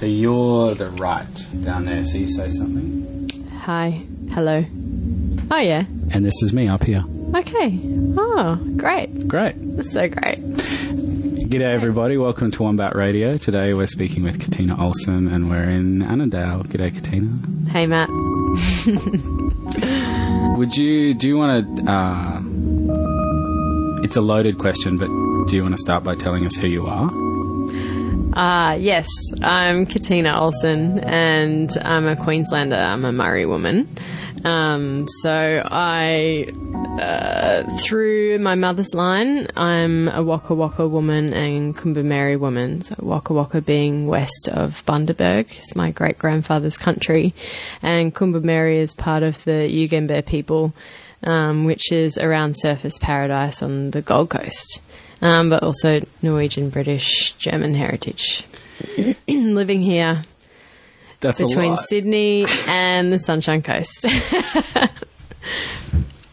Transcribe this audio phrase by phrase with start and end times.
[0.00, 2.06] So you're the right down there.
[2.06, 3.28] So you say something.
[3.50, 4.02] Hi.
[4.30, 4.64] Hello.
[5.50, 5.84] Oh, yeah.
[6.12, 7.04] And this is me up here.
[7.34, 7.78] Okay.
[8.16, 9.28] Oh, great.
[9.28, 9.56] Great.
[9.76, 10.38] That's so great.
[10.38, 12.16] G'day, everybody.
[12.16, 13.36] Welcome to Wombat Radio.
[13.36, 16.62] Today we're speaking with Katina Olsen and we're in Annandale.
[16.62, 17.38] G'day, Katina.
[17.70, 18.08] Hey, Matt.
[20.56, 22.40] Would you, do you want to, uh,
[24.02, 25.08] it's a loaded question, but
[25.50, 27.10] do you want to start by telling us who you are?
[28.40, 29.06] Uh, yes,
[29.42, 32.74] I'm Katina Olsen and I'm a Queenslander.
[32.74, 33.86] I'm a Murri woman.
[34.46, 36.48] Um, so I,
[36.98, 42.80] uh, through my mother's line, I'm a Waka Waka woman and Kombumerri woman.
[42.80, 47.34] So Waka Waka being west of Bundaberg is my great grandfather's country,
[47.82, 50.72] and Kombumerri is part of the Yugambeh people,
[51.24, 54.80] um, which is around Surfers Paradise on the Gold Coast.
[55.22, 58.44] Um, but also Norwegian, British, German heritage.
[59.28, 60.22] Living here
[61.20, 61.76] That's between.
[61.76, 64.06] Sydney and the Sunshine Coast.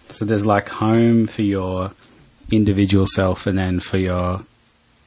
[0.09, 1.91] So there's like home for your
[2.51, 4.41] individual self and then for your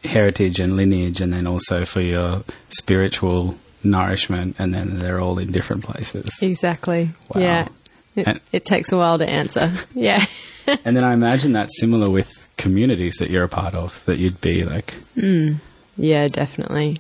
[0.05, 5.51] heritage and lineage and then also for your spiritual nourishment and then they're all in
[5.51, 6.29] different places.
[6.43, 7.11] exactly.
[7.35, 7.41] Wow.
[7.41, 7.69] Yeah.
[8.15, 9.73] It, And- it takes a while to answer.
[9.95, 10.25] Yeah.
[10.85, 14.41] and then I imagine that's similar with communities that you're a part of, that you'd
[14.41, 16.97] be like, Yeah, definitely.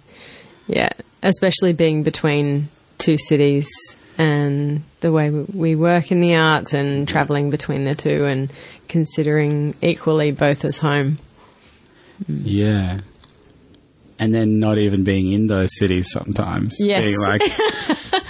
[0.66, 0.90] Yeah,
[1.22, 3.68] especially being between two cities
[4.18, 8.52] and the way we- work in the arts and traveling between the two and
[8.88, 11.18] considering equally both as home.
[12.28, 13.00] yeah.
[14.18, 16.76] And then not even being in those cities sometimes.
[16.78, 17.04] Yes.
[17.04, 17.40] Being like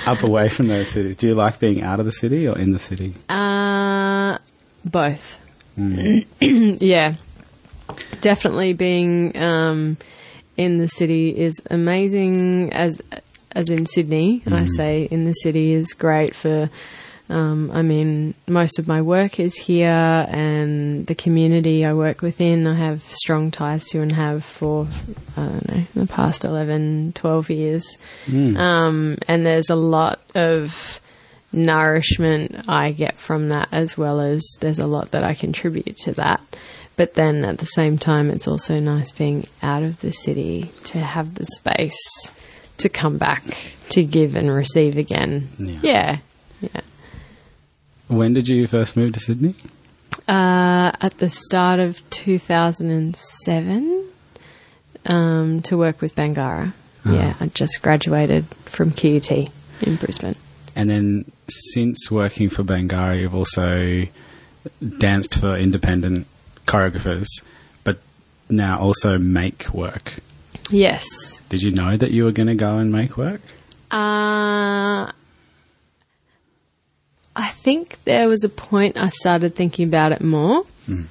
[0.07, 1.17] up away from those cities.
[1.17, 3.15] Do you like being out of the city or in the city?
[3.29, 4.39] Uh,
[4.85, 5.45] both.
[6.41, 7.15] yeah.
[8.21, 9.97] Definitely being um,
[10.57, 13.03] in the city is amazing as
[13.53, 14.43] as in Sydney.
[14.47, 16.71] I say in the city is great for
[17.31, 22.67] um, I mean, most of my work is here, and the community I work within,
[22.67, 24.89] I have strong ties to and have for,
[25.37, 27.99] I don't know, the past 11, 12 years.
[28.57, 31.01] Um, and there's a lot of
[31.53, 36.13] nourishment I get from that, as well as there's a lot that I contribute to
[36.15, 36.41] that.
[36.97, 40.99] But then at the same time, it's also nice being out of the city to
[40.99, 42.31] have the space
[42.79, 43.43] to come back
[43.91, 45.49] to give and receive again.
[45.59, 45.79] Yeah.
[45.83, 46.19] Yeah.
[46.61, 46.81] Yeah.
[48.09, 49.55] When did you first move to Sydney?
[50.29, 54.09] Uh, at the start of 2007
[55.07, 56.73] um, to work with Bangarra.
[57.05, 59.31] Yeah, I just graduated from QUT
[59.81, 60.37] in Brisbane.
[60.81, 64.07] And then since working for Bangarra, you've also
[64.97, 66.27] danced for independent
[66.65, 67.27] choreographers,
[67.85, 67.99] but
[68.49, 70.15] now also make work.
[70.71, 71.43] Yes.
[71.51, 73.43] Did you know that you were going to go and make work?
[73.91, 75.13] Uh,
[77.37, 80.65] I think there was a point I started thinking about it more,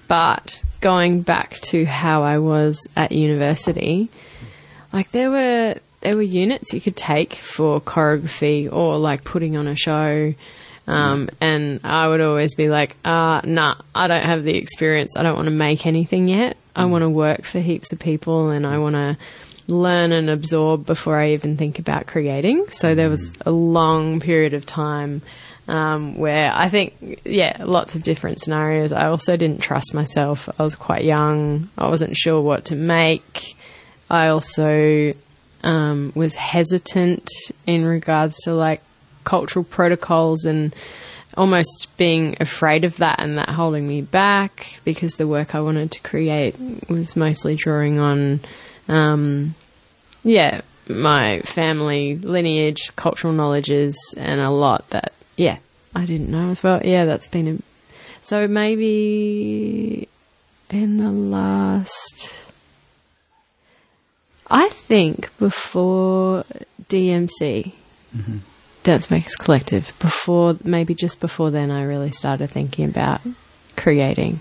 [0.08, 4.10] but going back to how I was at university,
[4.92, 9.68] like there were there were units you could take for choreography or like putting on
[9.68, 10.34] a show.
[10.88, 15.16] Um, and I would always be like, uh, nah, I don't have the experience.
[15.16, 16.58] I don't want to make anything yet.
[16.76, 19.18] I want to work for heaps of people and I want to
[19.68, 22.70] learn and absorb before I even think about creating.
[22.70, 25.22] So there was a long period of time
[25.68, 28.92] um, where I think, yeah, lots of different scenarios.
[28.92, 30.50] I also didn't trust myself.
[30.58, 31.70] I was quite young.
[31.78, 33.56] I wasn't sure what to make.
[34.10, 35.14] I also
[35.64, 37.30] um, was hesitant
[37.66, 38.82] in regards to like
[39.24, 40.76] cultural protocols and
[41.38, 45.92] almost being afraid of that and that holding me back because the work I wanted
[45.92, 46.56] to create
[46.90, 48.40] was mostly drawing on,
[48.88, 49.56] um,
[50.24, 55.60] yeah, my family lineage, cultural knowledges, and a lot that, yeah,
[55.96, 56.82] I didn't know as well.
[56.84, 57.58] Yeah, that's been a.
[58.22, 60.08] So maybe
[60.70, 62.49] in the last.
[64.50, 66.44] I think before
[66.90, 67.74] DMC,
[68.16, 68.38] mm-hmm.
[68.84, 73.22] Dance Makers Collective, before maybe just before then, I really started thinking about
[73.78, 74.40] creating.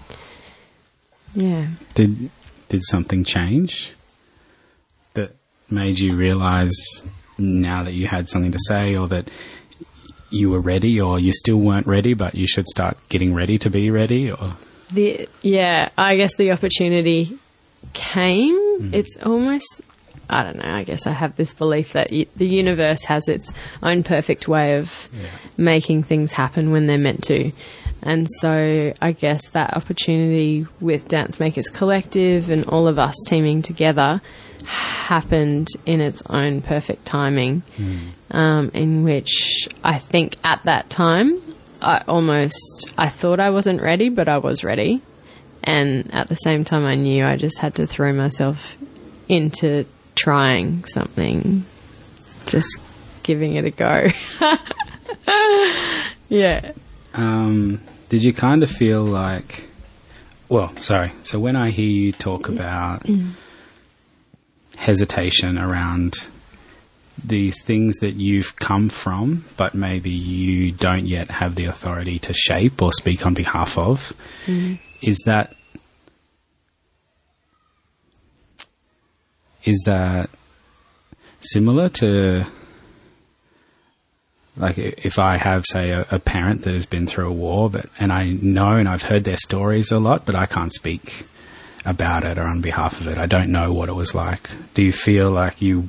[1.34, 1.68] Yeah.
[1.94, 2.30] Did
[2.68, 3.92] did something change
[5.14, 5.36] that
[5.70, 6.74] made you realize
[7.36, 9.28] now that you had something to say, or that
[10.30, 13.70] you were ready, or you still weren't ready, but you should start getting ready to
[13.70, 14.56] be ready, or
[14.92, 17.38] The yeah, I guess the opportunity
[17.92, 18.56] came.
[18.56, 18.94] Mm-hmm.
[18.94, 19.82] It's almost
[20.30, 20.70] I don't know.
[20.70, 23.52] I guess I have this belief that y- the universe has its
[23.82, 25.08] own perfect way of
[25.56, 27.50] making things happen when they're meant to.
[28.02, 33.62] And so I guess that opportunity with Dance Makers Collective and all of us teaming
[33.62, 34.20] together
[34.64, 37.62] happened in its own perfect timing,
[38.30, 41.40] um, in which I think at that time
[41.80, 45.00] I almost I thought I wasn't ready, but I was ready,
[45.64, 48.76] and at the same time I knew I just had to throw myself
[49.28, 49.86] into
[50.18, 51.64] trying something,
[52.46, 52.78] just
[53.22, 54.08] giving it a go.
[56.28, 56.72] yeah.
[57.14, 59.68] Um, did you kind of feel like,
[60.48, 61.12] well, sorry.
[61.22, 63.06] So when I hear you talk about
[64.76, 66.28] hesitation around
[67.24, 72.32] these things that you've come from, but maybe you don't yet have the authority to
[72.32, 74.12] shape or speak on behalf of,
[75.02, 75.54] is that
[79.68, 80.30] is that
[81.40, 82.44] similar to
[84.56, 87.86] like if I have say a, a parent that has been through a war but
[87.98, 91.26] and I know and I've heard their stories a lot but I can't speak
[91.84, 94.82] about it or on behalf of it I don't know what it was like do
[94.82, 95.88] you feel like you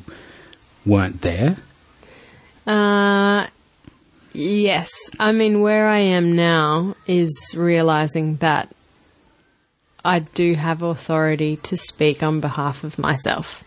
[0.85, 1.57] weren't there
[2.67, 3.47] Uh,
[4.33, 4.91] yes.
[5.19, 8.69] I mean, where I am now is realizing that
[10.05, 13.63] I do have authority to speak on behalf of myself.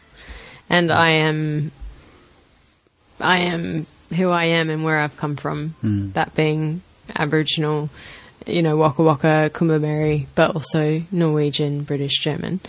[0.73, 1.71] And I am,
[3.21, 3.87] I am
[4.17, 5.75] who I am and where I've come from.
[6.15, 6.81] That being
[7.15, 7.91] Aboriginal,
[8.47, 12.61] you know, Waka Waka, Kombumerri, but also Norwegian, British, German.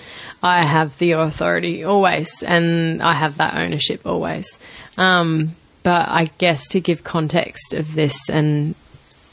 [0.44, 4.60] I have the authority always, and I have that ownership always.
[4.98, 8.76] Um, but I guess to give context of this, and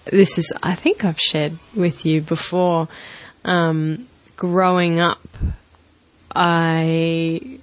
[0.04, 2.88] this is, I think I've shared with you before,
[3.44, 4.06] um,
[4.36, 5.26] growing up,
[6.34, 7.58] I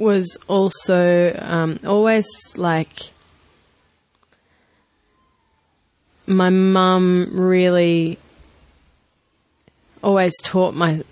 [0.00, 2.26] was also um, always
[2.56, 3.10] like
[6.26, 8.18] my mum really
[10.02, 11.02] always taught my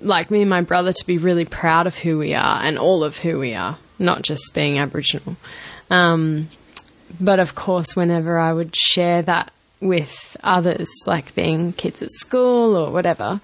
[0.00, 3.04] like me and my brother to be really proud of who we are and all
[3.04, 5.36] of who we are, not just being Aboriginal.
[5.90, 6.48] Um,
[7.20, 12.76] but of course, whenever I would share that with others, like being kids at school
[12.76, 13.40] or whatever,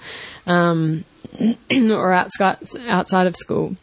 [0.47, 1.05] um,
[1.71, 3.77] or outside outside of school,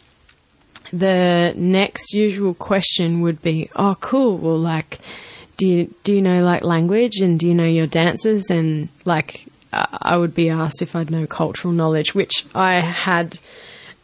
[0.94, 4.38] the next usual question would be, "Oh, cool.
[4.38, 5.00] Well, like,
[5.58, 9.46] do you do you know like language and do you know your dances and like?"
[9.76, 13.40] I would be asked if I'd know cultural knowledge, which I had,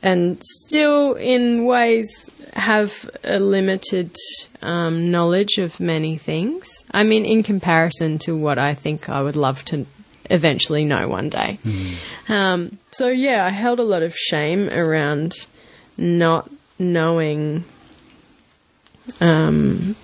[0.02, 4.16] and still in ways have a limited
[4.64, 6.84] um, knowledge of many things.
[6.90, 9.86] I mean, in comparison to what I think I would love to
[10.32, 11.60] eventually know one day.
[12.28, 15.36] Um, so yeah, I held a lot of shame around
[15.98, 17.64] not knowing.
[19.22, 19.96] Um,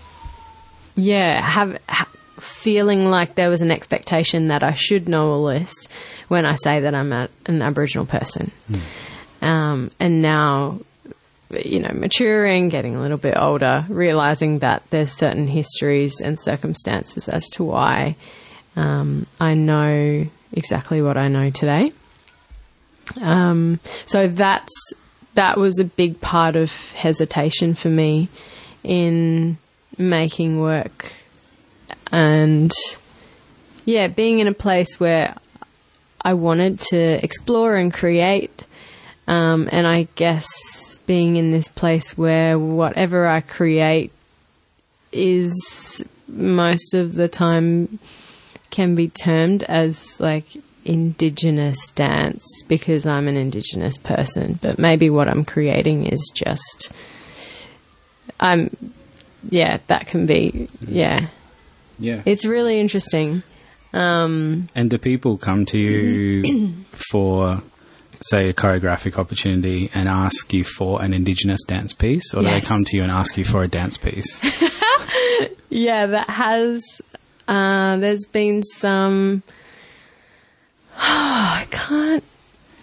[0.96, 5.74] yeah, have ha- feeling like there was an expectation that I should know all this
[6.28, 8.52] when I say that I'm a, an Aboriginal person.
[9.42, 10.80] Um, and now,
[11.52, 17.30] you know, maturing, getting a little bit older, realizing that there's certain histories and circumstances
[17.30, 18.16] as to why
[18.76, 21.94] um, I know exactly what I know today.
[23.22, 24.94] Um, so that's
[25.36, 28.28] that was a big part of hesitation for me
[28.84, 29.58] in
[29.98, 31.14] making work
[32.12, 32.72] and
[33.86, 35.36] yeah, being in a place where
[36.22, 38.66] I wanted to explore and create.
[39.28, 44.12] Um, and I guess being in this place where whatever I create
[45.12, 48.00] is most of the time
[48.70, 50.46] can be termed as like
[50.86, 56.92] indigenous dance because I'm an indigenous person, but maybe what I'm creating is just
[58.40, 58.76] I'm
[59.50, 61.28] yeah, that can be yeah.
[62.00, 63.44] yeah It's really interesting.
[63.94, 66.74] Um, and do people come to you
[67.12, 67.62] for
[68.22, 72.62] say a choreographic opportunity and ask you for an indigenous dance piece or do they
[72.62, 74.42] come to you and ask you for a dance piece
[75.70, 77.02] yeah, that has.
[77.48, 79.44] Uh, there's been some.
[81.08, 82.24] I can't.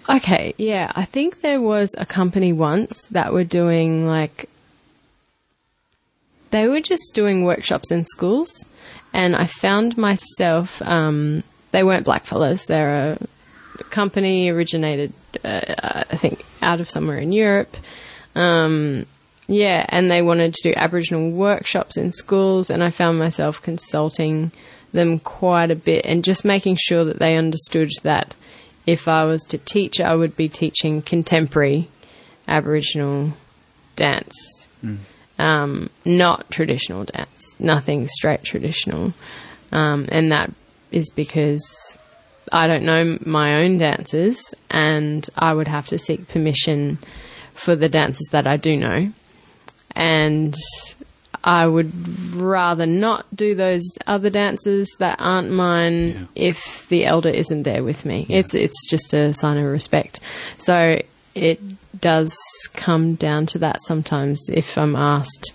[0.09, 4.49] Okay, yeah, I think there was a company once that were doing like.
[6.51, 8.65] They were just doing workshops in schools,
[9.13, 10.81] and I found myself.
[10.83, 12.67] Um, they weren't blackfellas.
[12.67, 13.19] They're
[13.81, 15.13] a company originated,
[15.45, 17.77] uh, I think, out of somewhere in Europe.
[18.37, 19.07] Um,
[19.49, 24.53] yeah, and they wanted to do Aboriginal workshops in schools, and I found myself consulting
[24.93, 28.35] them quite a bit and just making sure that they understood that
[28.87, 31.89] if I was to teach, I would be teaching contemporary
[32.49, 33.33] Aboriginal
[33.97, 34.69] dance,
[35.39, 39.13] um, not traditional dance, nothing straight traditional.
[39.71, 40.53] Um, and that
[40.91, 41.97] is because
[42.53, 46.99] I don't know my own dances, and I would have to seek permission
[47.55, 49.13] for the dances that I do know.
[49.95, 50.55] And
[51.45, 51.93] I would
[52.35, 56.49] rather not do those other dances that aren't mine Yeah.
[56.51, 58.27] if the elder isn't there with me.
[58.29, 60.21] It's it's just a sign of respect.
[60.59, 61.01] So
[61.35, 61.61] it
[62.01, 62.37] does
[62.75, 65.53] come down to that sometimes if I'm asked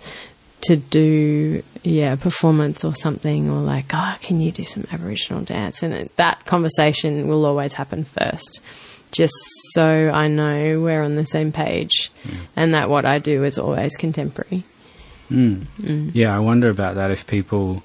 [0.62, 5.42] to do yeah a performance or something or like oh can you do some aboriginal
[5.42, 8.60] dance and it, that conversation will always happen first
[9.12, 9.34] just
[9.72, 12.10] so I know we're on the same page
[12.56, 14.64] and that what I do is always contemporary
[15.30, 17.82] Yeah, I wonder about that if people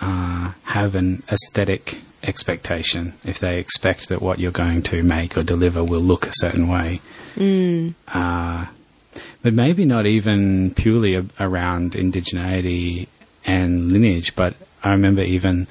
[0.00, 5.42] uh, have an aesthetic expectation, if they expect that what you're going to make or
[5.42, 7.00] deliver will look a certain way.
[8.08, 8.66] Uh,
[9.42, 13.08] but maybe not even purely a- around indigeneity
[13.46, 14.54] and lineage, but
[14.84, 15.66] I remember even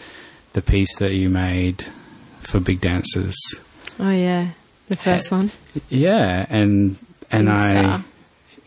[0.54, 1.86] the piece that you made
[2.42, 3.36] for Big Dancers.
[4.00, 4.50] oh yeah
[4.88, 5.52] the first one
[5.90, 6.98] Yeah, and
[7.32, 8.04] and I Insta.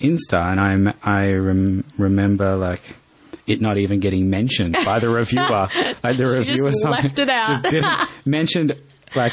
[0.02, 2.82] Insta, and I I rem- remember like
[3.47, 5.49] it not even getting mentioned by the reviewer.
[6.02, 7.49] like the just reviewer something left it out.
[7.49, 8.76] just didn't mentioned
[9.14, 9.32] like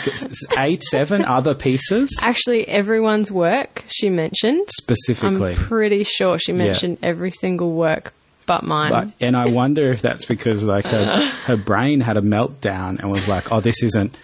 [0.57, 4.67] eight, seven other pieces Actually, everyone's work she mentioned.
[4.71, 5.51] specifically.
[5.53, 8.13] I'm pretty sure she mentioned every single work
[8.45, 8.89] but mine.
[8.91, 13.11] But, and I wonder if that's because like her, her brain had a meltdown and
[13.11, 14.17] was like, "Oh, this isn't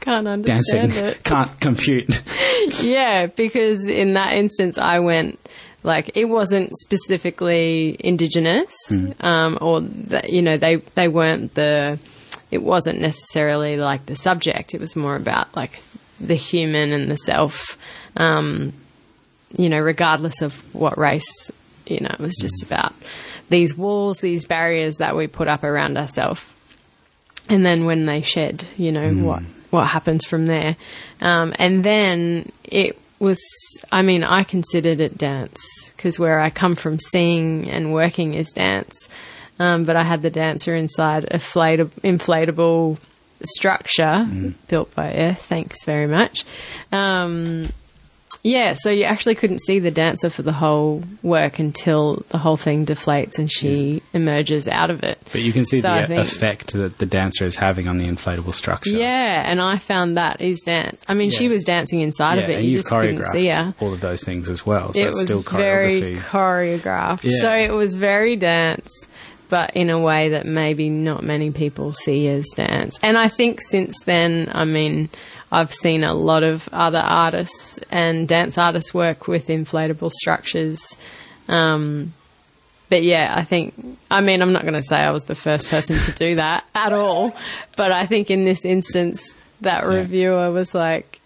[0.00, 1.24] Can't dancing, understand it.
[1.24, 2.22] can't compute."
[2.80, 5.40] Yeah, because in that instance, I went
[5.82, 8.74] like it wasn't specifically indigenous,
[9.20, 9.82] um, or
[10.26, 11.98] you know they they weren't the.
[12.50, 14.72] It wasn't necessarily like the subject.
[14.72, 15.82] It was more about like
[16.20, 17.76] the human and the self.
[18.16, 18.72] Um,
[19.56, 21.50] you know, regardless of what race,
[21.86, 22.94] you know, it was just about
[23.48, 26.44] these walls, these barriers that we put up around ourselves
[27.48, 30.76] and then when they shed, you know what what happens from there,
[31.20, 33.40] um, and then it was.
[33.90, 35.58] I mean, I considered it dance
[35.96, 39.08] because where I come from, seeing and working is dance,
[39.58, 42.98] um, but I had the dancer inside a inflatable, inflatable
[43.44, 44.26] structure
[44.68, 45.42] built by Earth.
[45.42, 46.44] Thanks very much.
[46.92, 47.70] Um,
[48.46, 52.56] yeah, so you actually couldn't see the dancer for the whole work until the whole
[52.56, 55.18] thing deflates and she emerges out of it.
[55.32, 58.04] But you can see So the think- effect that the dancer is having on the
[58.06, 58.90] inflatable structure.
[58.90, 61.04] Yeah, and I found that is dance.
[61.08, 62.58] I mean, she was dancing inside of Yeah, it.
[62.60, 63.74] and You just couldn't choreographed see her.
[63.80, 64.94] all of those things as well.
[64.94, 67.24] So It it's was still very choreographed.
[67.24, 67.42] Yeah.
[67.42, 68.90] So it was very dance,
[69.48, 72.98] but in a way that maybe not many people see as dance.
[73.02, 75.08] And I think since then, I mean,
[75.50, 80.96] I've seen a lot of other artists and dance artists work with inflatable structures.
[81.48, 82.12] Um,
[82.88, 83.74] but yeah, I think,
[84.10, 86.64] I mean, I'm not going to say I was the first person to do that
[86.74, 87.34] at all,
[87.76, 91.20] but I think in this instance, that reviewer was like,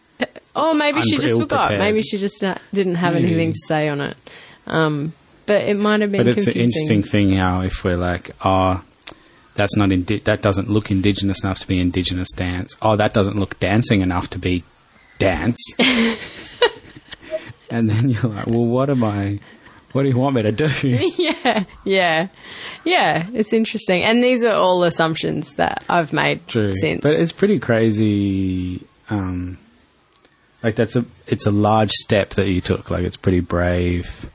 [0.55, 1.73] oh, maybe she just forgot.
[1.73, 1.79] ill-prepared.
[1.81, 3.27] Maybe she just uh, didn't have Maybe.
[3.27, 4.17] anything to say on it.
[4.67, 5.12] Um,
[5.47, 8.83] but it might have been But it's an interesting thing how if we're like, oh,
[9.61, 12.75] that's not indi- that doesn't look indigenous enough to be indigenous dance.
[12.81, 14.64] Oh, that doesn't look dancing enough to be
[15.19, 15.59] dance.
[17.71, 19.38] and then you're like, well, what am I?
[19.93, 20.71] What do you want me to do?
[21.19, 22.29] yeah, yeah,
[22.85, 23.26] yeah.
[23.35, 27.02] It's interesting, and these are all assumptions that I've made True, since.
[27.02, 28.87] but it's pretty crazy.
[29.11, 29.59] Um,
[30.62, 32.90] like that's a it's a large step that you took.
[32.90, 34.31] Like it's pretty brave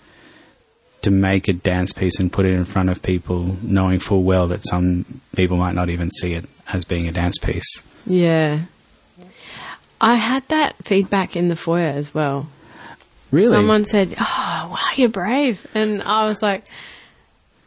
[1.06, 4.48] to make a dance piece and put it in front of people, knowing full well
[4.50, 7.82] that some people might not even see it as being a dance piece.
[8.06, 8.62] yeah,
[10.02, 12.48] I had that feedback in the foyer as well.
[13.32, 16.66] Really, Someone said, "Oh, wow, you're brave," and I was like,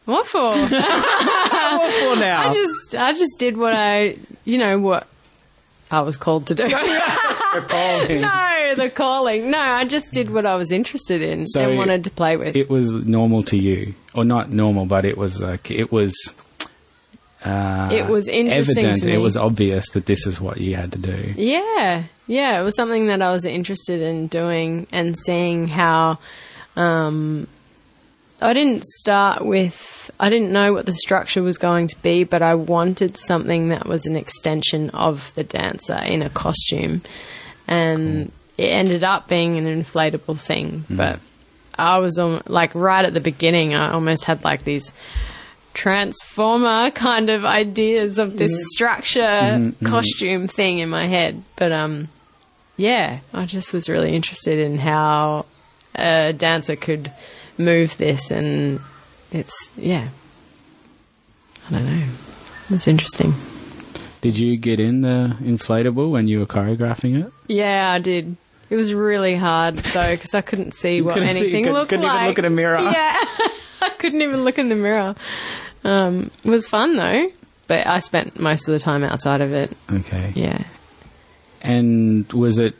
[0.05, 2.47] "What for?" What for now.
[2.49, 5.07] I just, I just did what I, you know, what
[5.91, 6.63] I was called to do.
[7.55, 8.21] Recalling.
[8.21, 9.49] no, the calling.
[9.49, 12.55] No, I just did what I was interested in So and wanted to play with.
[12.55, 16.13] it was normal to you, or not normal, but it was like it was.
[17.43, 18.99] Uh, It was interesting evident.
[18.99, 19.13] to me.
[19.13, 21.33] It was obvious that this is what you had to do.
[21.37, 26.19] Yeah, yeah, it was something that I was interested in doing and seeing how.
[26.75, 27.47] Um,
[28.41, 30.11] I didn't start with.
[30.19, 33.85] I didn't know what the structure was going to be, but I wanted something that
[33.85, 37.01] was an extension of the dancer in a costume,
[37.67, 38.31] and hmm.
[38.57, 40.81] it ended up being an inflatable thing.
[40.87, 40.95] Hmm.
[40.95, 41.19] But
[41.77, 43.73] I was on like right at the beginning.
[43.73, 44.93] I almost had like these
[45.73, 48.63] transformer kind of ideas of this hmm.
[48.65, 51.43] structure costume thing in my head.
[51.55, 52.09] But um
[52.77, 55.45] yeah, I just was really interested in how
[55.95, 57.11] a dancer could
[57.59, 58.79] move this and
[59.31, 60.07] it's yeah.
[61.69, 62.07] I don't know.
[62.71, 63.33] It's interesting.
[64.21, 67.31] Did you get in the inflatable when you were choreographing it?
[67.47, 68.35] Yeah, I did.
[68.69, 71.89] It was really hard though because I couldn't see what couldn't see- anything couldn't- looked
[71.89, 72.77] couldn't even look in a mirror.
[72.79, 73.15] Yeah,
[73.81, 75.15] I couldn't even look in the mirror.
[75.83, 77.31] Um, it was fun though,
[77.67, 79.71] but I spent most of the time outside of it.
[79.91, 80.33] Okay.
[80.35, 80.63] Yeah.
[81.61, 82.75] And was it.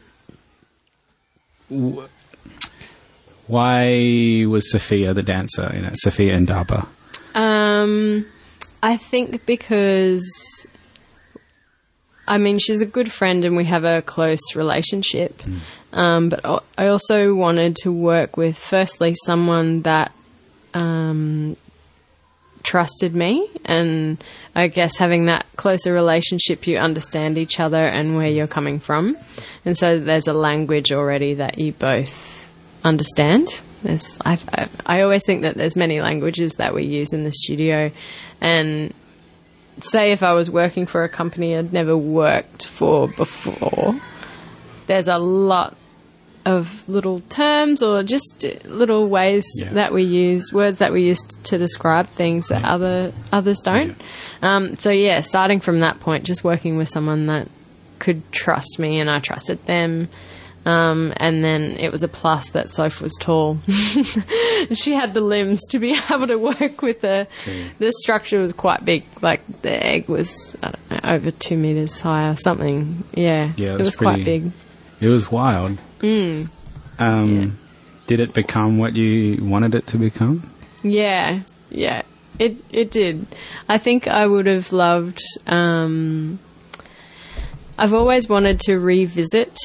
[3.49, 5.99] Why was Sophia the dancer in it?
[5.99, 6.87] Sophia Ndaba.
[7.33, 8.27] Um,
[8.83, 10.67] I think because,
[12.27, 15.41] I mean, she's a good friend and we have a close relationship.
[15.93, 20.11] Um, but I also wanted to work with, firstly, someone that
[20.75, 21.57] um,
[22.61, 23.49] trusted me.
[23.65, 28.79] And I guess having that closer relationship, you understand each other and where you're coming
[28.79, 29.17] from.
[29.65, 32.38] And so there's a language already that you both
[32.83, 33.61] understand.
[33.83, 37.31] There's, I, I, I always think that there's many languages that we use in the
[37.31, 37.91] studio,
[38.41, 38.93] and
[39.81, 43.95] say if I was working for a company I'd never worked for before,
[44.87, 45.77] there's a lot
[46.45, 49.73] of little terms or just little ways Yeah.
[49.73, 52.73] that we use words that we use to describe things that Yeah.
[52.73, 53.95] other others don't.
[54.41, 57.47] Um, so yeah, starting from that point, just working with someone that
[57.99, 60.07] could trust me and I trusted them.
[60.65, 63.59] Um, and then it was a plus that Soph was tall.
[64.73, 67.27] she had the limbs to be able to work with the.
[67.79, 69.03] The structure was quite big.
[69.21, 73.03] Like the egg was I don't know, over two meters high or something.
[73.13, 74.51] Yeah, Yeah, it it was was quite big.
[75.01, 75.77] It was wild.
[75.99, 76.49] Mm.
[76.99, 77.57] Um,
[78.07, 80.51] Did it become what you wanted it to become?
[80.83, 82.01] Yeah, yeah,
[82.37, 83.27] it it did.
[83.69, 85.21] I think I would have loved.
[85.47, 86.39] Um,
[87.77, 89.57] I've always wanted to revisit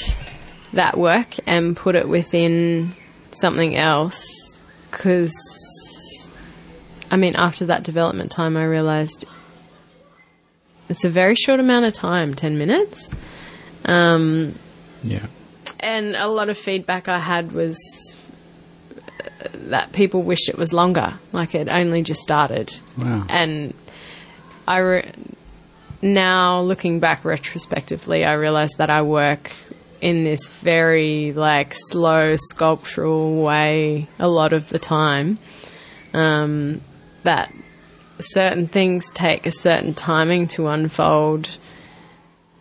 [0.75, 2.93] that work and put it within
[3.33, 4.59] something else
[4.91, 6.31] because,
[7.11, 9.25] I mean, after that development time, I realized
[10.89, 13.11] it's a very short amount of time ten minutes.
[13.87, 14.55] Um,
[15.03, 15.27] Yeah.
[15.81, 18.17] and a lot of feedback I had was
[19.19, 22.73] uh, that people wished it was longer, like it only just started.
[22.97, 23.27] Wow.
[23.29, 23.75] And
[24.67, 25.13] I re-
[26.01, 29.53] now looking back retrospectively, I realize that I work
[30.05, 35.39] in this very like slow sculptural way a lot of the time.
[36.13, 36.83] Um,
[37.23, 37.51] that
[38.21, 41.57] certain things take a certain timing to unfold,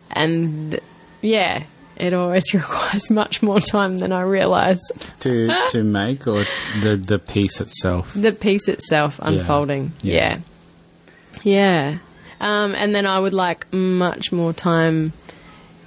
[0.09, 0.79] and
[1.21, 1.63] yeah,
[1.97, 5.05] it always requires much more time than I realized.
[5.19, 6.45] to to make or
[6.81, 8.13] the the piece itself.
[8.13, 9.91] The piece itself unfolding.
[10.01, 10.13] Yeah.
[10.13, 10.39] Yeah.
[11.43, 11.97] Yeah.
[12.39, 15.11] Um, and then I would like much more time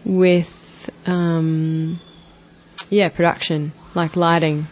[0.05, 0.56] with,
[1.07, 2.01] um,
[2.91, 4.67] yeah, production, like lighting,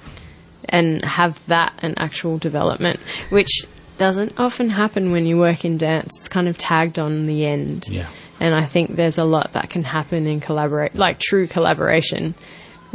[0.68, 2.98] and have that an actual development,
[3.30, 3.62] which
[3.98, 6.12] doesn't often happen when you work in dance.
[6.18, 7.84] It's kind of tagged on the end.
[7.88, 8.08] Yeah.
[8.40, 12.34] And I think there's a lot that can happen in collaborate, like true collaboration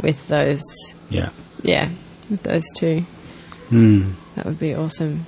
[0.00, 0.62] with those,
[1.08, 1.30] Yeah.
[1.62, 1.88] yeah,
[2.28, 3.00] with those two.
[3.70, 4.12] Hmm.
[4.36, 5.26] That would be awesome.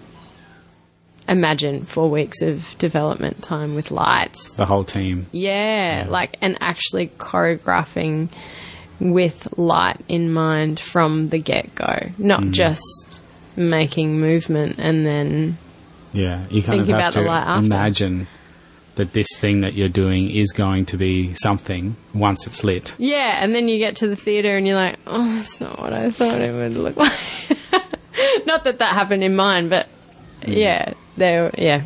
[1.32, 4.56] Imagine four weeks of development time with lights.
[4.56, 5.26] The whole team.
[5.32, 8.28] Yeah, like, and actually choreographing
[9.00, 12.50] with light in mind from the get go, not Mm.
[12.52, 13.22] just
[13.56, 15.56] making movement and then,
[16.12, 16.40] Yeah.
[16.50, 17.64] You kind Thinking of have about the to light after.
[17.66, 18.26] imagine
[18.96, 22.94] that this thing that you're doing is going to be something once it's lit.
[22.98, 25.94] yeah, and then you get to the theatre and you're like, oh, that's not what
[25.94, 27.12] I thought it would look like.
[28.46, 29.86] not that that happened in mine, but
[30.42, 30.56] Mm.
[30.56, 31.82] yeah, they, yeah.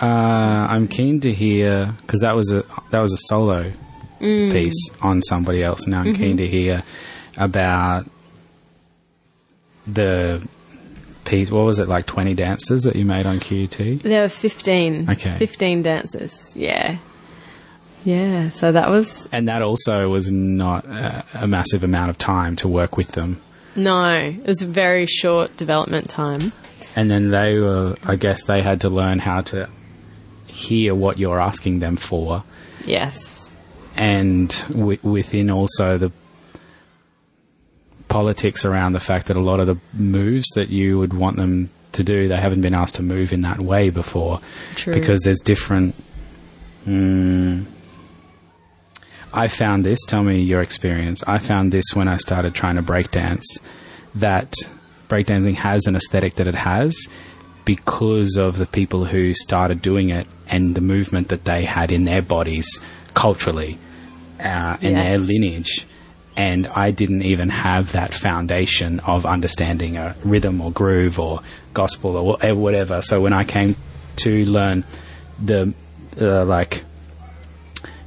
[0.00, 3.72] Uh, I'm keen to hear because that was a that was a solo
[4.20, 4.52] Mm.
[4.52, 5.86] piece on somebody else.
[5.88, 6.22] Now I'm Mm-hmm.
[6.22, 6.84] keen to hear
[7.36, 8.06] about
[9.86, 10.46] the
[11.24, 11.50] piece.
[11.50, 12.06] What was it like?
[12.06, 14.02] Twenty dancers that you made on QT.
[14.02, 15.10] There were 15.
[15.10, 15.36] Okay.
[15.36, 16.52] 15 dancers.
[16.54, 16.98] Yeah.
[18.04, 18.50] Yeah.
[18.50, 22.68] So that was, And that also was not a, a massive amount of time to
[22.68, 23.40] work with them.
[23.76, 26.52] no, it was a very short development time.
[26.96, 29.68] And then they were, I guess, they had to learn how to
[30.46, 32.42] hear what you're asking them for,
[32.84, 33.52] Yes.
[33.96, 36.12] and w- within also the
[38.08, 41.70] politics around the fact that a lot of the moves that you would want them
[41.92, 44.40] to do, they haven't been asked to move in that way before,
[44.74, 44.94] True.
[44.94, 45.94] because there's different.
[46.86, 47.64] Mm,
[49.32, 49.98] I found this.
[50.06, 51.22] Tell me your experience.
[51.26, 53.44] I found this when I started trying to breakdance.
[54.14, 54.54] That
[55.12, 57.06] breakdancing has an aesthetic that it has
[57.64, 62.04] because of the people who started doing it and the movement that they had in
[62.04, 62.66] their bodies
[63.14, 63.78] culturally
[64.40, 65.86] uh, and their lineage.
[66.34, 71.42] And I didn't even have that foundation of understanding a rhythm or groove or
[71.74, 73.02] gospel or whatever.
[73.02, 73.76] So when I came
[74.16, 74.84] to learn
[75.38, 75.74] the
[76.20, 76.84] uh, like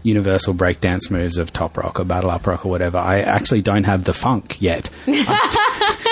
[0.05, 2.97] universal breakdance moves of top rock or battle up rock or whatever.
[2.97, 4.89] I actually don't have the funk yet.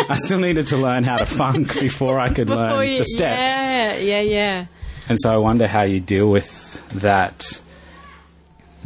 [0.10, 3.52] I, still needed to learn how to funk before I could learn you- the steps.
[3.52, 4.66] Yeah, yeah, yeah.
[5.10, 7.62] And so I wonder how you deal with that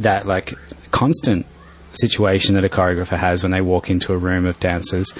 [0.00, 0.54] that like
[0.90, 1.46] constant
[1.92, 5.12] situation that a choreographer has when they walk into a room of dancers,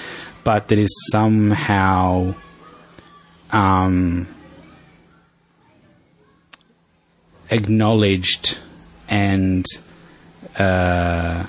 [0.43, 2.33] but that is somehow
[3.51, 4.27] um,
[7.49, 8.57] acknowledged
[9.09, 9.65] and
[10.57, 11.45] uh,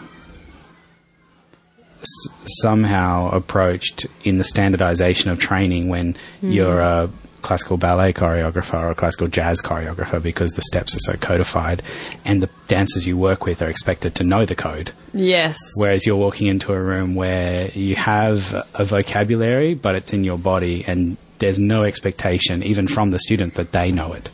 [2.00, 2.28] s-
[2.60, 6.50] somehow approached in the standardization of training when hmm.
[6.50, 7.10] you're a
[7.42, 11.82] classical ballet choreographer or a classical jazz choreographer because the steps are so codified
[12.24, 14.92] and the dancers you work with are expected to know the code.
[15.12, 15.58] Yes.
[15.76, 20.38] Whereas you're walking into a room where you have a vocabulary, but it's in your
[20.38, 24.30] body and there's no expectation, even from the student, that they know it.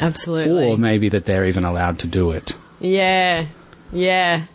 [0.00, 0.68] Absolutely.
[0.68, 2.56] Or maybe that they're even allowed to do it.
[2.80, 3.46] Yeah,
[3.92, 4.46] yeah,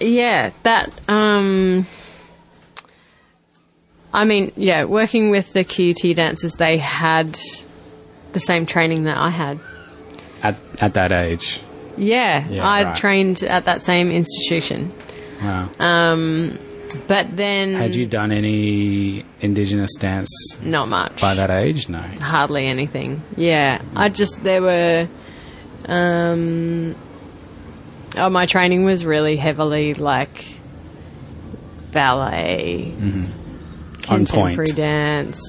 [0.00, 0.50] yeah.
[0.64, 1.86] That um,
[4.12, 4.84] I mean, yeah.
[4.84, 7.38] Working with the QT dancers, they had
[8.32, 9.60] the same training that I had.
[10.42, 11.60] At, at that age.
[11.96, 12.96] Yeah, Yeah, I right.
[12.96, 14.90] trained at that same institution.
[15.42, 15.68] Wow.
[15.78, 16.58] Um,
[17.06, 20.30] but then Had you done any indigenous dance
[20.62, 21.20] not much.
[21.20, 21.88] by that age?
[21.88, 21.98] No.
[21.98, 23.22] hardly anything.
[23.36, 25.08] Yeah, I just there were.
[25.86, 26.94] Um,
[28.16, 30.44] oh, my training was really heavily like
[31.92, 33.24] ballet, Mm-hmm.
[34.12, 34.28] On point.
[34.28, 35.40] contemporary dance,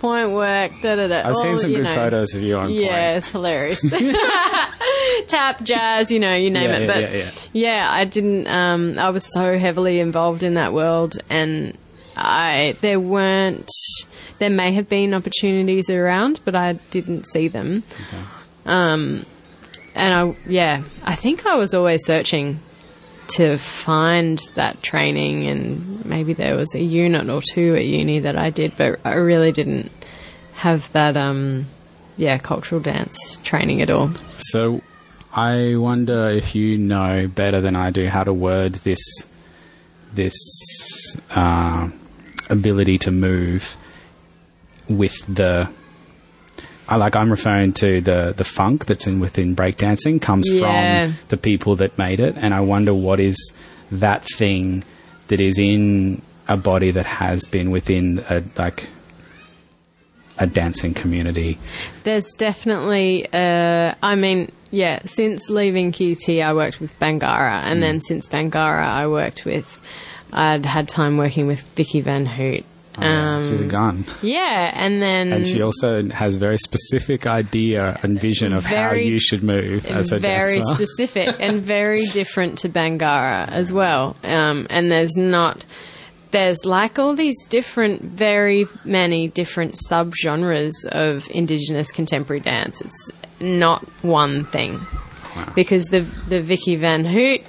[0.00, 0.72] point work.
[0.82, 1.28] Da da da.
[1.28, 1.94] I've seen some good know.
[1.94, 3.18] photos of you on Yeah, point.
[3.18, 3.80] it's hilarious.
[5.28, 6.80] Tap, jazz, you know, you name Yeah, it.
[6.82, 7.30] yeah, But yeah, yeah.
[7.52, 8.46] yeah, I didn't.
[8.48, 11.76] Um, I was so heavily involved in that world, and
[12.16, 13.70] I there weren't.
[14.40, 17.84] There may have been opportunities around, but I didn't see them.
[18.66, 19.24] Um,
[19.94, 22.60] and I, yeah, I think I was always searching
[23.36, 28.36] to find that training, and maybe there was a unit or two at uni that
[28.36, 29.90] I did, but I really didn't
[30.54, 31.16] have that.
[31.16, 31.66] Um,
[32.16, 34.10] yeah, cultural dance training at all.
[34.36, 34.82] So
[35.32, 39.00] I wonder if you know better than I do how to word this
[40.12, 41.88] this uh,
[42.50, 43.76] ability to move
[44.88, 45.70] with the
[46.88, 51.06] I like I'm referring to the the funk that's in within breakdancing comes Yeah.
[51.06, 53.36] from the people that made it and I wonder what is
[53.90, 54.84] that thing
[55.28, 58.88] that is in a body that has been within a like
[60.38, 61.58] a dancing community
[62.04, 68.00] There's definitely, uh, I mean, yeah, since leaving QT, I worked with Bangarra, and then
[68.00, 69.80] since Bangarra, I worked with,
[70.32, 72.64] I'd had time working with Vicki Van Hout.
[72.98, 75.32] Oh, yeah, she's a Um, gun Yeah, and then.
[75.32, 80.12] And she also has very specific idea and vision of how you should move as
[80.12, 80.74] a very dancer.
[80.74, 84.14] specific and very different to Bangarra as well.
[84.22, 85.64] Um, and there's not,
[86.32, 92.80] there's like all these different, very many different subgenres of Indigenous contemporary dance.
[92.82, 94.80] It's not one thing
[95.54, 97.40] because the the Vicki Van Hout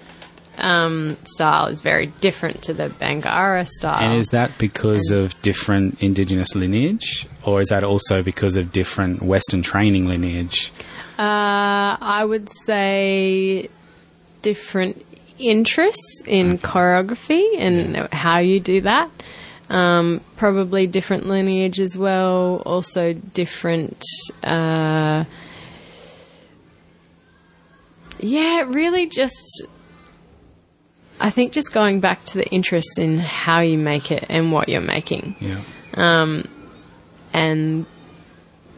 [0.58, 4.00] um, style is very different to the Bangarra style.
[4.02, 9.22] and is that because of different indigenous lineage, or is that also because of different
[9.22, 10.72] Western training lineage?
[11.18, 13.70] Uh, I would say
[14.42, 15.06] different
[15.40, 19.10] interests in choreography and how you do that.
[19.70, 22.62] Um, probably different lineage as well.
[22.66, 24.04] Also different.
[24.44, 25.26] Uh,
[28.20, 29.64] yeah, really just.
[31.24, 34.68] I think just going back to the interest in how you make it and what
[34.70, 35.62] you're making Yeah.
[37.34, 37.86] and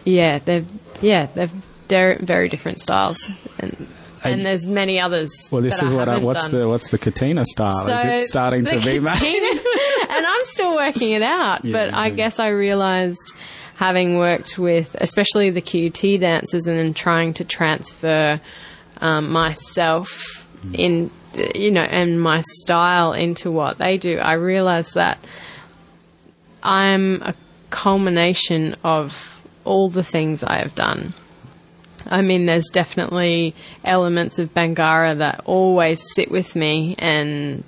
[0.04, 0.66] yeah, they're
[1.02, 1.50] yeah they're
[1.90, 3.30] very, very different styles,
[3.60, 3.88] and
[4.24, 5.32] And- there's many others.
[5.52, 6.52] Well, this is what I, what's done.
[6.60, 7.88] the what's the Katina style?
[7.88, 9.60] is it starting to be made?
[10.08, 11.64] And I'm still working it out.
[11.64, 13.34] but I guess I realised,
[13.76, 18.40] having worked with especially the QT dancers, and then trying to transfer
[19.02, 20.76] um, myself Mm.
[20.80, 21.12] in,
[21.56, 25.20] you know, and my style into what they do, I realize that
[26.64, 27.36] I'm a
[27.70, 31.14] culmination of all the things I have done.
[32.08, 37.64] I mean, there's definitely elements of Bangarra that always sit with me and,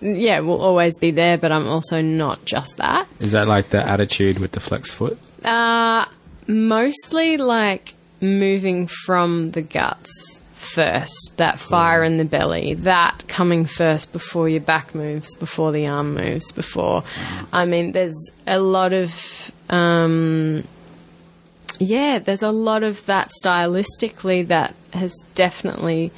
[0.00, 3.06] yeah, will always be there, but I'm also not just that.
[3.18, 5.18] Is that like the attitude with the flex foot?
[5.44, 6.06] Uh,
[6.46, 14.12] mostly like moving from the guts first, that fire in the belly, that coming first
[14.12, 17.02] before your back moves, before the arm moves, before.
[17.52, 19.52] I mean, there's a lot of.
[19.68, 20.64] Um,
[21.78, 26.12] yeah, there's a lot of that stylistically that has definitely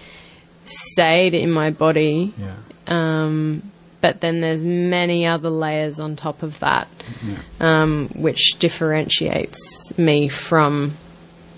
[0.64, 2.34] stayed in my body.
[2.36, 2.54] Yeah.
[2.88, 6.88] Um, but then there's many other layers on top of that,
[7.60, 10.94] um, which differentiates me from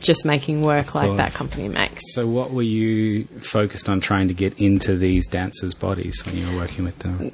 [0.04, 2.02] just making work like that company makes.
[2.14, 6.46] So, what were you focused on trying to get into these dancers' bodies when you
[6.46, 7.32] were working with them?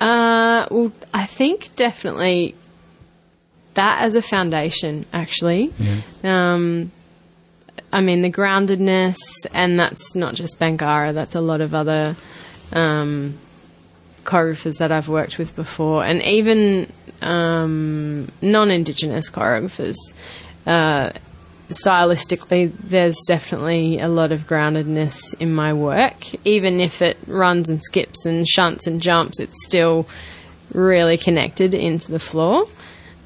[0.00, 2.54] Uh, well, I think definitely
[3.74, 5.72] that as a foundation, actually.
[6.24, 6.90] Um,
[7.92, 9.18] I mean, the groundedness,
[9.52, 12.16] and that's not just Bangarra, that's a lot of other
[12.72, 13.38] um,
[14.24, 19.96] choreographers that I've worked with before, and even um, non Indigenous choreographers.
[20.66, 21.12] Uh,
[21.70, 26.34] stylistically, there's definitely a lot of groundedness in my work.
[26.44, 30.08] Even if it runs and skips and shunts and jumps, it's still
[30.72, 32.66] really connected into the floor.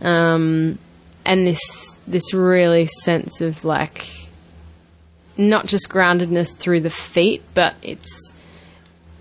[0.00, 0.78] Um,
[1.24, 4.08] and this this really sense of like
[5.36, 8.32] not just groundedness through the feet, but it's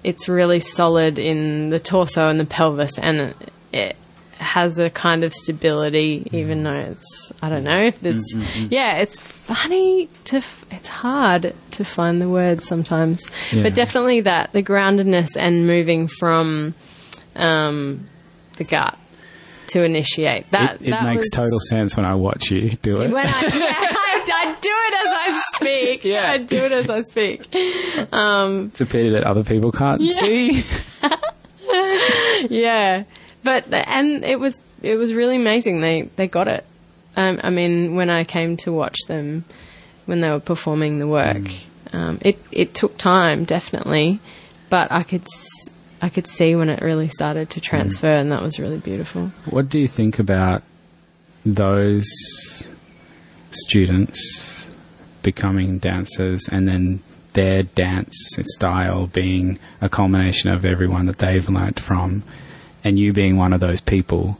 [0.03, 3.35] it's really solid in the torso and the pelvis, and
[3.71, 3.95] it,
[4.41, 6.63] has a kind of stability, even mm.
[6.63, 7.83] though it's I don't know.
[7.83, 12.67] if There's mm, mm, yeah, it's funny to f- it's hard to find the words
[12.67, 13.63] sometimes, Yeah.
[13.63, 16.73] but definitely that the groundedness and moving from
[17.35, 18.05] um,
[18.57, 18.97] the gut
[19.67, 20.81] to initiate that.
[20.81, 23.11] it it that makes was- total sense when I watch you do it.
[23.11, 26.03] when I, yeah, I, I do it as I speak.
[26.03, 26.31] Yeah.
[26.31, 27.47] I do it as I speak.
[28.11, 30.63] Um, it's a pity that other people can't see.
[32.49, 33.03] Yeah,
[33.43, 35.81] but and it was it was really amazing.
[35.81, 36.65] They they got it.
[37.17, 39.43] Um, I mean, when I came to watch them
[40.05, 41.41] when they were performing the work,
[41.93, 44.19] um, it it took time definitely,
[44.69, 45.69] but I could s-
[46.01, 49.31] I could see when it really started to transfer, and that was really beautiful.
[49.49, 50.63] What do you think about
[51.45, 52.07] those
[53.51, 54.67] students
[55.21, 57.01] becoming dancers and then
[57.33, 58.15] their dance
[58.55, 62.23] style being a culmination of everyone that they've learnt from
[62.83, 64.37] and you being one of those people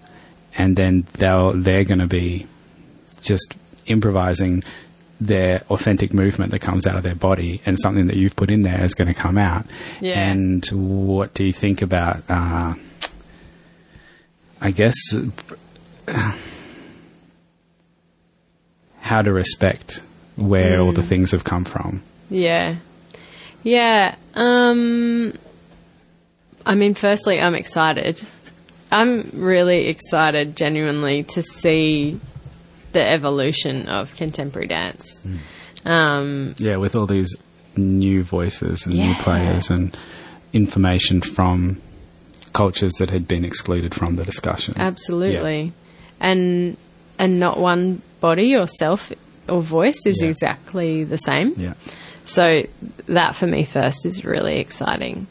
[0.57, 2.45] and then they'll they're going to be
[3.21, 3.53] just
[3.85, 4.63] improvising
[5.19, 8.63] their authentic movement that comes out of their body and something that you've put in
[8.63, 9.65] there is going to come out
[9.99, 10.19] Yeah.
[10.31, 12.73] and what do you think about uh,
[14.59, 14.95] I guess
[18.99, 20.01] how to respect
[20.35, 22.01] where all the things have come from.
[22.29, 22.75] Yeah.
[23.63, 24.15] Yeah.
[24.35, 25.33] Um
[26.65, 28.21] I mean firstly I'm excited.
[28.91, 32.19] I'm really excited genuinely to see
[32.91, 35.21] the evolution of contemporary dance.
[35.85, 37.33] Um Yeah, with all these
[37.77, 39.95] new voices and new players and
[40.53, 41.81] information from
[42.53, 44.73] cultures that had been excluded from the discussion.
[44.77, 45.71] absolutely.
[46.19, 46.75] And
[47.17, 49.11] and not one body or self
[49.47, 50.27] or voice is Yeah.
[50.29, 51.53] exactly the same.
[51.57, 51.73] Yeah.
[52.25, 52.63] So
[53.07, 55.27] that for me first is really exciting.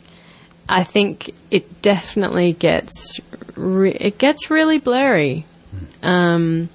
[0.71, 3.21] I think it definitely gets
[3.57, 5.45] re- it gets really blurry,
[6.03, 6.69] um,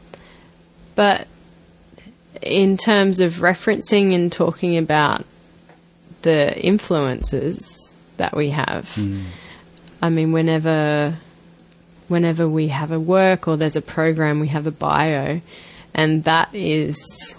[0.95, 1.27] but
[2.41, 5.25] in terms of referencing and talking about
[6.23, 8.91] the influences that we have,
[10.01, 11.17] I mean, whenever
[12.09, 15.39] whenever we have a work or there's a program, we have a bio,
[15.93, 17.37] and that is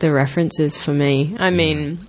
[0.00, 1.36] the references for me.
[1.38, 2.06] I mean,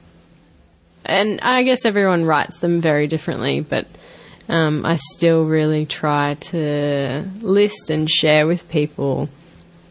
[1.08, 3.88] and I guess everyone writes them very differently, but
[4.50, 9.30] um, I still really try to list and share with people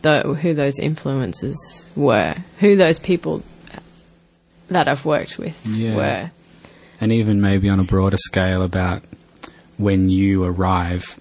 [0.02, 3.42] tho- who those influences were, who those people
[4.68, 5.94] that I've worked with Yeah.
[5.96, 6.31] were.
[7.00, 9.02] And even maybe on a broader scale about
[9.76, 11.18] when you arrive,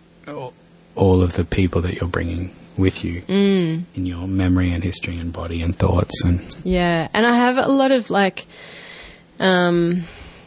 [0.96, 3.84] all of the people that you're bringing with you Mm.
[3.96, 7.68] in your memory and history and body and thoughts and Yeah, and I have a
[7.72, 8.46] lot of like
[9.40, 10.04] um,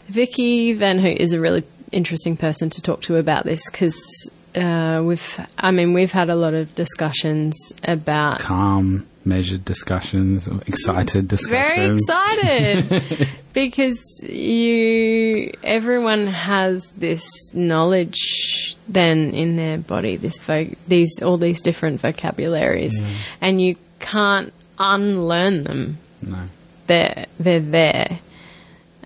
[0.08, 5.02] Vicki Van Hout is a really interesting person to talk to about this because uh,
[5.04, 11.28] we've, I mean, we've had a lot of discussions about calm, measured discussions, or excited
[11.28, 12.02] discussions.
[12.08, 13.28] very excited.
[13.54, 21.60] Because you everyone has this knowledge then in their body this vo- these all these
[21.60, 23.02] different vocabularies
[23.40, 25.98] and you can't unlearn them.
[26.22, 26.38] No.
[26.86, 28.20] they're they're there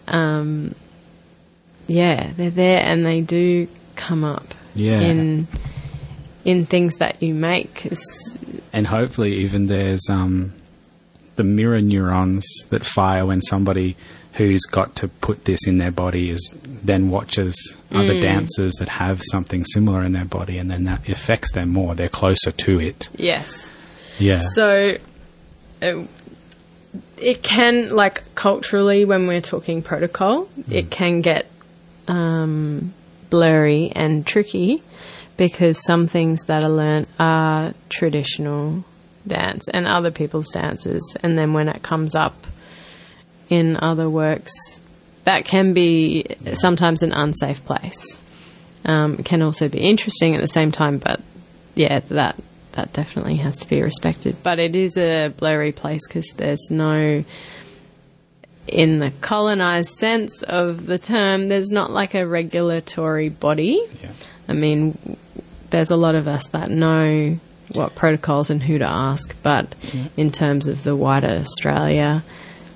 [0.09, 0.75] um
[1.87, 5.01] yeah they're there and they do come up Yeah.
[5.01, 5.47] in
[6.45, 7.87] in things that you make.
[8.73, 10.53] And hopefully even there's um,
[11.37, 13.97] the mirror neurons that fire when somebody
[14.33, 17.55] who's got to put this in their body is then watches
[17.93, 21.95] other dancers that have something similar in their body and then that affects them more.
[21.95, 23.09] They're closer to it.
[23.17, 23.71] Yes.
[24.19, 24.39] Yeah.
[24.39, 24.97] So,
[25.81, 26.03] uh,
[27.23, 31.47] it can like culturally when we're talking protocol, it can get
[32.09, 32.93] um,
[33.31, 34.83] blurry and tricky
[35.37, 38.85] because some things that are learnt are traditional
[39.27, 42.47] dance and other people's dances, and then when it comes up
[43.49, 44.81] in other works,
[45.25, 48.21] that can be sometimes an unsafe place.
[48.85, 51.21] Um, it can also be interesting at the same time, but
[51.77, 52.37] yeah, that
[52.73, 54.37] that definitely has to be respected.
[54.43, 57.25] But it is a blurry place because there's no,
[58.69, 63.83] in the colonized sense of the term, there's not like a regulatory body.
[64.03, 64.11] Yeah.
[64.49, 65.17] I mean,
[65.71, 67.39] there's a lot of us that know
[67.73, 69.75] what protocols and who to ask, but
[70.17, 72.23] in terms of the wider Australia,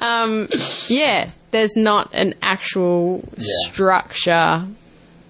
[0.00, 0.48] um,
[0.88, 4.66] yeah, there's not an actual structure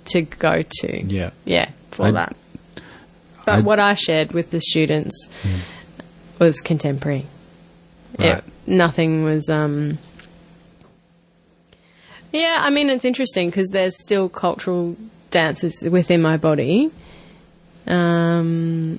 [0.07, 1.05] to go to.
[1.05, 1.31] Yeah.
[1.45, 2.37] Yeah, for I- that.
[3.47, 5.29] But I- what I shared with the students
[6.39, 7.27] was contemporary.
[8.19, 8.39] Right.
[8.39, 9.49] It, nothing was.
[9.49, 9.99] Um,
[12.33, 14.97] yeah, I mean it's interesting because there's still cultural
[15.31, 16.91] dances within my body,
[17.87, 18.99] um,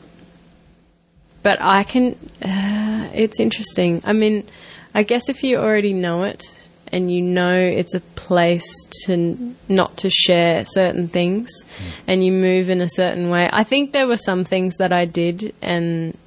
[1.43, 2.15] but I can.
[2.41, 4.01] Uh, it's interesting.
[4.03, 4.47] I mean,
[4.93, 6.43] I guess if you already know it
[6.91, 11.91] and you know it's a place to n- not to share certain things, mm.
[12.07, 13.49] and you move in a certain way.
[13.51, 16.17] I think there were some things that I did and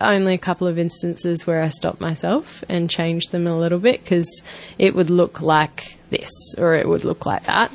[0.00, 4.02] only a couple of instances where I stopped myself and changed them a little bit
[4.02, 4.42] because
[4.78, 7.70] it would look like this or it would look like that.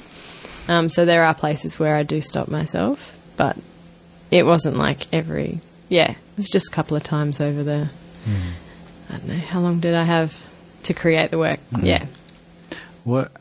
[0.68, 3.58] Um, so there are places where I do stop myself, but
[4.30, 5.60] it wasn't like every.
[5.90, 7.90] Yeah, it was just a couple of times over the.
[8.26, 8.52] Mm.
[9.10, 10.40] I don't know how long did I have
[10.84, 11.60] to create the work.
[11.74, 11.86] Mm.
[11.86, 12.06] Yeah,
[13.04, 13.32] What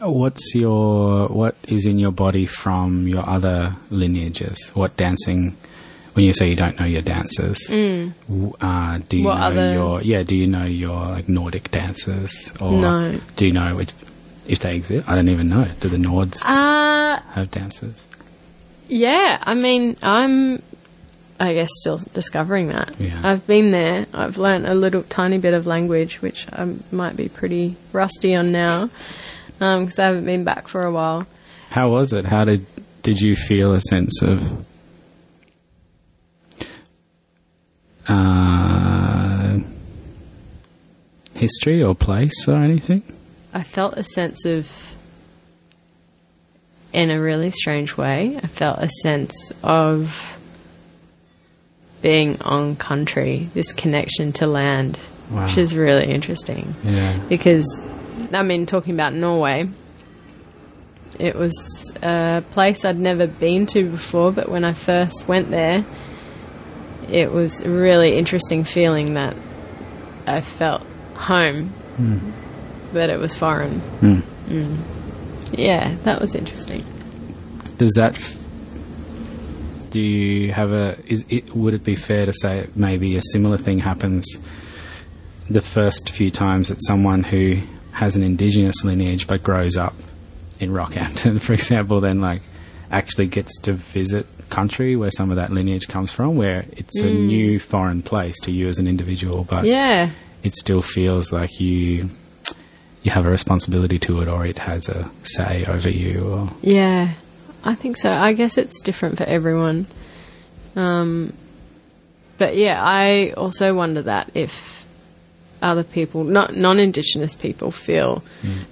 [0.00, 4.68] what's your what is in your body from your other lineages?
[4.74, 5.56] What dancing?
[6.14, 8.12] When you say you don't know your dances, w-
[8.60, 9.26] uh, do you Mm.
[9.26, 10.22] What know other- your yeah?
[10.24, 13.20] Do you know your like Nordic dances, or No.
[13.36, 13.92] do you know if,
[14.48, 15.08] if they exist?
[15.08, 15.66] I don't even know.
[15.80, 18.04] Do the Nords uh, have dances?
[18.88, 20.60] Yeah, I mean, I'm,
[21.40, 22.98] I guess, still discovering that.
[22.98, 23.20] Yeah.
[23.22, 24.06] I've been there.
[24.12, 28.50] I've learnt a little tiny bit of language, which I might be pretty rusty on
[28.50, 28.90] now,
[29.58, 31.26] because I haven't been back for a while.
[31.70, 32.24] How was it?
[32.24, 32.66] How did
[33.02, 34.66] did you feel a sense of
[38.08, 39.58] uh,
[41.34, 43.02] history or place or anything?
[43.54, 44.94] I felt a sense of,
[46.92, 50.37] in a really strange way, I felt a sense of
[52.02, 54.98] being on country, this connection to land,
[55.30, 55.44] Wow.
[55.44, 56.74] which is really interesting.
[56.84, 57.18] Yeah.
[57.28, 57.66] because
[58.32, 59.68] I mean, talking about Norway,
[61.18, 65.84] it was a place I'd never been to before, but when I first went there,
[67.10, 69.34] it was a really interesting feeling that
[70.26, 70.82] I felt
[71.14, 71.72] home,
[72.92, 73.80] but it was foreign.
[74.00, 74.76] Mm.
[75.52, 76.84] Yeah, that was interesting.
[77.78, 78.16] Does that?
[79.90, 80.98] Do you have a?
[81.06, 81.54] Is it?
[81.54, 84.38] Would it be fair to say maybe a similar thing happens
[85.50, 87.60] the first few times that someone who
[87.92, 89.94] has an indigenous lineage but grows up
[90.60, 92.42] in Rockhampton, for example, then like
[92.90, 97.04] actually gets to visit country where some of that lineage comes from, where it's a
[97.04, 97.26] mm.
[97.26, 100.10] new foreign place to you as an individual, but Yeah,
[100.42, 102.10] it still feels like you
[103.02, 107.14] you have a responsibility to it, or it has a say over you, or yeah,
[107.64, 108.10] I think so.
[108.12, 109.86] I guess it's different for everyone.
[110.76, 111.32] Um,
[112.38, 114.84] but yeah, I also wonder that if
[115.60, 118.22] other people, not non-indigenous people, feel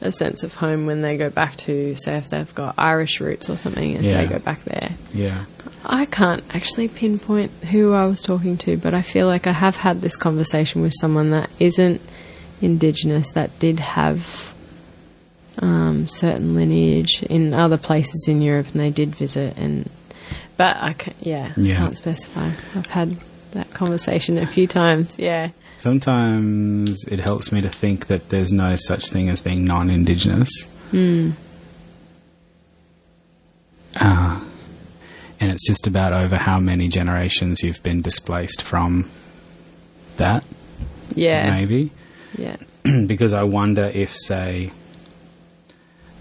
[0.01, 3.51] a sense of home when they go back to, say, if they've got Irish roots
[3.51, 4.17] or something, if Yeah.
[4.19, 4.93] they go back there.
[5.13, 5.45] yeah.
[5.85, 9.77] I can't actually pinpoint who I was talking to, but I feel like I have
[9.77, 12.01] had this conversation with someone that isn't
[12.63, 14.55] Indigenous that did have
[15.61, 19.57] um, certain lineage in other places in Europe, and they did visit.
[19.59, 19.91] And
[20.57, 21.77] but I ca yeah, I Yeah.
[21.77, 22.51] can't specify.
[22.75, 23.17] I've had
[23.53, 25.17] that conversation a few times.
[25.19, 30.51] Yeah, Sometimes it helps me to think that there's no such thing as being non-indigenous.
[33.99, 34.41] Uh,
[35.41, 39.09] and it's just about over how many generations you've been displaced from
[40.19, 40.45] that,
[41.15, 41.91] yeah, maybe.
[42.37, 42.57] yeah,
[43.07, 44.71] because I wonder if, say,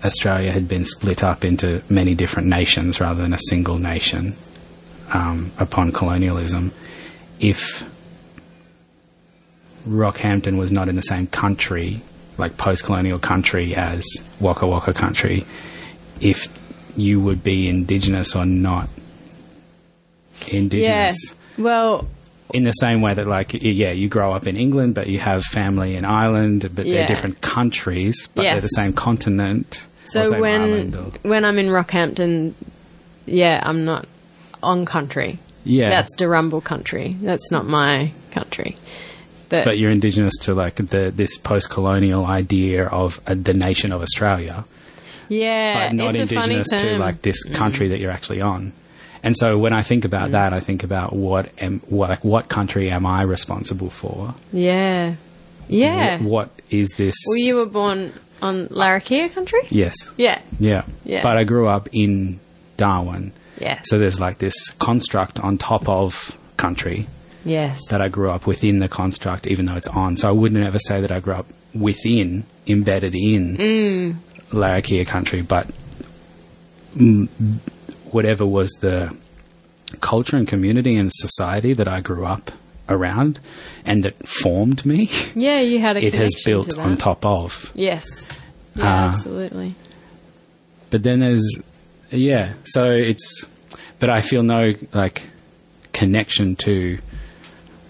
[0.06, 4.36] Australia had been split up into many different nations rather than a single nation
[5.14, 6.72] um, upon colonialism,
[7.40, 7.84] if
[9.88, 12.02] Rockhampton was not in the same country,
[12.38, 14.06] like post colonial country, as
[14.40, 15.46] Waka Waka country,
[16.22, 16.48] if
[16.98, 18.90] you would be indigenous or not
[20.48, 21.36] indigenous.
[21.58, 22.08] Well,
[22.54, 25.44] In the same way that, like, yeah, you grow up in England, but you have
[25.44, 26.94] family in Ireland, but Yeah.
[26.94, 29.88] they're different countries, but they're the same continent.
[30.06, 30.92] So when
[31.24, 32.54] when I'm in Rockhampton,
[33.26, 34.08] yeah, I'm not
[34.64, 35.40] on country.
[35.64, 37.16] yeah, That's Darumbal country.
[37.22, 38.76] That's not my country.
[39.50, 44.02] But, but you're indigenous to like the this post-colonial idea of uh, the nation of
[44.02, 44.66] Australia.
[45.30, 46.88] yeah, but not it's a funny indigenous to.
[46.96, 47.00] Mm.
[47.00, 48.74] like this country that you're actually on.
[49.24, 52.48] And so when I think about that, I think about what am what like what
[52.48, 54.34] country am I responsible for?
[54.52, 55.16] yeah,
[55.68, 56.18] yeah.
[56.20, 57.16] Wh- what is this?
[57.28, 59.62] well, you were born on Larrakia country.
[59.70, 61.24] yes, Yeah, yeah, Yeah.
[61.24, 62.40] But I grew up in
[62.78, 67.08] Darwin, yes, so there's like this construct on top of country
[67.46, 70.18] yes, that I grew up within the construct, even though it's on.
[70.18, 74.16] So I wouldn't ever say that I grew up within, embedded in Mm.
[74.52, 75.68] Larrakia country, but
[78.12, 79.16] whatever was the
[80.02, 82.52] culture and community and society that I grew up
[82.90, 83.40] around
[83.86, 85.60] and that formed me, yeah.
[85.60, 87.72] You had a it has built on top of.
[87.76, 88.28] Yes,
[88.76, 89.10] yeah, Ah.
[89.10, 89.76] absolutely.
[90.92, 91.46] But then there's,
[92.12, 93.46] yeah, so it's,
[94.00, 95.24] but I feel no like
[95.94, 97.00] connection to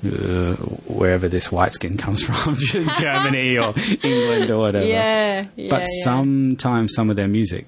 [0.05, 0.55] uh,
[0.87, 2.55] wherever this white skin comes from,
[2.99, 3.73] Germany or
[4.03, 4.85] England or whatever.
[4.85, 5.69] Yeah, yeah.
[5.69, 6.03] but yeah.
[6.03, 7.67] sometimes some of their music,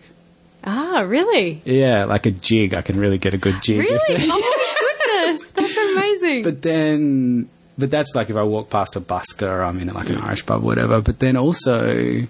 [0.63, 3.79] ah, really, yeah, like a jig, I can really get a good jig.
[3.79, 3.99] really.
[4.09, 5.66] oh my goodness,
[5.97, 6.43] amazing.
[6.43, 10.09] But then, but that's like if I walk past a busker or I'm in like
[10.09, 11.01] an Irish pub, or whatever.
[11.01, 12.27] But then also,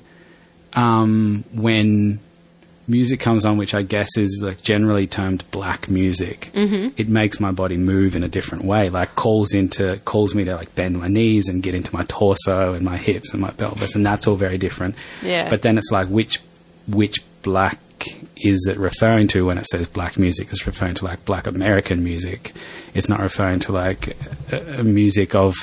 [0.74, 2.20] um, when
[2.90, 6.90] music comes on, which I guess is like generally termed black music, Mm-hmm.
[6.98, 8.90] it makes my body move in a different way.
[8.90, 12.74] Like calls into calls me to like bend my knees and get into my torso
[12.74, 14.96] and my hips and my pelvis, and that's all very different.
[15.22, 15.50] Yeah.
[15.50, 16.42] But then it's like which
[16.88, 17.22] which
[17.52, 17.80] black
[18.36, 20.50] is it referring to when it says black music?
[20.50, 22.52] It's referring to like black American music.
[22.94, 24.16] It's not referring to like
[24.54, 25.56] uh, uh, music of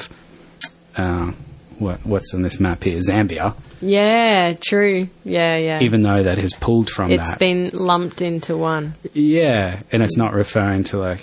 [0.97, 1.33] uh,
[1.79, 3.55] what what's on this map here, Zambia.
[3.81, 5.09] yeah, true.
[5.25, 5.81] Yeah, yeah.
[5.81, 8.95] Even though that has pulled from it's that, been lumped into one.
[9.13, 11.21] yeah, and it's not referring to like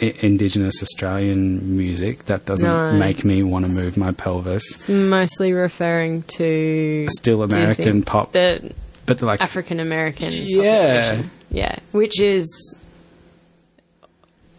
[0.00, 2.24] I- Indigenous Australian music.
[2.26, 2.92] That doesn't No.
[2.92, 4.62] make me want to move my pelvis.
[4.74, 8.72] It's mostly referring to Still American pop, the
[9.06, 11.02] but like African American Yeah.
[11.02, 11.30] population.
[11.50, 12.76] Yeah, which is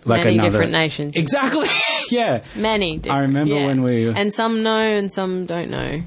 [0.06, 1.16] like many another different nations.
[1.16, 1.68] Exactly.
[2.12, 2.42] yeah.
[2.56, 2.98] Many.
[2.98, 3.66] Different, I remember yeah.
[3.68, 6.02] when we- and some know and some don't know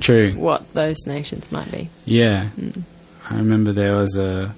[0.00, 0.32] True.
[0.32, 1.88] what those nations might be.
[2.04, 2.48] Yeah.
[2.58, 2.82] Mm.
[3.30, 4.54] I remember there was a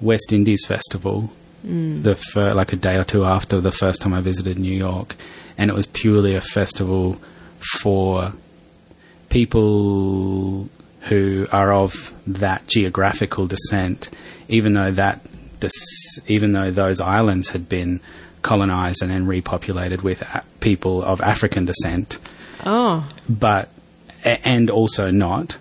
[0.00, 1.30] West Indies festival,
[1.66, 2.02] Mm.
[2.04, 5.16] the fir- like a day or two after the first time I visited New York,
[5.58, 7.16] and it was purely a festival
[7.80, 8.32] for
[9.28, 10.68] people
[11.08, 14.08] who are of that geographical descent,
[14.48, 15.20] even though that
[15.60, 18.00] dis- even though those islands had been
[18.42, 22.18] colonized and then repopulated with a- people of African descent
[22.64, 23.68] Oh, but
[24.24, 25.56] a- and also not.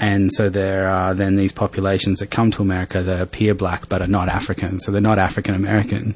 [0.00, 4.02] And so there are then these populations that come to America that appear black but
[4.02, 6.14] are not African, so they're not African American.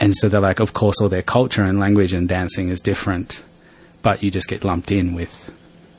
[0.00, 3.42] And so they're like, of course, all their culture and language and dancing is different,
[4.02, 5.50] but you just get lumped in with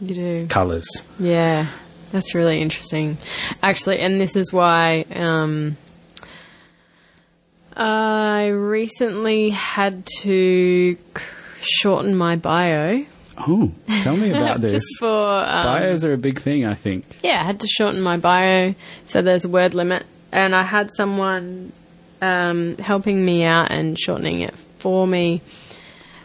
[0.02, 0.48] you do.
[0.48, 0.88] colors.
[1.20, 1.68] Yeah,
[2.12, 3.18] that's really interesting.
[3.62, 5.78] Actually, and this is why um,
[7.76, 10.98] I recently had to
[11.62, 13.06] shorten my bio.
[13.38, 13.72] Oh,
[14.02, 14.72] tell me about this.
[14.74, 17.06] Just for um, Bios are a big thing, I think.
[17.22, 18.76] yeah, I had to shorten my bio,
[19.06, 21.74] so there's a word limit, and I had someone
[22.22, 25.42] um, helping me out and shortening it for me,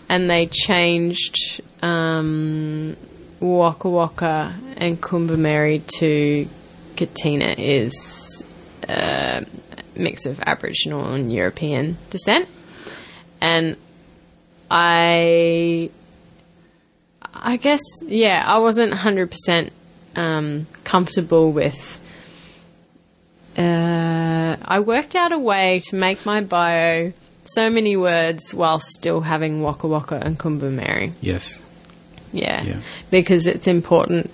[0.08, 2.96] and they changed um,
[3.40, 6.48] Waka Waka and Kombumerri to
[6.96, 8.42] Katina is
[8.88, 9.46] a
[9.96, 12.48] mix of Aboriginal and European descent,
[13.40, 13.76] and
[14.70, 15.90] I
[17.42, 19.70] I guess, yeah, I wasn't 100%
[20.16, 21.98] um, comfortable with.
[23.56, 27.12] Uh, I worked out a way to make my bio
[27.44, 31.12] so many words while still having Waka Waka and Kombumerri.
[31.20, 31.60] Yes.
[32.32, 32.62] Yeah.
[32.62, 32.80] Yeah.
[33.10, 34.30] Because it's important.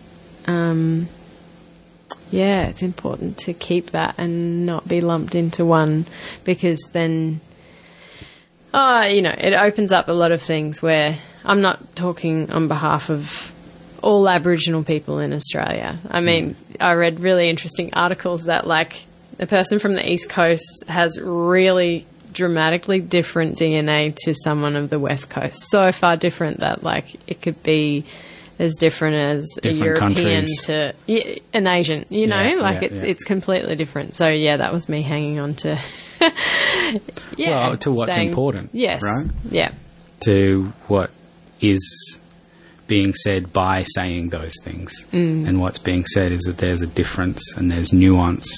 [0.46, 1.08] Um,
[2.30, 6.06] yeah, it's important to keep that and not be lumped into one
[6.44, 7.40] because then,
[8.74, 12.68] uh, you know, it opens up a lot of things where I'm not talking on
[12.68, 13.52] behalf of
[14.02, 15.98] all Aboriginal people in Australia.
[16.10, 19.06] I mean, I read really interesting articles that, like,
[19.38, 24.98] a person from the East Coast has really dramatically different DNA to someone of the
[24.98, 25.68] West Coast.
[25.70, 28.04] So far different that, like, it could be
[28.58, 30.64] as different as Different a European countries.
[30.66, 34.14] to yeah, an Asian, you know, Yeah, like yeah, it, it's completely different.
[34.14, 35.78] So, yeah, that was me hanging on to
[37.36, 37.68] yeah.
[37.68, 39.02] Well, to what's staying- important, Yes.
[39.02, 39.26] right?
[39.50, 39.72] Yeah.
[40.20, 41.10] to what
[41.60, 42.18] is
[42.86, 45.04] being said by saying those things.
[45.12, 45.46] Mm.
[45.48, 48.48] And what's being said is that there's a difference and there's nuance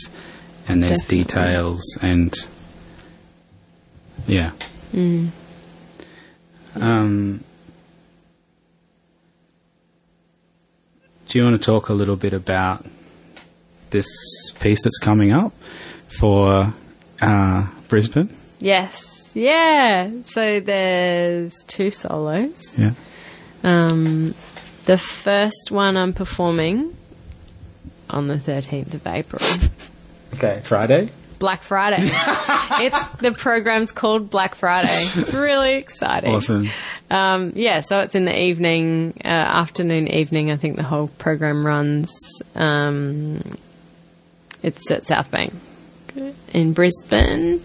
[0.68, 1.24] and there's Definitely.
[1.24, 2.34] details and
[4.26, 4.52] yeah.
[4.92, 5.28] Mm.
[6.76, 7.44] Um,
[11.28, 12.84] do you want to talk a little bit about
[13.90, 14.06] this
[14.60, 15.52] piece that's coming up
[16.20, 16.72] for
[17.20, 18.34] uh, Brisbane?
[18.60, 19.30] Yes.
[19.34, 20.10] Yeah.
[20.24, 22.78] So there's two solos.
[22.78, 22.92] Yeah.
[23.62, 24.34] Um,
[24.84, 26.96] the first one I'm performing
[28.08, 29.42] on the 13th of April.
[30.34, 30.60] Okay.
[30.64, 31.10] Friday?
[31.38, 31.96] Black Friday.
[32.02, 34.88] it's the program's called Black Friday.
[34.90, 36.34] It's really exciting.
[36.34, 36.68] Awesome.
[37.10, 40.50] Um, yeah, so it's in the evening, uh, afternoon, evening.
[40.50, 42.42] I think the whole program runs.
[42.54, 43.40] Um,
[44.62, 45.54] it's at South Bank
[46.52, 47.62] in Brisbane,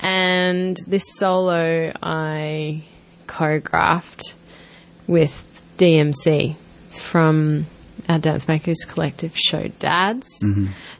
[0.00, 2.82] and this solo I
[3.26, 4.34] choreographed
[5.06, 5.48] with
[5.78, 6.56] DMC.
[6.86, 7.66] It's from
[8.08, 10.28] our Dance Makers Collective show Dads.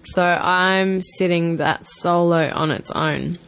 [0.05, 3.38] So I'm sitting that solo on its own.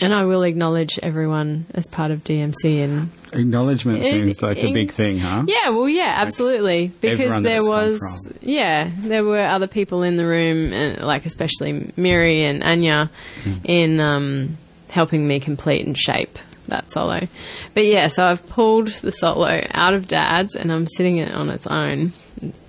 [0.00, 4.90] And I will acknowledge everyone as part of DMC and Acknowledgement seems like a big
[4.92, 5.44] thing, huh?
[5.48, 6.88] yeah, well, yeah, absolutely.
[7.00, 8.00] Because there was,
[8.40, 13.10] yeah, there were other people in the room, uh, like especially Miri and Anya,
[13.44, 13.52] Hmm.
[13.64, 14.56] in um,
[14.88, 16.38] helping me complete and shape
[16.68, 17.26] that solo.
[17.74, 21.50] But yeah, so I've pulled the solo out of Dad's, and I'm sitting it on
[21.50, 22.12] its own,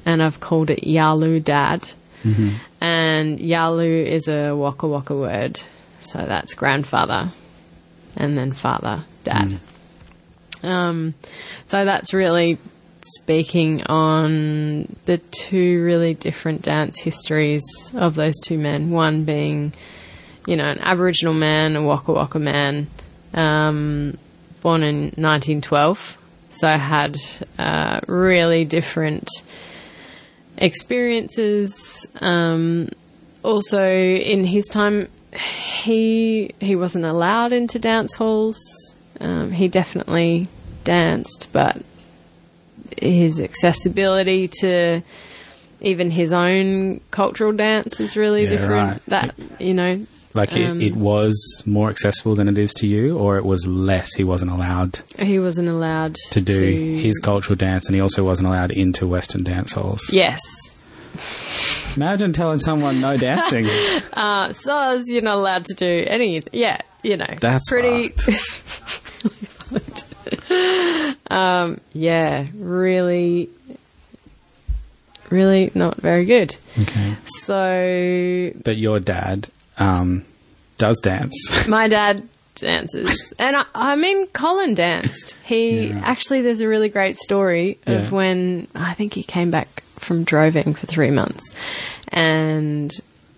[0.05, 1.81] and I've called it Yalu Dad.
[2.23, 2.55] Mm-hmm.
[2.81, 5.61] And Yalu is a Waka Waka word,
[5.99, 7.31] so that's grandfather,
[8.15, 9.59] and then father, dad.
[10.63, 11.13] Um,
[11.65, 12.57] so that's really
[13.01, 17.63] speaking on the two really different dance histories
[17.95, 18.91] of those two men.
[18.91, 19.73] One being,
[20.45, 22.87] you know, an Aboriginal man, a Waka Waka man,
[23.33, 24.17] um,
[24.61, 26.17] born in 1912.
[26.49, 27.17] So I had
[27.57, 29.29] uh, really different
[30.57, 32.07] experiences.
[32.21, 32.89] Um,
[33.43, 38.95] also, in his time, he he wasn't allowed into dance halls.
[39.19, 40.47] Um, he definitely
[40.83, 41.77] danced, but
[42.97, 45.01] his accessibility to
[45.81, 48.71] even his own cultural dance is really Yeah, different.
[48.71, 49.01] right.
[49.07, 53.17] That you know, Like Um, it, it was more accessible than it is to you,
[53.17, 54.13] or it was less.
[54.13, 58.47] He wasn't allowed he wasn't allowed to do his cultural dance, and he also wasn't
[58.47, 60.09] allowed into Western dance halls.
[60.13, 60.39] Yes,
[61.95, 63.65] Imagine telling someone no dancing.
[64.13, 66.39] uh, so you're not allowed to do any.
[66.53, 68.13] Yeah, you know, That's pretty.
[71.31, 73.49] um, yeah, really,
[75.29, 76.55] really not very good.
[76.79, 79.47] okay, So but your dad
[79.79, 80.23] um,
[80.77, 81.33] does dance.
[81.67, 85.37] my dad dances, and I, I mean, Colin danced.
[85.43, 86.01] He Yeah.
[86.03, 88.09] actually, there's a really great story of Yeah.
[88.09, 91.53] when I think he came back from droving for three months,
[92.09, 92.91] and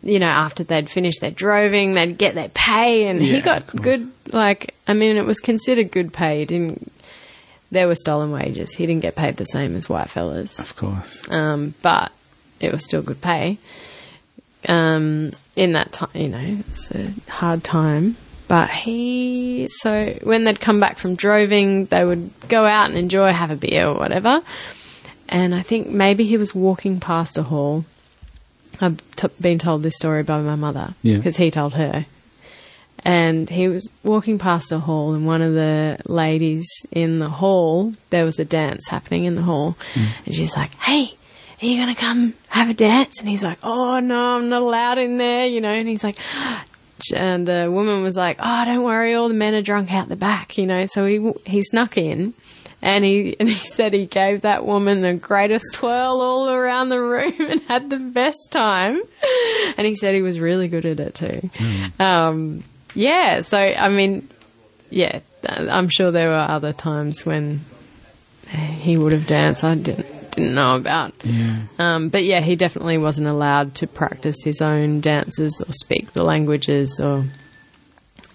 [0.04, 4.10] you know, after they'd finished their droving, they'd get their pay, and he got good.
[4.34, 6.40] Like, I mean, it was considered good pay.
[6.40, 6.92] He didn't.
[7.70, 8.74] There were stolen wages.
[8.74, 11.30] He didn't get paid the same as white fellas of course.
[11.32, 12.12] um, but
[12.60, 13.60] it was still good pay.
[14.68, 18.16] Um, in that time, you know, it's a hard time.
[18.48, 23.32] But he, so when they'd come back from droving, they would go out and enjoy,
[23.32, 24.42] have a beer or whatever.
[25.30, 27.86] And I think maybe he was walking past a hall.
[28.82, 31.16] I've t- been told this story by my mother Yeah.
[31.18, 32.06] because he told her.
[33.04, 37.94] And he was walking past a hall, and one of the ladies in the hall,
[38.12, 39.76] there was a dance happening in the hall.
[39.94, 40.08] Mm.
[40.26, 41.16] And she's like, Hey,
[41.62, 43.20] are you going to come have a dance?
[43.20, 45.72] And he's like, Oh, no, I'm not allowed in there, you know.
[45.72, 46.18] And he's like,
[47.16, 50.16] and the woman was like, "Oh, don't worry, all the men are drunk out the
[50.16, 50.86] back," you know.
[50.86, 52.34] So he he snuck in,
[52.82, 57.00] and he and he said he gave that woman the greatest twirl all around the
[57.02, 59.02] room and had the best time.
[59.78, 61.50] And he said he was really good at it too.
[62.00, 63.42] Um, yeah.
[63.42, 64.28] So I mean,
[64.90, 67.62] yeah, I'm sure there were other times when
[68.50, 69.64] he would have danced.
[69.64, 71.14] I didn't didn't know about.
[71.24, 71.62] Yeah.
[71.80, 76.24] Um, but yeah, he definitely wasn't allowed to practice his own dances or speak the
[76.24, 77.26] languages or.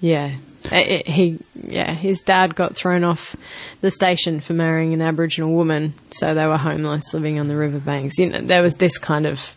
[0.01, 0.33] Yeah.
[0.71, 3.37] It- it- he, yeah, his dad got thrown off
[3.81, 8.19] the station for marrying an Aboriginal woman, so they were homeless, living on the riverbanks.
[8.19, 9.55] You know, there was this kind of,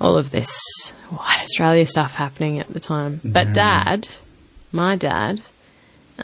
[0.00, 0.50] all of this
[1.08, 3.20] white Australia stuff happening at the time.
[3.24, 4.08] But dad,
[4.72, 5.40] my dad,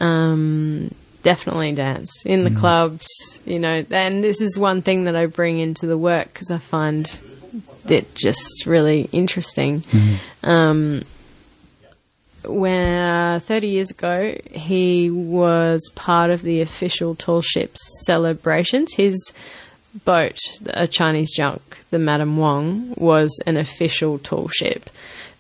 [0.01, 0.91] um,
[1.27, 3.09] definitely dance in the clubs,
[3.45, 3.85] you know.
[3.91, 7.21] And this is one thing that I bring into the work because I find
[7.89, 9.83] it just really interesting.
[10.45, 11.03] Um,
[12.45, 18.95] when 30 years ago, he was part of the official tall ships celebrations.
[18.95, 19.33] His
[20.05, 24.89] boat, a Chinese junk, the Madam Wong, was an official tall ship.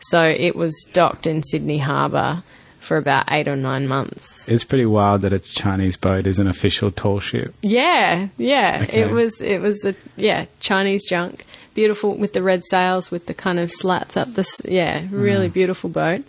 [0.00, 2.42] So it was docked in Sydney Harbour
[2.86, 4.48] for about eight or nine months.
[4.48, 7.52] It's pretty wild that a Chinese boat is an official tall ship.
[7.62, 8.80] Yeah, yeah.
[8.82, 9.00] Okay.
[9.02, 13.34] It was it was a yeah Chinese junk, beautiful with the red sails with the
[13.34, 16.24] kind of slats up the yeah really beautiful boat.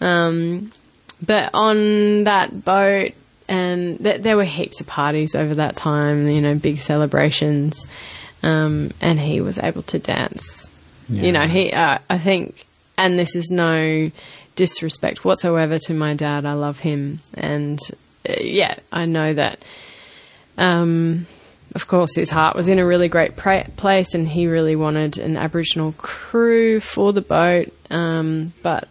[0.00, 0.70] Um,
[1.24, 3.12] but on that boat,
[3.48, 6.28] and th- there were heaps of parties over that time.
[6.28, 7.88] You know, big celebrations,
[8.44, 10.70] um, and he was able to dance.
[11.10, 12.66] You know, he uh, I think,
[12.98, 14.10] and this is no
[14.58, 16.44] disrespect whatsoever to my dad.
[16.44, 17.78] I love him, and
[18.28, 19.60] uh, yeah, I know that
[20.58, 21.26] um,
[21.74, 25.16] of course, his heart was in a really great pra- place, and he really wanted
[25.16, 27.72] an Aboriginal crew for the boat.
[27.88, 28.88] Um, but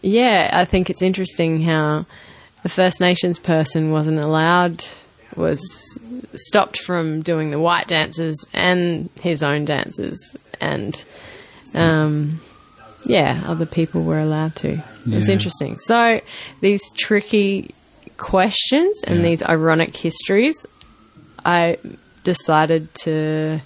[0.00, 2.06] yeah, I think it's interesting how
[2.62, 4.84] the First Nations person wasn't allowed,
[5.36, 5.60] was
[6.34, 11.04] stopped from doing the white dances and his own dances, and
[11.74, 12.40] um,
[13.04, 14.82] yeah, other people were allowed to.
[15.06, 15.32] It's Yeah.
[15.34, 15.78] interesting.
[15.78, 16.20] So
[16.60, 17.74] these tricky
[18.16, 19.22] questions and Yeah.
[19.24, 20.64] these ironic histories,
[21.44, 21.78] I
[22.22, 23.60] decided to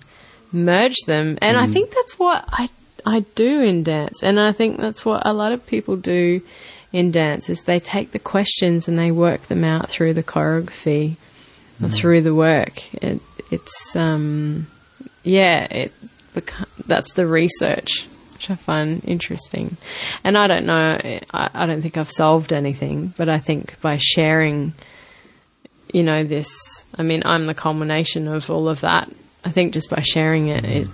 [0.52, 2.68] merge them, and I think that's what I
[3.06, 6.42] I do in dance, and I think that's what a lot of people do
[6.92, 11.16] in dance is they take the questions and they work them out through the choreography,
[11.82, 12.82] or through the work.
[13.02, 13.20] It,
[13.50, 14.66] it's um,
[15.22, 15.92] yeah, it
[16.86, 18.06] that's the research
[18.38, 19.76] which I find interesting.
[20.22, 20.96] And I don't know,
[21.34, 24.74] I, I don't think I've solved anything, but I think by sharing,
[25.92, 29.10] you know, this, I mean, I'm the culmination of all of that.
[29.44, 30.88] I think just by sharing it, it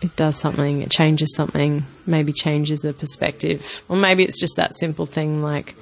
[0.00, 4.76] it does something, it changes something, maybe changes the perspective, or maybe it's just that
[4.76, 5.74] simple thing like,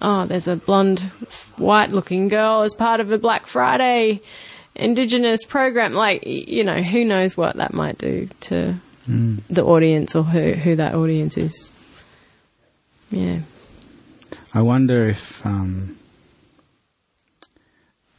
[0.00, 1.00] oh, there's a blonde,
[1.56, 4.20] white looking girl as part of a Black Friday
[4.74, 5.92] Indigenous program.
[5.92, 8.76] Like, you know, who knows what that might do to
[9.06, 11.70] the audience or who, who that audience is.
[13.10, 13.40] Yeah.
[14.54, 15.96] I wonder if um,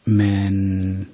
[0.05, 1.09] men,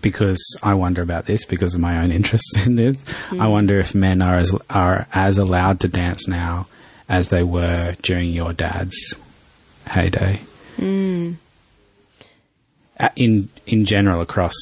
[0.00, 3.04] because I wonder about this because of my own interest in this.
[3.32, 6.66] I wonder if men are as are as allowed to dance now
[7.08, 9.14] as they were during your dad's
[9.86, 10.40] heyday.
[12.98, 14.54] Uh, In in general, across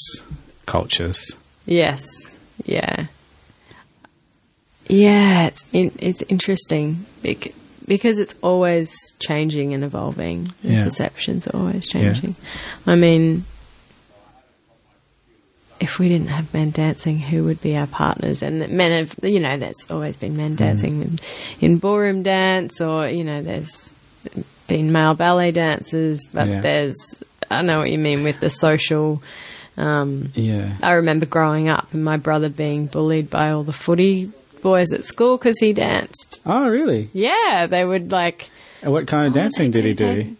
[0.66, 1.32] cultures.
[1.66, 2.04] Yes.
[2.64, 3.06] Yeah.
[4.88, 7.06] Yeah, it's in, it's interesting
[7.86, 10.52] because it's always changing and evolving.
[10.62, 10.84] The Yeah.
[10.84, 12.34] perceptions are always changing.
[12.86, 13.44] I mean,
[15.80, 18.42] if we didn't have men dancing, who would be our partners?
[18.42, 21.18] And men have, you know, there's always been men dancing in,
[21.60, 23.94] in ballroom dance, or you know, there's
[24.66, 26.60] been male ballet dancers, but Yeah.
[26.60, 26.96] there's
[27.50, 29.22] I know what you mean with the social.
[29.76, 30.76] Um, Yeah.
[30.82, 34.30] I remember growing up and my brother being bullied by all the footy
[34.64, 36.40] boys at school because he danced.
[36.44, 37.08] Oh, really?
[37.12, 38.50] Yeah, they would like.
[38.82, 40.36] What kind of oh, dancing did he do?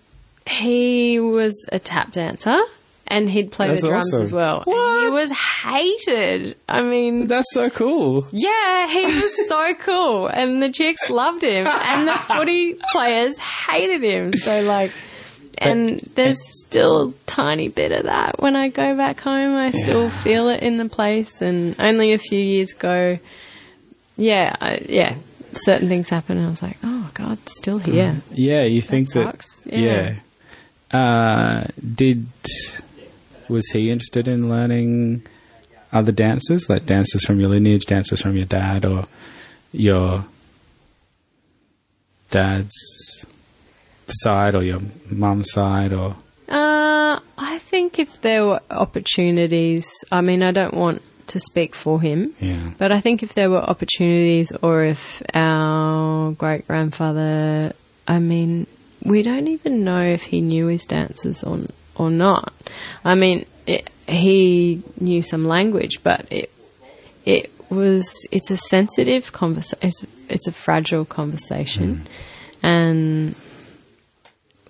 [0.48, 2.60] He was a tap dancer
[3.06, 4.22] and he'd play That's the drums awesome.
[4.22, 4.64] as well.
[4.66, 6.56] And he was hated.
[6.68, 8.26] I mean, That's so cool.
[8.32, 14.02] yeah, he was so cool, and the chicks loved him, and the footy players hated
[14.02, 14.32] him.
[14.34, 14.90] So like.
[15.56, 19.54] And there's still a tiny bit of that when I go back home.
[19.56, 20.08] I still Yeah.
[20.08, 21.40] feel it in the place.
[21.42, 23.20] And only a few years ago,
[24.16, 25.16] yeah, I, yeah,
[25.54, 26.38] certain things happen.
[26.38, 28.20] And I was like, oh God, still here.
[28.30, 29.24] Yeah, you think that?
[29.42, 29.62] sucks.
[29.66, 30.14] Yeah.
[30.92, 30.98] Yeah.
[30.98, 32.26] Uh, did
[33.48, 35.26] was he interested in learning
[35.92, 39.06] other dances, like dances from your lineage, dances from your dad, or
[39.72, 40.24] your
[42.30, 43.26] dad's
[44.08, 46.16] side, or your mum's side, or
[46.48, 52.00] Uh, I think if there were opportunities, I mean, I don't want to speak for
[52.00, 57.72] him, yeah, but I think if there were opportunities or if our great grandfather,
[58.06, 58.66] I mean,
[59.04, 61.60] we don't even know if he knew his dances or,
[61.94, 62.52] or not.
[63.04, 66.50] I mean, it, he knew some language, but it,
[67.24, 71.96] it was, it's a sensitive conversation, it's, it's a fragile conversation.
[71.96, 72.66] Hmm.
[72.66, 73.34] And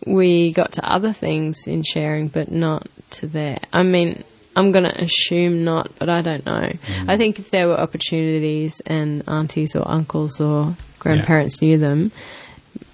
[0.06, 3.58] we got to other things in sharing, but not to there.
[3.72, 4.24] I mean,
[4.56, 6.70] I'm going to assume not, but I don't know.
[6.86, 7.08] Mm.
[7.08, 12.12] I think if there were opportunities and aunties or uncles or grandparents knew them,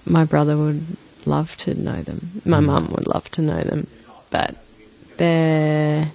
[0.05, 0.83] my brother would
[1.25, 2.41] love to know them.
[2.45, 2.65] My mm.
[2.65, 3.87] mum would love to know them.
[4.29, 4.55] But
[5.17, 6.11] they're.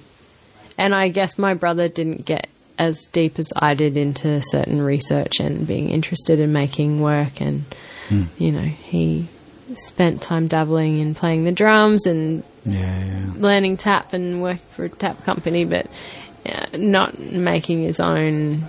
[0.78, 5.40] And I guess my brother didn't get as deep as I did into certain research
[5.40, 7.64] and being interested in making work and,
[8.08, 8.24] hmm.
[8.36, 9.28] you know, he
[9.74, 14.88] spent time dabbling in playing the drums and Yeah, learning tap and working for a
[14.88, 15.86] tap company, but
[16.44, 18.64] uh, not making his own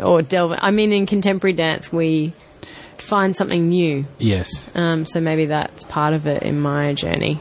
[0.00, 0.58] or delving.
[0.60, 2.32] I mean, in contemporary dance, we
[2.96, 4.06] find something new.
[4.18, 4.74] Yes.
[4.74, 7.40] Um, so maybe that's part of it in my journey.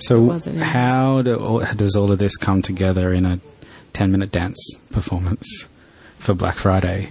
[0.00, 0.30] So,
[0.60, 3.40] how do, all- does all of this come together in a
[3.94, 4.58] 10 minute dance
[4.92, 5.66] performance
[6.18, 7.10] for Black Friday?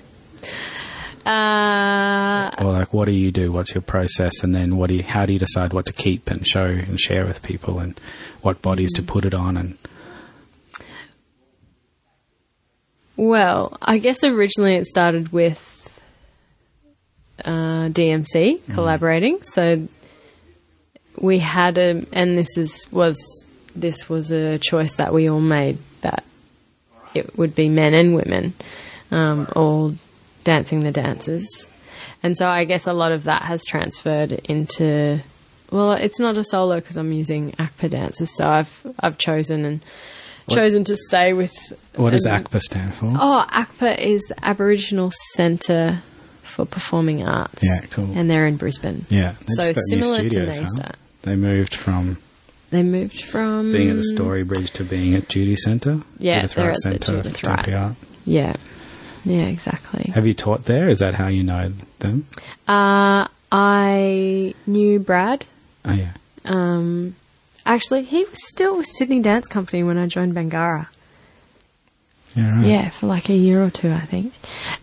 [1.27, 3.51] Uh, Or, like, what do you do?
[3.51, 4.43] What's your process?
[4.43, 6.99] And then, what do you, how do you decide what to keep and show and
[6.99, 7.99] share with people and
[8.41, 9.57] what bodies to put it on?
[9.57, 9.77] And
[13.17, 15.73] well, I guess originally it started with
[17.43, 19.41] uh, DMC collaborating.
[19.43, 19.87] So
[21.19, 23.17] we had a, and this is was
[23.75, 26.23] this was a choice that we all made that
[27.13, 28.53] it would be men and women
[29.11, 29.95] um, all
[30.47, 31.69] dancing the dances,
[32.23, 35.19] and so I guess a lot of that has transferred into.
[35.69, 39.85] Well, it's not a solo because I'm using ACPA dancers, so I've I've chosen and
[40.49, 41.53] chosen to stay with.
[41.97, 43.07] what does um, ACPA stand for?
[43.07, 46.01] Oh, ACPA is the Aboriginal Centre
[46.43, 47.61] for Performing Arts.
[47.61, 48.17] Yeah, cool.
[48.17, 49.05] And they're in Brisbane.
[49.09, 49.35] yeah.
[49.49, 50.91] so just got new similar to studios, huh?
[51.23, 52.17] They moved from
[52.69, 56.03] They moved from being at the Story Bridge to being at Judy Centre.
[56.19, 57.67] Yeah, Judith they're Wright at the Centre, Judith Wright.
[58.23, 58.55] Yeah,
[59.27, 60.11] yeah, exactly.
[60.13, 60.87] Have you taught there?
[60.89, 62.27] Is that how you know them?
[62.67, 65.45] Uh, I knew Brad.
[65.85, 66.11] Oh, yeah.
[66.45, 67.15] Um,
[67.65, 70.87] actually, he was still with Sydney Dance Company when I joined Bangarra.
[72.35, 72.65] Yeah, right.
[72.65, 74.33] Yeah, for like a year or two, I think.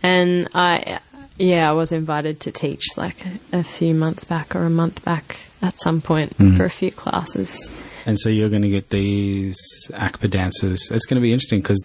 [0.02, 1.00] And I,
[1.36, 5.04] yeah, I was invited to teach like a, a few months back or a month
[5.04, 6.56] back at some point Mm.
[6.56, 7.70] for a few classes.
[8.06, 9.56] And so you're going to get these
[9.90, 10.90] ACPA dancers.
[10.90, 11.82] It's going to be interesting because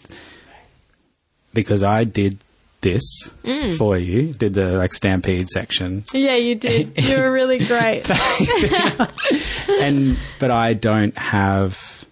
[1.53, 2.38] because I did
[2.82, 3.02] this
[3.44, 3.78] Mm.
[3.78, 6.94] for you, did the like stampede section, Yeah, you did.
[6.98, 8.10] You were really great.
[9.70, 12.06] and but I don't have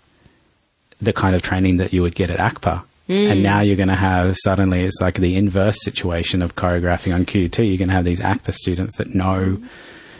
[1.01, 2.83] the kind of training that you would get at ACPA.
[3.07, 3.31] Mm.
[3.31, 7.25] And now you're going to have suddenly it's like the inverse situation of choreographing on
[7.25, 7.59] QT.
[7.67, 9.61] You're going to have these ACPA students that know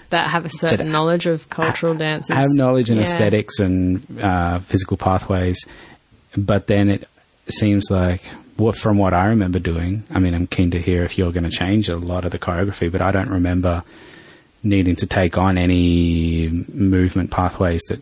[0.10, 2.34] that have a certain knowledge of cultural dances.
[2.34, 3.04] have knowledge in Yeah.
[3.04, 5.58] aesthetics and uh, physical pathways,
[6.38, 7.10] but then it
[7.50, 8.22] seems like
[8.58, 10.04] what from what I remember doing.
[10.12, 12.40] I mean, I'm keen to hear if you're going to change a lot of the
[12.40, 13.84] choreography, but I don't remember
[14.64, 18.02] needing to take on any movement pathways that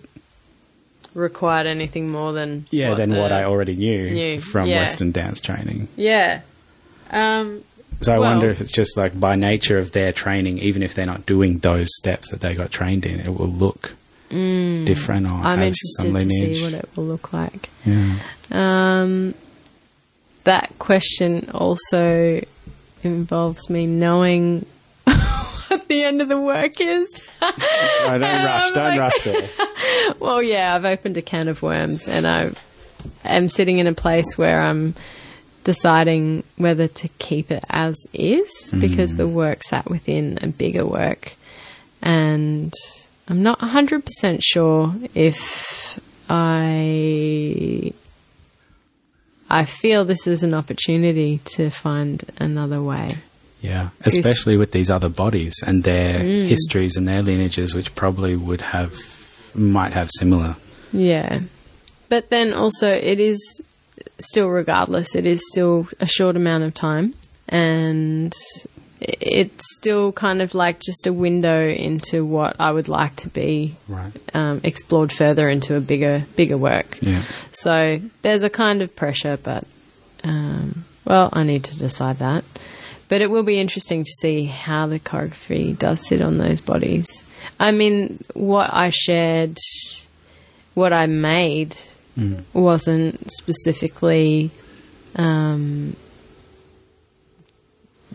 [1.13, 4.81] required anything more than yeah than what I already knew, knew, from yeah.
[4.81, 5.87] Western dance training.
[5.95, 6.41] yeah.
[7.11, 7.61] Um,
[8.01, 10.93] So I Well- wonder if it's just like by nature of their training, even if
[10.95, 13.93] they're not doing those steps that they got trained in, it will look
[14.29, 15.45] different or Mm.
[15.45, 17.69] I'm interested to see what it will look like.
[17.85, 18.15] yeah.
[18.51, 19.33] Um,
[20.45, 22.41] that question also
[23.03, 24.65] involves me knowing
[25.03, 27.21] what the end of the work is.
[27.41, 27.51] No,
[28.17, 28.71] don't rush.
[28.71, 29.49] Don't like- rush there.
[30.19, 32.51] well, yeah, I've opened a can of worms and I
[33.23, 34.95] am sitting in a place where I'm
[35.63, 38.81] deciding whether to keep it as is mm.
[38.81, 41.35] because the work sat within a bigger work.
[42.01, 42.73] And
[43.27, 47.93] I'm not 100% sure if I.
[49.49, 53.17] I feel this is an opportunity to find another way.
[53.61, 56.47] Yeah, especially with these other bodies and their hmm.
[56.47, 58.95] histories and their lineages, which probably would have,
[59.55, 60.55] might have similar.
[60.91, 61.41] Yeah.
[62.09, 63.61] But then also, it is
[64.19, 67.15] still, regardless, it is still a short amount of time.
[67.47, 68.33] And
[69.01, 73.75] it's still kind of like just a window into what I would like to be
[73.89, 74.11] Right.
[74.33, 76.97] um, explored further into a bigger, bigger work.
[77.01, 77.21] Yeah.
[77.51, 79.65] So there's a kind of pressure, but
[80.23, 82.43] um, well, I need to decide that.
[83.07, 87.23] But it will be interesting to see how the choreography does sit on those bodies.
[87.59, 89.57] I mean, what I shared,
[90.73, 91.75] what I made,
[92.53, 94.49] wasn't specifically.
[95.17, 95.95] Um,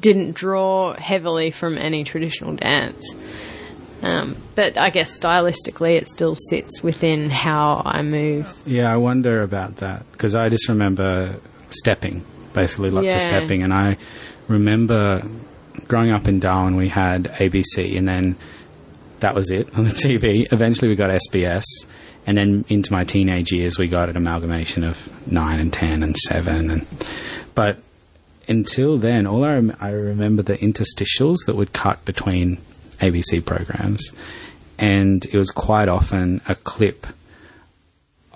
[0.01, 3.15] didn't draw heavily from any traditional dance.
[4.03, 8.51] Um, but I guess stylistically, it still sits within how I move.
[8.65, 11.37] Yeah, I wonder about that because I just remember
[11.69, 12.25] stepping,
[12.55, 13.17] basically lots Yeah.
[13.17, 13.99] of stepping, and I
[14.49, 15.23] remember
[15.87, 18.37] growing up in Darwin, we had ABC, and then
[19.21, 20.47] that was it on the TV.
[20.51, 21.65] Eventually, we got SBS,
[22.27, 26.17] and then into my teenage years, we got an amalgamation of nine and ten and
[26.17, 26.87] seven, and
[27.55, 27.77] but
[28.49, 32.59] until then, all I, rem- I remember the interstitials that would cut between
[33.01, 34.11] ABC programs,
[34.79, 37.07] and it was quite often a clip.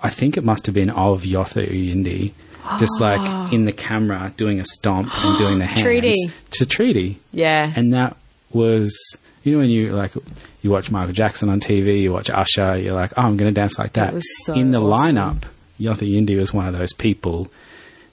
[0.01, 2.31] I think it must have been of Yothu Yindi,
[2.79, 6.13] just like in the camera doing a stomp and doing the hands Treaty.
[6.51, 7.71] to treaty, Yeah.
[7.75, 8.15] and that
[8.51, 8.95] was
[9.43, 10.13] You know when you like
[10.61, 13.59] you watch Michael Jackson on TV, you watch Usher, you're like, oh, I'm going to
[13.59, 14.13] dance like that.
[14.13, 15.15] was so In the awesome.
[15.15, 15.43] lineup,
[15.79, 17.51] Yothu Yindi was one of those people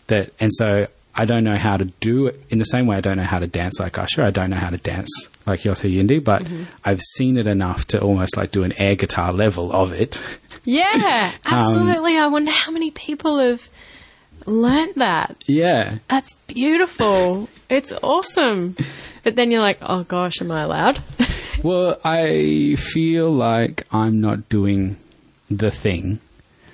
[0.09, 2.96] that, and so I don't know how to do it in the same way.
[2.96, 4.22] I don't know how to dance like Usher.
[4.22, 5.10] I don't know how to dance
[5.46, 6.64] like Yothu Yindi, but Mm-hmm.
[6.84, 10.22] I've seen it enough to almost like do an air guitar level of it.
[10.64, 12.16] Yeah, absolutely.
[12.16, 13.68] I wonder how many people have
[14.46, 15.42] learnt that.
[15.46, 15.98] yeah.
[16.08, 17.48] That's beautiful.
[17.68, 18.76] It's awesome.
[19.22, 21.00] But then you're like, oh gosh, am I allowed?
[21.62, 24.96] Well, I feel like I'm not doing
[25.48, 26.18] the thing.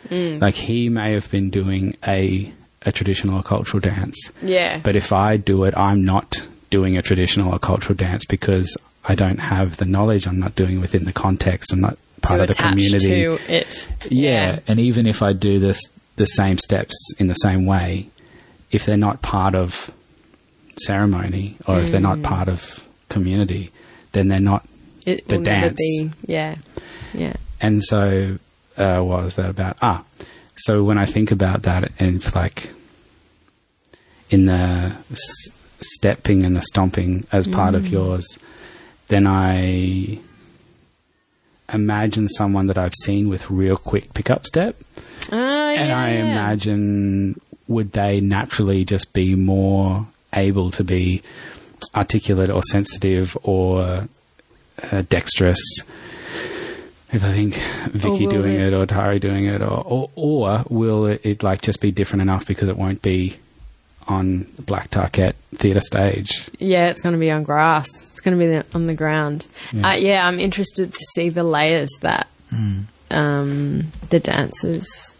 [0.08, 0.40] Mm.
[0.40, 2.50] Like he may have been doing a
[2.88, 4.80] a traditional or cultural dance, yeah.
[4.82, 9.14] but if I do it, I'm not doing a traditional or cultural dance because I
[9.14, 10.26] don't have the knowledge.
[10.26, 11.72] I'm not doing it within the context.
[11.72, 13.22] I'm not part to of the community.
[13.22, 13.86] to it.
[14.10, 14.58] yeah.
[14.66, 15.80] and even if I do this
[16.16, 18.08] the same steps in the same way,
[18.72, 19.90] if they're not part of
[20.82, 22.20] ceremony or if they're Mm.
[22.20, 23.70] not part of community,
[24.12, 24.66] then they're not
[25.06, 25.80] It the dance.
[26.26, 26.56] Yeah.
[27.14, 27.34] Yeah.
[27.60, 28.38] And so,
[28.76, 29.76] uh, what was that about?
[29.80, 30.02] Ah,
[30.56, 32.70] so when I think about that, and like
[34.30, 35.48] in the s-
[35.80, 38.38] stepping and the stomping as part of yours,
[39.08, 40.18] then I
[41.72, 44.76] imagine someone that I've seen with real quick pickup step,
[45.30, 46.24] Oh, and I yeah.
[46.24, 51.22] imagine would they naturally just be more able to be
[51.94, 54.06] articulate or sensitive or
[54.90, 55.60] uh, dexterous
[57.12, 57.54] if I think
[57.92, 61.62] Vicki doing it- it or Tari doing it, or, or or will it, it like
[61.62, 63.36] just be different enough because it won't be
[64.08, 66.48] on Black Tarket theatre stage?
[66.58, 67.88] Yeah, it's going to be on grass.
[68.10, 69.46] It's going to be the, on the ground.
[69.72, 69.80] Yeah.
[69.80, 69.88] Yeah.
[69.88, 72.26] Uh, yeah, I'm interested to see the layers that
[73.10, 75.14] um, the dancers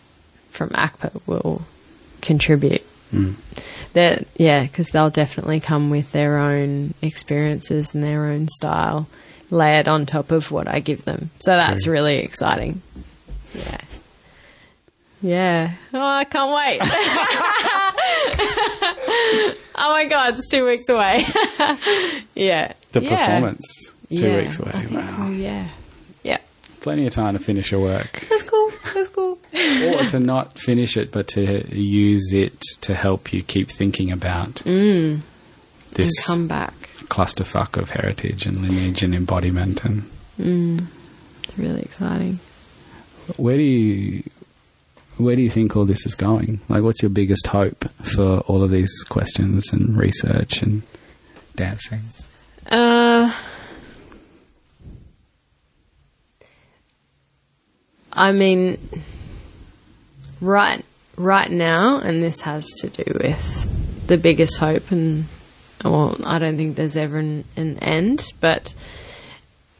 [0.51, 1.63] from ACPA will
[2.21, 2.83] contribute.
[3.13, 3.35] Mm.
[3.95, 9.09] That yeah, because they'll definitely come with their own experiences and their own style
[9.51, 11.31] layered on top of what I give them.
[11.41, 11.93] So that's True.
[11.95, 12.83] really exciting.
[13.55, 13.81] Yeah.
[15.21, 15.73] Yeah.
[15.95, 16.81] Oh, I can't wait.
[19.77, 21.25] oh my god, it's two weeks away.
[22.35, 22.73] yeah.
[22.93, 23.09] The Yeah.
[23.27, 24.73] performance two Yeah, weeks away.
[24.73, 25.69] Think- Wow, Oh yeah.
[26.23, 26.39] Yeah.
[26.81, 28.71] plenty of time to finish your work, That's cool.
[28.95, 29.39] That's cool.
[29.55, 34.55] or to not finish it, but to use it to help you keep thinking about
[34.65, 35.23] this Mm.
[35.99, 36.73] and come back.
[37.09, 39.85] clusterfuck of heritage and lineage and embodiment.
[39.85, 40.09] And
[41.45, 42.39] It's really exciting.
[43.37, 44.23] where do you
[45.19, 46.61] where do you think all this is going?
[46.69, 50.83] Like, what's your biggest hope for all of these questions and research and
[51.57, 52.01] dancing?
[52.71, 53.33] Uh,
[58.13, 58.79] I mean,
[60.41, 60.85] right,
[61.17, 65.27] right now, and this has to do with the biggest hope, and
[65.85, 68.73] well, I don't think there's ever an, an end, but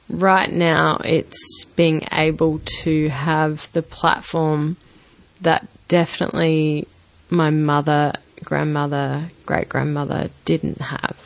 [0.09, 4.77] right now, it's being able to have the platform
[5.43, 6.87] that definitely
[7.31, 8.13] my mother,
[8.45, 11.17] grandmother, great grandmother didn't have.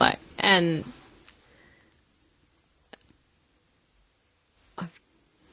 [0.00, 0.84] Like, and
[4.76, 5.00] I've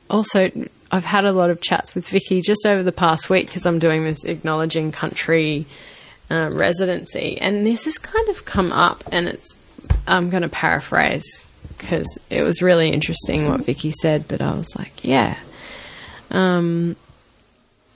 [0.10, 0.52] also
[0.92, 3.80] I've had a lot of chats with Vicki just over the past week because I'm
[3.80, 5.66] doing this acknowledging country
[6.30, 9.56] uh, residency, and this has kind of come up, and it's
[10.08, 11.46] I'm going to paraphrase
[11.78, 15.38] because it was really interesting what Vicki said, but I was like, yeah.
[16.32, 16.96] Um,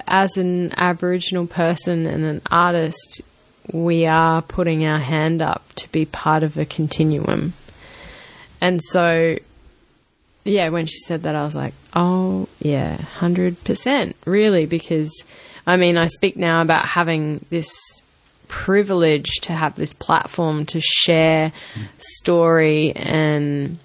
[0.10, 3.22] as an Aboriginal person and an artist,
[3.72, 7.54] we are putting our hand up to be part of a continuum.
[8.60, 9.38] And so,
[10.44, 15.24] yeah, when she said that, I was like, oh, yeah, 100%, really, because
[15.70, 17.70] I mean, I speak now about having this
[18.48, 21.52] privilege to have this platform to share
[22.00, 23.78] story and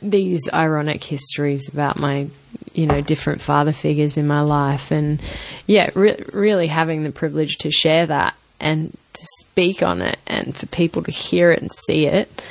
[0.00, 2.28] these ironic histories about my
[2.74, 5.20] you know different father figures in my life and
[5.66, 10.56] yeah re- really having the privilege to share that and to speak on it and
[10.56, 12.42] for people to hear it and see it.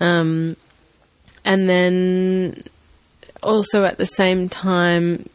[0.00, 0.56] Um,
[1.44, 2.62] and then
[3.42, 5.28] also at the same time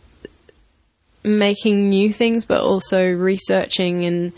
[1.24, 4.32] making new things but also researching and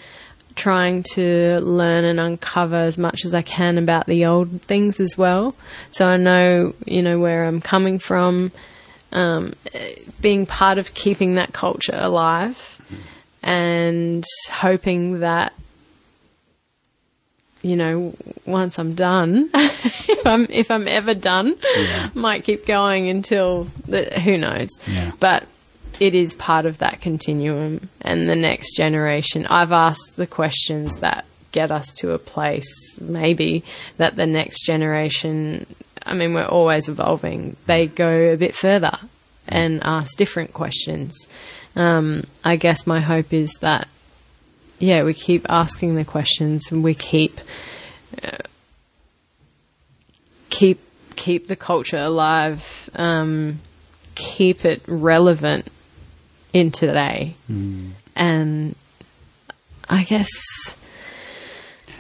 [0.62, 5.18] trying to learn and uncover as much as I can about the old things as
[5.18, 5.56] well.
[5.92, 8.52] So I know, you know, where I'm coming from,
[9.12, 9.54] um,
[10.22, 12.80] being part of keeping that culture alive
[13.44, 15.54] and hoping that,
[17.64, 18.14] you know,
[18.46, 22.10] once I'm done, if I'm, if I'm ever done, Yeah.
[22.14, 24.70] might keep going until the, who knows.
[24.88, 25.12] Yeah.
[25.20, 25.48] But
[26.02, 29.46] it is part of that continuum and the next generation.
[29.46, 33.64] I've asked the questions that get us to a place maybe
[33.98, 35.68] that the next generation
[36.04, 37.56] I mean, we're always evolving.
[37.68, 38.98] They go a bit further
[39.48, 41.28] and ask different questions.
[41.76, 43.88] Um, I guess my hope is that,
[44.80, 47.40] yeah, we keep asking the questions and we keep
[48.24, 48.38] uh,
[50.50, 50.80] keep
[51.16, 53.60] keep the culture alive, um,
[54.16, 55.68] keep it relevant
[56.54, 57.36] in today,
[58.16, 58.76] and
[59.90, 60.30] I guess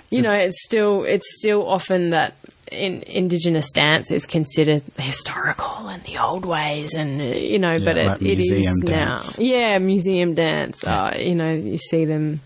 [0.10, 2.36] you know it's still it's still often that
[2.72, 8.06] in indigenous dance is considered historical and the old ways and you know but it,
[8.08, 9.20] like it is museum now.
[9.38, 10.82] yeah museum dance.
[10.86, 12.40] Uh, you know you see them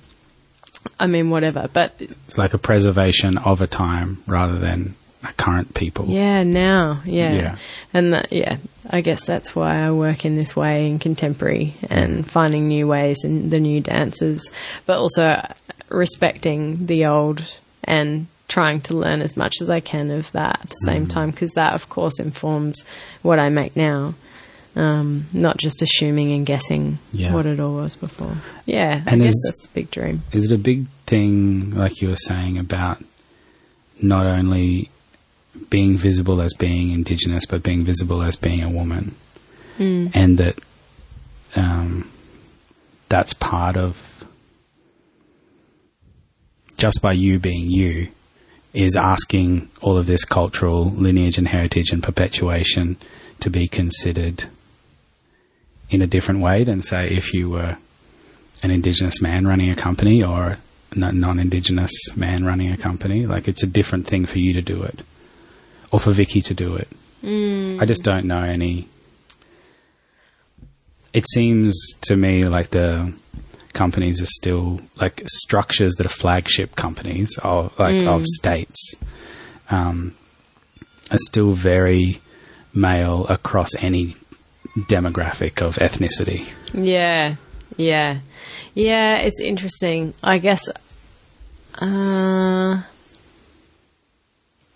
[0.99, 4.95] i mean whatever but It's like a preservation of a time rather than
[5.37, 6.05] current people.
[6.07, 7.57] yeah now yeah, Yeah.
[7.93, 8.57] and that, yeah
[8.89, 13.23] i guess that's why i work in this way in contemporary and finding new ways
[13.23, 14.51] and the new dances
[14.85, 15.41] but also
[15.89, 20.69] respecting the old and trying to learn as much as i can of that at
[20.69, 22.83] the same time because that of course informs
[23.23, 24.13] what i make now
[24.77, 27.33] um, not just assuming and guessing Yeah.
[27.33, 30.51] what it all was before yeah And i guess is- that's a big dream Is
[30.51, 32.97] it a big thing, like you were saying, about
[34.01, 34.89] not only
[35.69, 39.15] being visible as being Indigenous, but being visible as being a woman?
[40.13, 40.59] And that
[41.55, 42.09] um,
[43.09, 44.25] that's part of
[46.77, 48.09] just by you being you
[48.73, 52.97] is asking all of this cultural lineage and heritage and perpetuation
[53.39, 54.45] to be considered
[55.89, 57.77] in a different way than say if you were
[58.63, 60.57] an indigenous man running a company or
[60.91, 63.25] a non-indigenous man running a company.
[63.25, 65.01] Like it's a different thing for you to do it
[65.95, 66.87] or for Vicki to do it
[67.81, 68.87] I just don't know any
[71.13, 73.13] it seems to me like the
[73.73, 78.95] companies are still like structures that are flagship companies of like of states
[79.69, 80.15] um,
[81.11, 82.19] are still very
[82.73, 84.15] male across any
[84.75, 86.47] demographic of ethnicity.
[86.73, 87.35] Yeah,
[87.77, 88.19] yeah,
[88.73, 89.17] yeah.
[89.19, 90.13] It's interesting.
[90.23, 90.61] I guess
[91.75, 92.81] uh,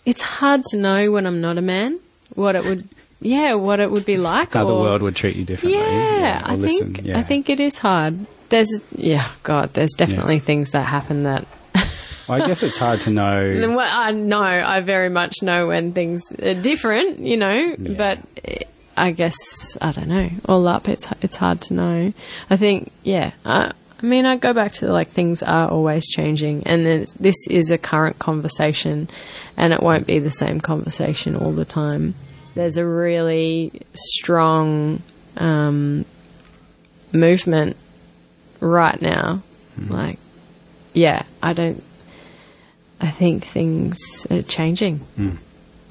[0.10, 2.00] it's hard to know when I'm not a man
[2.34, 2.88] what it would.
[3.22, 4.54] Yeah, what it would be like.
[4.54, 5.80] How the world would treat you differently.
[5.80, 7.20] Yeah, or I listen, think yeah.
[7.20, 8.26] I think it is hard.
[8.50, 9.74] There's yeah, God.
[9.74, 11.46] There's definitely things that happen that.
[12.28, 13.42] Well, I guess it's hard to know.
[13.64, 17.76] And what I know, I very much know when things are different, you know.
[17.76, 18.20] But
[18.96, 20.30] I guess I don't know.
[20.46, 22.14] All up, it's it's hard to know.
[22.52, 23.32] I think, yeah.
[23.44, 23.72] I,
[24.02, 26.86] I mean, I go back to like things are always changing, and
[27.20, 29.10] this is a current conversation,
[29.58, 32.16] and it won't be the same conversation all the time.
[32.56, 35.02] There's a really strong
[35.38, 36.06] um,
[37.12, 37.76] movement
[38.60, 39.44] right now.
[39.90, 40.20] Like,
[40.94, 41.84] yeah, I don't.
[43.02, 45.02] I think things are changing.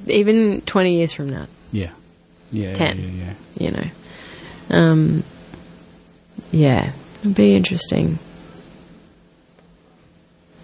[0.06, 1.90] Even 20 years from now, yeah.
[2.50, 2.72] Yeah.
[2.74, 2.98] Ten.
[2.98, 3.90] Yeah, yeah, you know.
[4.70, 5.24] Um,
[6.50, 8.18] yeah, it'll be interesting.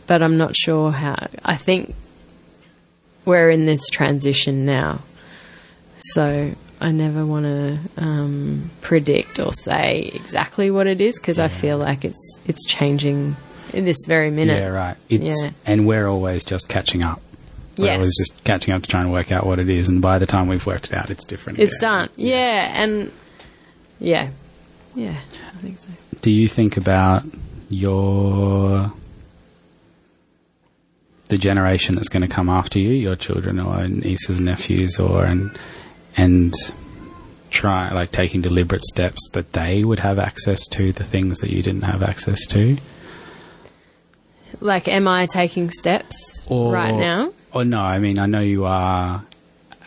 [0.06, 1.28] But I'm not sure how.
[1.44, 1.94] I think
[3.24, 5.00] we're in this transition now.
[5.98, 11.48] So I never want to um, predict or say exactly what it is because I
[11.48, 13.36] feel like it's it's changing
[13.72, 14.58] in this very minute.
[14.60, 14.96] Yeah, right.
[15.08, 15.50] It's Yeah.
[15.64, 17.22] and we're always just catching up.
[17.78, 17.96] We're Yes.
[17.96, 20.26] always just catching up to try and work out what it is, and by the
[20.26, 21.58] time we've worked it out, it's different.
[21.58, 22.10] It's done.
[22.16, 23.10] Yeah, and
[23.98, 24.28] yeah,
[24.94, 25.16] yeah,
[25.64, 25.88] think so.
[26.20, 27.24] Do you think about
[27.68, 28.92] your
[31.28, 35.24] the generation that's going to come after you, your children or nieces, and nephews, or
[35.24, 35.50] and
[36.16, 36.54] and
[37.50, 41.62] try like taking deliberate steps that they would have access to the things that you
[41.62, 42.76] didn't have access to?
[44.60, 47.32] Like, am I taking steps Or, right now?
[47.52, 49.24] Or no, I mean, I know you are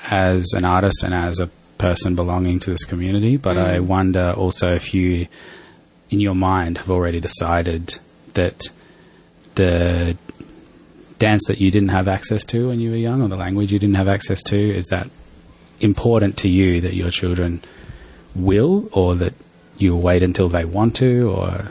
[0.10, 3.86] as an artist and as a person belonging to this community, but I mm.
[3.86, 5.28] wonder also if you,
[6.10, 8.00] in your mind, have already decided
[8.34, 8.70] that
[9.56, 10.18] the
[11.20, 13.80] dance that you didn't have access to when you were young or the language you
[13.80, 15.10] didn't have access to, is that
[15.80, 17.62] important to you that your children
[18.36, 19.34] will or that
[19.78, 21.70] you'll wait until they want to or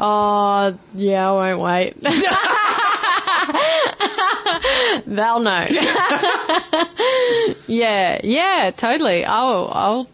[0.00, 2.00] Oh, yeah, I won't wait.
[5.06, 5.66] They'll know.
[7.66, 9.24] yeah, yeah, totally.
[9.24, 10.08] I'll, I'll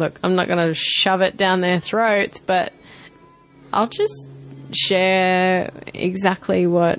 [0.00, 0.18] look.
[0.24, 2.72] I'm not going to shove it down their throats, but
[3.72, 4.26] I'll just
[4.72, 6.98] share exactly what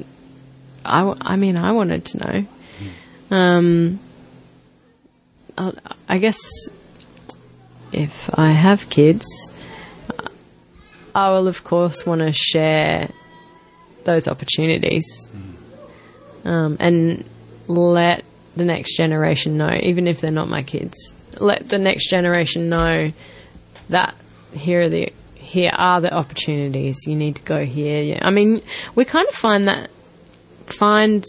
[0.86, 0.99] I.
[1.02, 2.45] w- I mean, I wanted to know.
[3.36, 3.99] Um,
[5.58, 5.74] I'll,
[6.08, 6.39] I guess
[7.91, 9.26] if I have kids,
[11.14, 13.10] I will, of course, want to share
[14.06, 15.06] those opportunities
[16.45, 17.24] um, and
[17.68, 18.24] let
[18.56, 21.14] the next generation know, even if they're not my kids.
[21.40, 23.12] Let the next generation know
[23.90, 24.16] that
[24.54, 27.06] here are the here are the opportunities.
[27.08, 28.04] You need to go here.
[28.04, 28.20] Yeah.
[28.22, 28.62] I mean,
[28.96, 29.90] we kind of find that
[30.68, 31.26] find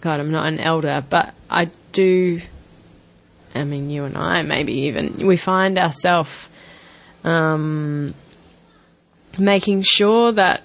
[0.00, 2.40] God, I'm not an elder, but I do
[3.54, 6.48] I mean you and I maybe even we find ourselves
[7.24, 8.14] um,
[9.38, 10.62] making sure that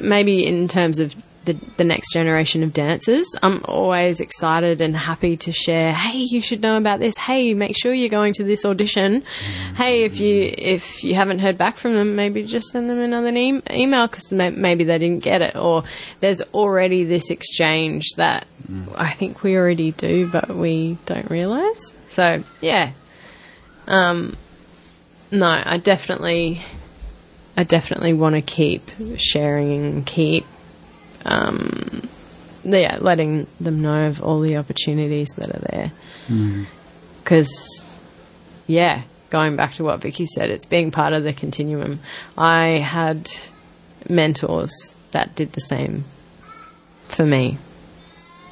[0.00, 1.14] maybe in terms of
[1.44, 3.26] the, the next generation of dancers.
[3.42, 5.92] I'm always excited and happy to share.
[5.92, 7.16] Hey, you should know about this.
[7.16, 9.24] Hey, make sure you're going to this audition.
[9.76, 13.34] Hey, if you if you haven't heard back from them, maybe just send them another
[13.36, 15.56] e- email because maybe they didn't get it.
[15.56, 15.84] Or
[16.20, 18.46] there's already this exchange that
[18.94, 21.92] I think we already do, but we don't realize.
[22.08, 22.92] So yeah,
[23.86, 24.36] um,
[25.30, 26.62] no, I definitely.
[27.54, 30.46] I definitely want to keep sharing and keep
[31.24, 32.08] um,
[32.64, 35.92] yeah, letting them know of all the opportunities that are there.
[37.22, 37.84] Because, mm.
[38.66, 42.00] yeah, going back to what Vicki said, it's being part of the continuum.
[42.36, 43.28] I had
[44.08, 46.04] mentors that did the same
[47.04, 47.58] for me,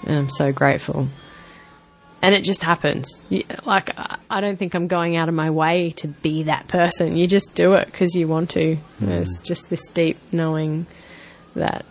[0.07, 1.09] and I'm so grateful.
[2.23, 3.19] And it just happens.
[3.31, 3.97] You, like,
[4.29, 7.17] I don't think I'm going out of my way to be that person.
[7.17, 8.77] You just do it because you want to.
[8.77, 8.81] Mm.
[9.01, 10.87] There's just this deep knowing
[11.57, 11.87] that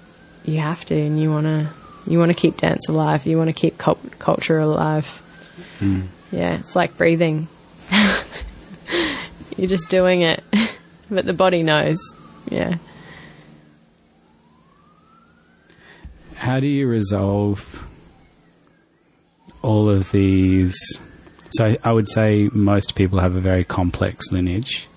[0.49, 1.69] you have to, and you want to
[2.07, 3.25] you want to keep dance alive.
[3.25, 5.21] You want to keep cult- culture alive.
[5.79, 6.07] Mm.
[6.31, 7.47] Yeah, it's like breathing.
[9.57, 10.43] You're just doing it,
[11.11, 11.99] but the body knows.
[12.49, 12.77] Yeah.
[16.35, 17.83] How do you resolve
[19.61, 20.77] all of these?
[21.51, 24.87] So I would say most people have a very complex lineage,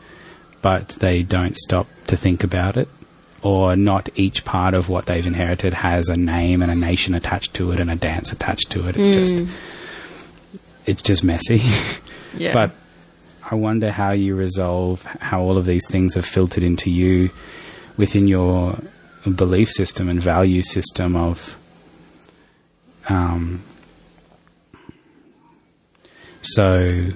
[0.60, 2.88] but they don't stop to think about it
[3.42, 7.54] or not each part of what they've inherited has a name and a nation attached
[7.54, 8.96] to it and a dance attached to it.
[8.96, 9.12] It's mm.
[9.12, 9.34] just
[10.86, 11.60] it's just messy.
[12.36, 12.52] Yeah.
[12.54, 12.72] but
[13.50, 17.30] I wonder how you resolve how all of these things have filtered into you
[17.96, 18.78] within your
[19.34, 21.58] belief system and value system of
[23.08, 23.62] um,
[26.42, 27.06] so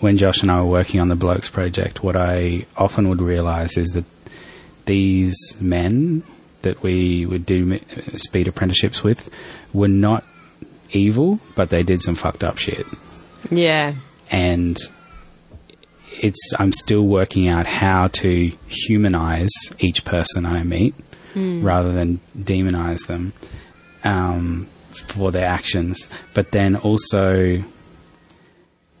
[0.00, 3.76] when Josh and I were working on the Blokes project, what I often would realize
[3.76, 4.04] is that
[4.86, 6.22] these men
[6.62, 7.78] that we would do
[8.16, 9.30] speed apprenticeships with
[9.72, 10.24] were not
[10.90, 12.86] evil, but they did some fucked up shit.
[13.50, 13.94] Yeah.
[14.30, 14.78] And
[16.20, 20.94] it's I'm still working out how to humanize each person I meet
[21.34, 21.64] mm.
[21.64, 23.32] rather than demonize them
[24.04, 27.62] um, for their actions, but then also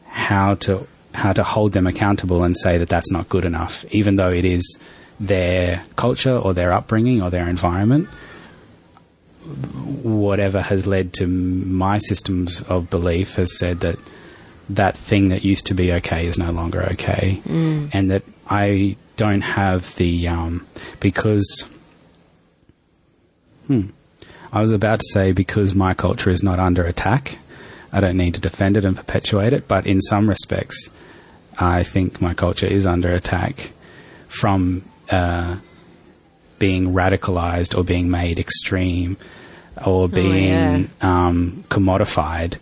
[0.06, 4.16] how to how to hold them accountable and say that that's not good enough, even
[4.16, 4.78] though it is
[5.20, 8.08] their culture or their upbringing or their environment,
[10.02, 13.98] whatever has led to my systems of belief has said that
[14.70, 17.90] that thing that used to be okay is no longer okay, mm.
[17.92, 20.66] and that I don't have the um,
[21.00, 21.66] because.
[23.66, 23.90] Hmm,
[24.52, 27.38] I was about to say because my culture is not under attack,
[27.92, 29.68] I don't need to defend it and perpetuate it.
[29.68, 30.90] But in some respects,
[31.56, 33.70] I think my culture is under attack
[34.26, 35.56] from uh,
[36.58, 39.16] being radicalized or being made extreme
[39.84, 41.26] or being oh, yeah.
[41.26, 42.58] um, commodified.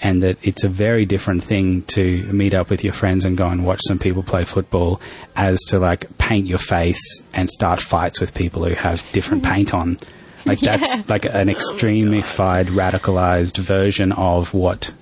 [0.00, 3.46] And that it's a very different thing to meet up with your friends and go
[3.46, 5.00] and watch some people play football
[5.36, 9.74] as to like paint your face and start fights with people who have different paint
[9.74, 9.98] on.
[10.44, 10.76] Like yeah.
[10.76, 14.92] that's like an extremified, radicalized version of what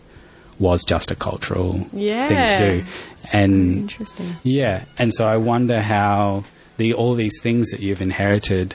[0.58, 2.28] was just a cultural yeah.
[2.28, 2.86] thing to do.
[3.32, 4.36] And interesting.
[4.42, 4.84] Yeah.
[4.98, 6.44] And so I wonder how
[6.80, 8.74] the all these things that you've inherited,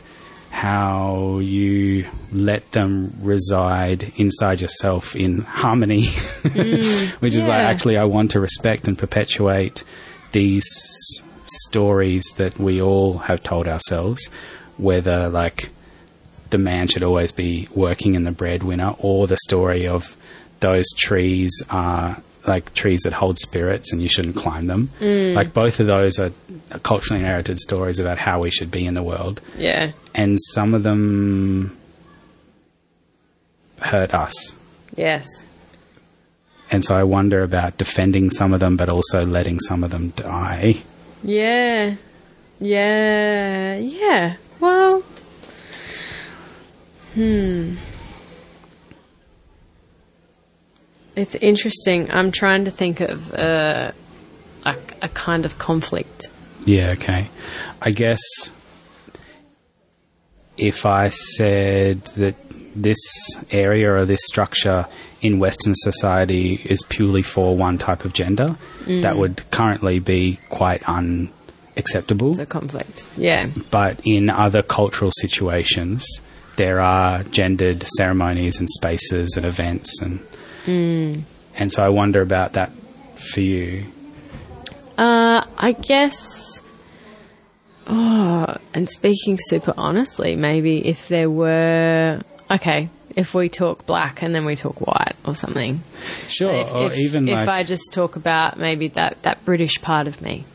[0.51, 7.41] how you let them reside inside yourself in harmony, mm, which yeah.
[7.41, 9.83] is like actually I want to respect and perpetuate
[10.33, 10.67] these
[11.45, 14.29] stories that we all have told ourselves,
[14.77, 15.69] whether like
[16.51, 20.15] the man should always be working in the breadwinner, or the story of
[20.59, 24.89] those trees are like trees that hold spirits and you shouldn't climb them.
[24.99, 25.33] Mm.
[25.33, 26.31] Like both of those are
[26.83, 29.41] culturally inherited stories about how we should be in the world.
[29.57, 29.91] Yeah.
[30.13, 31.77] And some of them
[33.79, 34.53] hurt us.
[34.95, 35.27] Yes.
[36.71, 40.09] And so I wonder about defending some of them, but also letting some of them
[40.09, 40.77] die.
[41.23, 41.95] Yeah.
[42.59, 43.75] Yeah.
[43.77, 44.35] Yeah.
[44.59, 45.01] Well.
[47.13, 47.75] Hmm.
[51.15, 52.11] It's interesting.
[52.11, 53.91] I'm trying to think of uh,
[54.65, 56.29] a, a kind of conflict.
[56.65, 57.29] Yeah, okay.
[57.81, 58.19] I guess
[60.57, 62.35] if I said that
[62.75, 62.97] this
[63.51, 64.87] area or this structure
[65.21, 70.83] in Western society is purely for one type of gender, that would currently be quite
[70.87, 72.33] unacceptable.
[72.33, 73.07] The conflict.
[73.17, 73.49] Yeah.
[73.71, 76.05] But in other cultural situations,
[76.57, 80.19] there are gendered ceremonies and spaces and events, and
[80.67, 82.71] and so I wonder about that
[83.15, 83.85] for you.
[84.97, 86.61] Uh, I guess.
[87.87, 92.21] Oh, and speaking super honestly, maybe if there were.
[92.49, 95.81] Okay, if we talk black and then we talk white or something.
[96.27, 99.81] Sure, if, or if, even if like I just talk about maybe that, that British
[99.81, 100.45] part of me.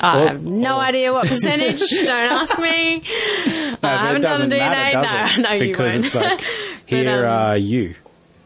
[0.00, 1.88] I Or- have no or- idea what percentage.
[2.04, 2.98] Don't ask me.
[2.98, 5.36] No, I haven't done the matter, DNA.
[5.36, 5.38] it?
[5.40, 6.04] No, no, you because won't.
[6.04, 6.40] it's like
[6.86, 7.94] here um, are you.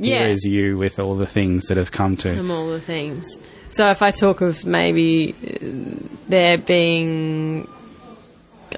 [0.01, 0.32] Here yeah.
[0.32, 2.35] is you with all the things that have come to.
[2.35, 3.39] from all the things.
[3.68, 7.68] So if I talk of maybe uh, there being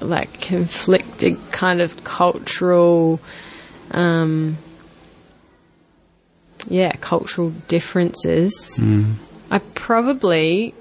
[0.01, 3.21] like conflicted kind of cultural,
[3.91, 4.57] um,
[6.67, 8.77] yeah, cultural differences,
[9.49, 10.73] I probably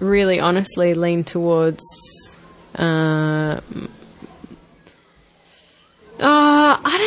[0.00, 2.36] really honestly lean towards.
[2.74, 3.60] Uh,
[6.18, 6.34] uh, I don't know.
[6.34, 6.98] Yeah, I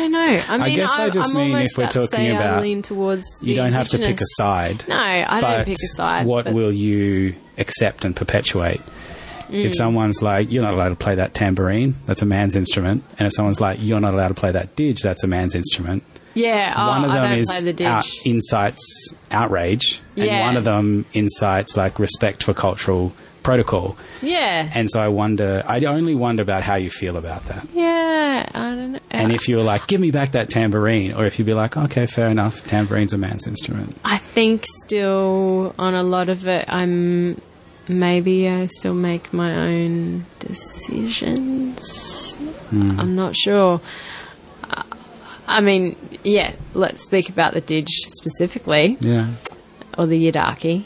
[0.00, 0.42] don't know.
[0.48, 3.54] I mean, guess I just I'm mean if we're talking say I lean towards You
[3.56, 4.84] don't have to pick a side.
[4.88, 6.22] No, I don't pick a side.
[6.24, 8.80] But what but- will you accept and perpetuate?
[9.48, 9.64] Mm.
[9.64, 13.02] If someone's like, you're not allowed to play that tambourine, that's a man's instrument.
[13.18, 16.04] And if someone's like, you're not allowed to play that didge, that's a man's instrument.
[16.34, 20.46] Yeah, oh, one of I them don't is play the out, incites outrage, and Yeah.
[20.46, 23.12] one of them incites like respect for cultural
[23.42, 23.96] protocol.
[24.22, 27.66] yeah, And so I wonder, I only wonder about how you feel about that.
[27.74, 28.48] yeah.
[28.54, 28.98] I don't know.
[29.10, 31.76] And if you were like, give me back that tambourine, or if you'd be like,
[31.76, 33.96] okay, fair enough, tambourine's a man's instrument.
[34.04, 37.40] I think still on a lot of it, I'm
[37.88, 42.34] maybe I still make my own decisions.
[42.70, 42.98] Hmm.
[43.00, 43.80] I'm not sure.
[45.48, 46.52] I mean, yeah.
[46.74, 48.96] Let's speak about the didge specifically.
[49.00, 49.34] Yeah.
[49.98, 50.84] or the yidaki,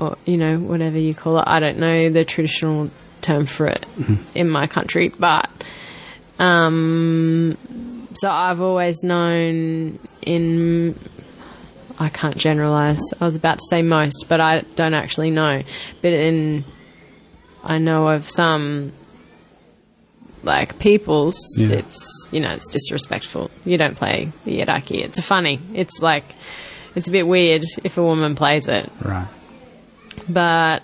[0.00, 1.44] or you know whatever you call it.
[1.46, 2.90] I don't know the traditional
[3.20, 3.84] term for it
[4.34, 5.48] in my country, but
[6.38, 7.56] um,
[8.14, 10.98] so I've always known in.
[11.98, 13.02] I can't generalize.
[13.20, 15.62] I was about to say most, but I don't actually know.
[16.00, 16.64] But in,
[17.62, 18.92] I know of some
[20.42, 21.36] like peoples.
[21.58, 21.68] Yeah.
[21.68, 23.50] It's you know it's disrespectful.
[23.66, 25.02] You don't play the yidaki.
[25.02, 25.60] It's funny.
[25.74, 26.24] It's like
[26.94, 28.90] it's a bit weird if a woman plays it.
[29.04, 29.28] Right.
[30.32, 30.82] But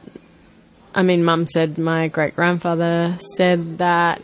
[0.94, 4.23] I mean, Mum said my great grandfather said that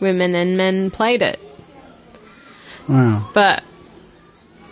[0.00, 1.38] women and men played it,
[2.88, 3.28] Wow.
[3.32, 3.62] but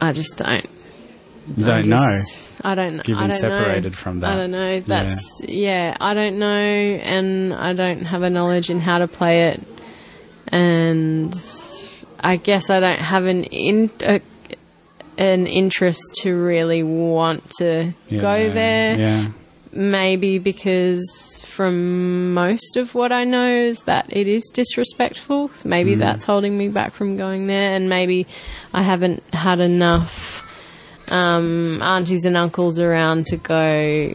[0.01, 0.67] I just don't.
[1.57, 2.21] You I don't know.
[2.63, 3.09] I don't.
[3.09, 3.97] You've I been separated know.
[3.97, 4.33] from that.
[4.33, 4.81] I don't know.
[4.81, 5.97] That's yeah.
[6.01, 9.63] I don't know, and I don't have a knowledge in how to play it,
[10.49, 11.35] and
[12.21, 14.21] I guess I don't have an in a,
[15.17, 18.99] an interest to really want to Yeah, go there.
[18.99, 19.29] Yeah.
[19.79, 25.53] Maybe because from most of what I know is that it is disrespectful.
[25.65, 26.01] Maybe Mm.
[26.01, 28.27] that's holding me back from going there, and maybe
[28.75, 30.45] I haven't had enough
[31.13, 34.13] um, aunties and uncles around to go.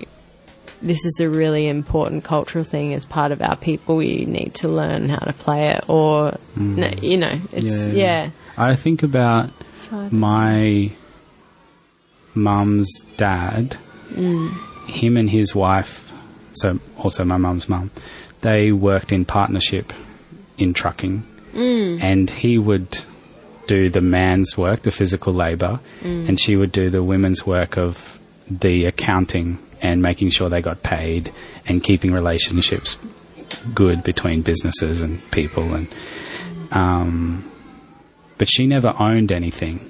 [0.82, 4.04] This is a really important cultural thing as part of our people.
[4.04, 8.32] You need to learn how to play it, or no, you know, it's yeah.
[8.58, 9.50] I think about
[10.12, 10.92] my
[12.36, 13.78] mum's dad,
[14.14, 14.52] Mm.
[14.88, 16.12] Him and his wife,
[16.54, 17.92] so also my mum's mum,
[18.42, 19.94] they worked in partnership
[20.58, 21.24] in trucking.
[21.54, 22.02] Mm.
[22.02, 23.06] And he would
[23.68, 26.28] do the man's work, the physical labour, Mm.
[26.30, 28.20] and she would do the women's work of
[28.50, 31.32] the accounting and making sure they got paid
[31.68, 32.98] and keeping relationships
[33.74, 35.88] good between businesses and people and
[36.72, 37.50] um,
[38.38, 39.90] but she never owned anything.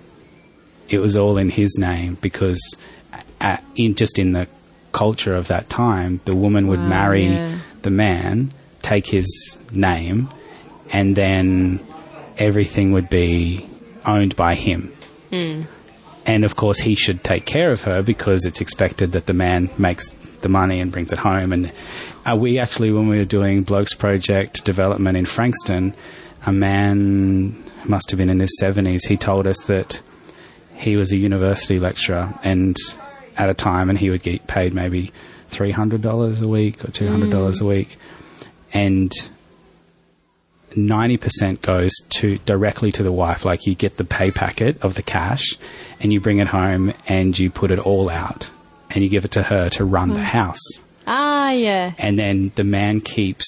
[0.89, 2.59] It was all in his name because,
[3.39, 4.47] uh in just in the
[4.93, 7.57] culture of that time, the woman would Wow, marry yeah.
[7.81, 8.51] the man,
[8.81, 10.29] take his name,
[10.91, 11.79] and then
[12.37, 13.67] everything would be
[14.05, 14.91] owned by him.
[16.25, 19.69] And of course, he should take care of her because it's expected that the man
[19.77, 20.09] makes
[20.41, 21.51] the money and brings it home.
[21.51, 21.71] And
[22.25, 25.93] uh, we actually, when we were doing Blokes Project development in Frankston,
[26.45, 29.07] a man must have been in his 70s.
[29.07, 30.01] He told us that
[30.75, 32.77] he was a university lecturer and
[33.37, 35.11] at a time, and he would get paid maybe
[35.51, 37.63] $300 a week or $200 hmm.
[37.63, 37.97] a week.
[38.73, 39.11] And
[40.71, 43.45] 90% goes to directly to the wife.
[43.45, 45.43] Like you get the pay packet of the cash
[45.99, 48.49] and you bring it home and you put it all out
[48.89, 50.21] and you give it to her to run the hmm.
[50.21, 50.61] house.
[51.05, 51.93] Ah, yeah.
[51.97, 53.45] And then the man keeps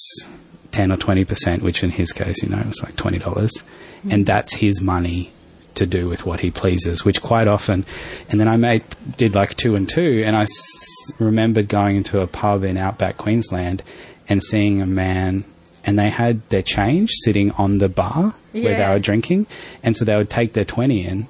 [0.71, 3.63] 10 or 20%, which in his case, you know, it's like $20.
[4.03, 4.23] and hmm.
[4.23, 5.31] that's his money
[5.75, 7.85] to do with what he pleases, which quite often,
[8.29, 8.83] and then I made
[9.17, 13.17] did like two and two, and I s- remembered going into a pub in outback
[13.17, 13.83] Queensland
[14.29, 15.43] and seeing a man,
[15.85, 19.47] and they had their change sitting on the bar where they were drinking,
[19.83, 21.27] and so they would take their twenty in,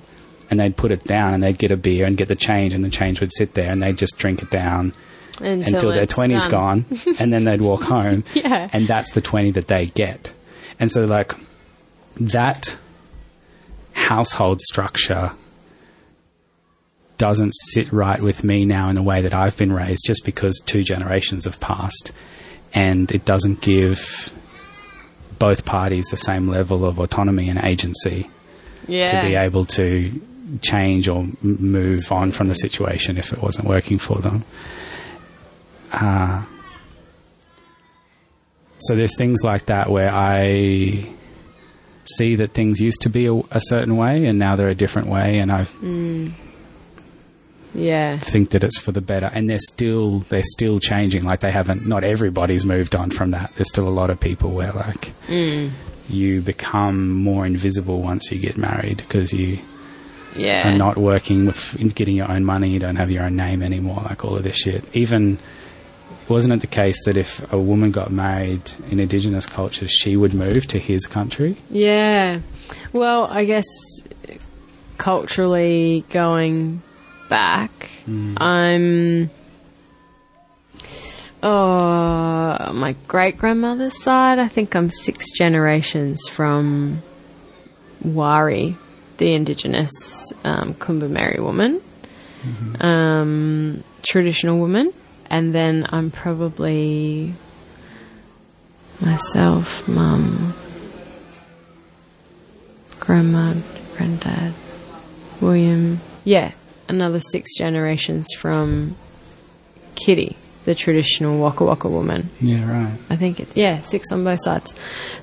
[0.49, 2.83] and they'd put it down, and they'd get a beer and get the change, and
[2.83, 4.93] the change would sit there, and they'd just drink it down
[5.41, 6.85] until, until their it's 20's done.
[6.89, 8.69] gone and then they'd walk home Yeah.
[8.71, 10.31] and that's the 20 that they get
[10.79, 11.33] and so like
[12.21, 12.77] that
[13.95, 15.31] household structure
[17.17, 20.61] doesn't sit right with me now in the way that I've been raised just because
[20.65, 22.11] two generations have passed
[22.73, 24.33] and it doesn't give
[25.39, 28.29] both parties the same level of autonomy and agency
[28.87, 29.07] Yeah.
[29.07, 30.21] to be able to
[30.61, 34.43] change or move on from the situation if it wasn't working for them.
[35.93, 36.43] Uh,
[38.79, 41.09] so there's things like that where I
[42.17, 45.07] see that things used to be a, a certain way and now they're a different
[45.09, 46.31] way, and I mm.
[47.73, 48.17] yeah.
[48.19, 49.27] think that it's for the better.
[49.27, 51.23] And they're still they're still changing.
[51.23, 51.85] Like they haven't.
[51.87, 53.51] Not everybody's moved on from that.
[53.55, 55.71] There's still a lot of people where like mm.
[56.09, 59.59] you become more invisible once you get married because you
[60.35, 60.73] Yeah.
[60.73, 62.69] are not working with getting your own money.
[62.69, 64.01] You don't have your own name anymore.
[64.03, 64.83] Like all of this shit.
[64.93, 65.39] Even
[66.27, 70.33] wasn't it the case that if a woman got married in indigenous cultures, she would
[70.33, 71.57] move to his country?
[71.69, 72.39] Yeah.
[72.93, 73.65] Well, I guess
[74.97, 76.81] culturally going
[77.29, 77.89] back,
[78.37, 79.29] I'm.
[81.43, 87.03] Oh, my great grandmother's side, I think I'm six generations from
[88.03, 88.75] Wari,
[89.17, 89.91] the indigenous
[90.43, 91.81] um, Kombumerri woman,
[92.79, 94.91] um, traditional woman.
[95.29, 97.33] And then I'm probably
[99.01, 100.53] myself, mum,
[102.99, 103.53] grandma,
[103.95, 104.53] granddad,
[105.41, 105.99] William.
[106.23, 106.51] Yeah,
[106.87, 108.95] another six generations from
[109.95, 112.29] Kitty, the traditional Waka Waka woman.
[112.39, 112.97] Yeah, right.
[113.09, 114.73] I think it's, yeah, six on both sides.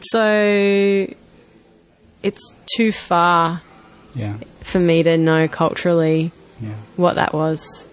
[0.03, 1.07] So
[2.23, 3.63] it's too far
[4.15, 6.31] Yeah, for me to know culturally
[6.61, 7.87] yeah, what that was.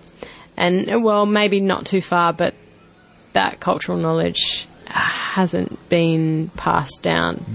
[0.60, 2.54] And, well, maybe not too far, but
[3.32, 7.46] that cultural knowledge hasn't been passed down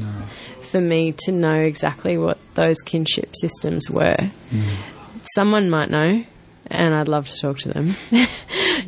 [0.62, 4.16] for me to know exactly what those kinship systems were.
[5.34, 6.24] Someone might know,
[6.68, 7.90] and I'd love to talk to them.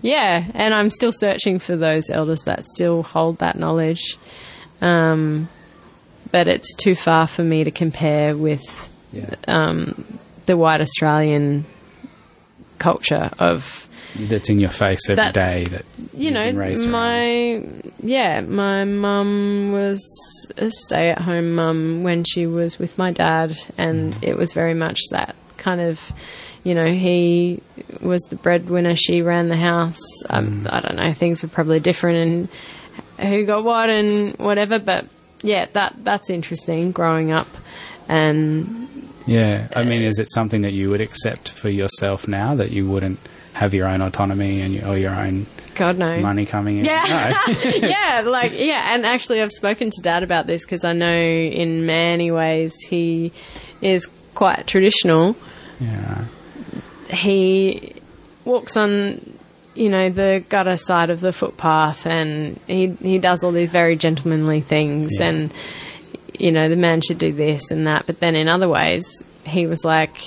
[0.03, 4.17] yeah, and I'm still searching for those elders that still hold that knowledge.
[4.81, 5.49] Um,
[6.31, 9.83] but it's too far for me to compare with yeah.
[10.47, 11.67] the white Australian
[12.79, 13.86] culture of
[14.19, 15.65] That's in your face every That- day.
[15.71, 15.85] That
[16.15, 16.93] you know, raised around.
[16.93, 17.63] my
[18.03, 20.03] yeah, my mum was
[20.57, 24.19] a stay-at-home mum when she was with my dad, and Mm.
[24.23, 26.13] it was very much that kind of,
[26.65, 27.61] you know, he
[28.01, 30.01] was the breadwinner, she ran the house.
[30.31, 30.73] Um, Mm.
[30.73, 32.49] I don't know, things were probably different,
[33.19, 34.79] and who got what and whatever.
[34.79, 35.07] But
[35.43, 36.93] yeah, that that's interesting.
[36.93, 37.49] Growing up,
[38.09, 38.89] and
[39.27, 42.87] Yeah, I mean, is it something that you would accept for yourself now that you
[42.89, 43.19] wouldn't
[43.57, 46.85] have your own autonomy and your, or your own God no, money coming in?
[46.85, 47.35] Yeah.
[47.47, 47.71] No.
[47.89, 51.87] yeah, like yeah, and actually, I've spoken to Dad about this because I know in
[51.87, 53.33] many ways he
[53.81, 55.37] is quite traditional.
[55.81, 56.25] yeah,
[57.11, 57.95] He
[58.45, 59.39] walks on,
[59.75, 63.97] you know, the gutter side of the footpath, and he he does all these very
[63.97, 65.29] gentlemanly things, Yeah.
[65.29, 65.53] and
[66.39, 68.05] you know, the man should do this and that.
[68.07, 70.19] But then in other ways, he was like.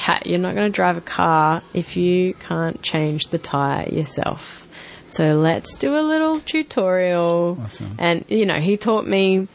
[0.00, 4.66] Cat, you're not going to drive a car if you can't change the tire yourself.
[5.08, 7.58] So let's do a little tutorial.
[7.62, 7.96] Awesome.
[7.98, 9.46] And, you know, he taught me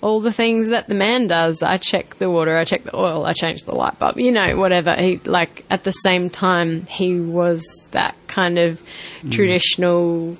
[0.00, 1.62] all the things that the man does.
[1.62, 4.56] I check the water, I check the oil, I change the light bulb, you know,
[4.56, 4.94] whatever.
[4.94, 8.82] He, like, at the same time, he was that kind of
[9.30, 10.38] traditional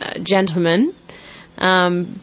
[0.00, 0.94] uh, gentleman.
[1.58, 2.18] Um,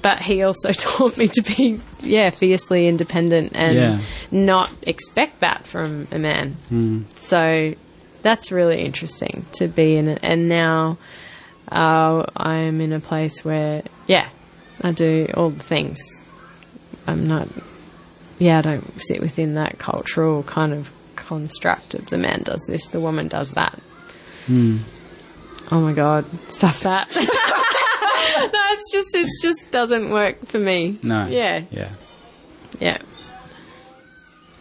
[0.00, 4.00] but he also taught me to be, yeah, fiercely independent and Yeah.
[4.30, 7.06] not expect that from a man.
[7.16, 7.74] So
[8.22, 10.18] that's really interesting to be in it.
[10.22, 10.98] And now
[11.70, 14.28] uh, I am in a place where, yeah,
[14.82, 16.00] I do all the things.
[17.06, 17.48] I'm not,
[18.38, 22.88] yeah, I don't sit within that cultural kind of construct of the man does this,
[22.88, 23.78] the woman does that.
[25.72, 27.08] Oh my god, stuff that.
[27.16, 27.22] no,
[28.72, 30.98] it's just, it's just doesn't work for me.
[31.02, 31.90] no, Yeah, yeah,
[32.80, 32.98] yeah.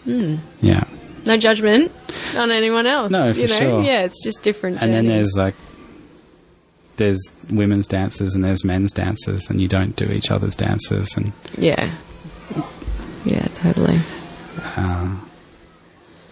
[0.03, 0.35] Hmm.
[0.61, 0.83] yeah.
[1.25, 1.91] No judgment
[2.35, 3.11] on anyone else.
[3.11, 3.59] No, for you know?
[3.59, 3.83] sure.
[3.83, 4.81] Yeah, it's just different.
[4.81, 5.55] And then there's like
[6.97, 7.19] there's
[7.49, 11.93] women's dances and there's men's dances, and you don't do each other's dances, and yeah,
[13.25, 13.47] yeah.
[13.55, 13.99] Totally.
[14.75, 15.15] Uh,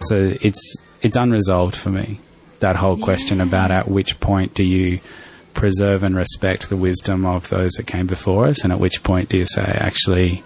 [0.02, 2.20] so it's it's unresolved for me.
[2.60, 5.00] That whole question about at which point do you
[5.54, 9.28] preserve and respect the wisdom of those that came before us, and at which point
[9.28, 10.42] do you say, actually,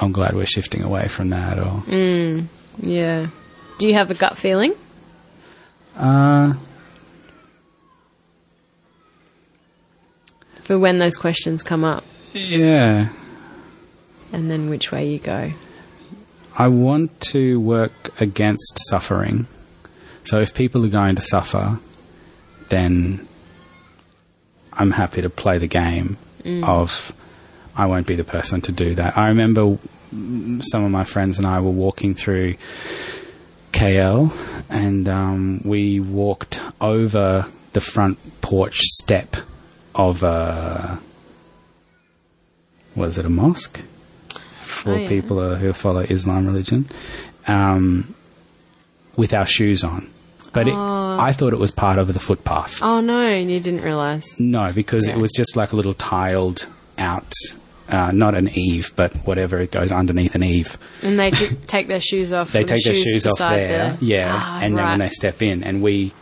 [0.00, 1.82] I'm glad we're shifting away from that, or
[2.80, 3.26] Yeah.
[3.78, 4.74] Do you have a gut feeling?
[5.96, 6.54] uh,
[10.62, 12.04] For when those questions come up,
[12.34, 13.08] yeah,
[14.32, 15.52] and then which way you go.
[16.56, 19.46] I want to work against suffering.
[20.24, 21.78] So if people are going to suffer,
[22.68, 23.26] then
[24.72, 26.16] I'm happy to play the game
[26.62, 27.12] of
[27.76, 29.16] I won't be the person to do that.
[29.18, 29.78] I remember
[30.14, 32.56] mm, some of my friends and I were walking through
[33.72, 34.32] KL
[34.70, 39.36] and um, we walked over the front porch step
[39.94, 40.98] of a
[42.96, 43.80] was it a mosque
[44.62, 45.08] for Oh, yeah.
[45.08, 46.88] people uh, who follow Islam religion
[47.46, 48.14] um,
[49.18, 50.08] with our shoes on.
[50.54, 51.18] But it, Oh.
[51.20, 52.78] I thought it was part of the footpath.
[52.82, 54.40] Oh no, you didn't realise.
[54.40, 55.14] No, because Yeah.
[55.14, 56.66] it was just like a little tiled
[56.96, 57.32] out,
[57.90, 60.78] uh, not an eave, but whatever it goes underneath an eave.
[61.02, 62.52] And they t- take their shoes off.
[62.52, 65.10] They and the take their shoes off there, the- yeah, Ah, and then when they
[65.10, 66.12] step in, and we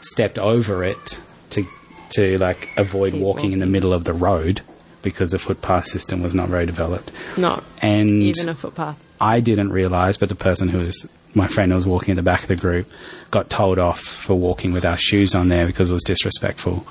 [0.00, 1.64] stepped over it to
[2.10, 4.62] to like avoid Keep walking in the middle of the road
[5.02, 8.98] because the footpath system was not very developed, not and even a footpath.
[9.20, 12.22] I didn't realize, but the person who was my friend who was walking in the
[12.22, 12.88] back of the group
[13.30, 16.86] got told off for walking with our shoes on there because it was disrespectful.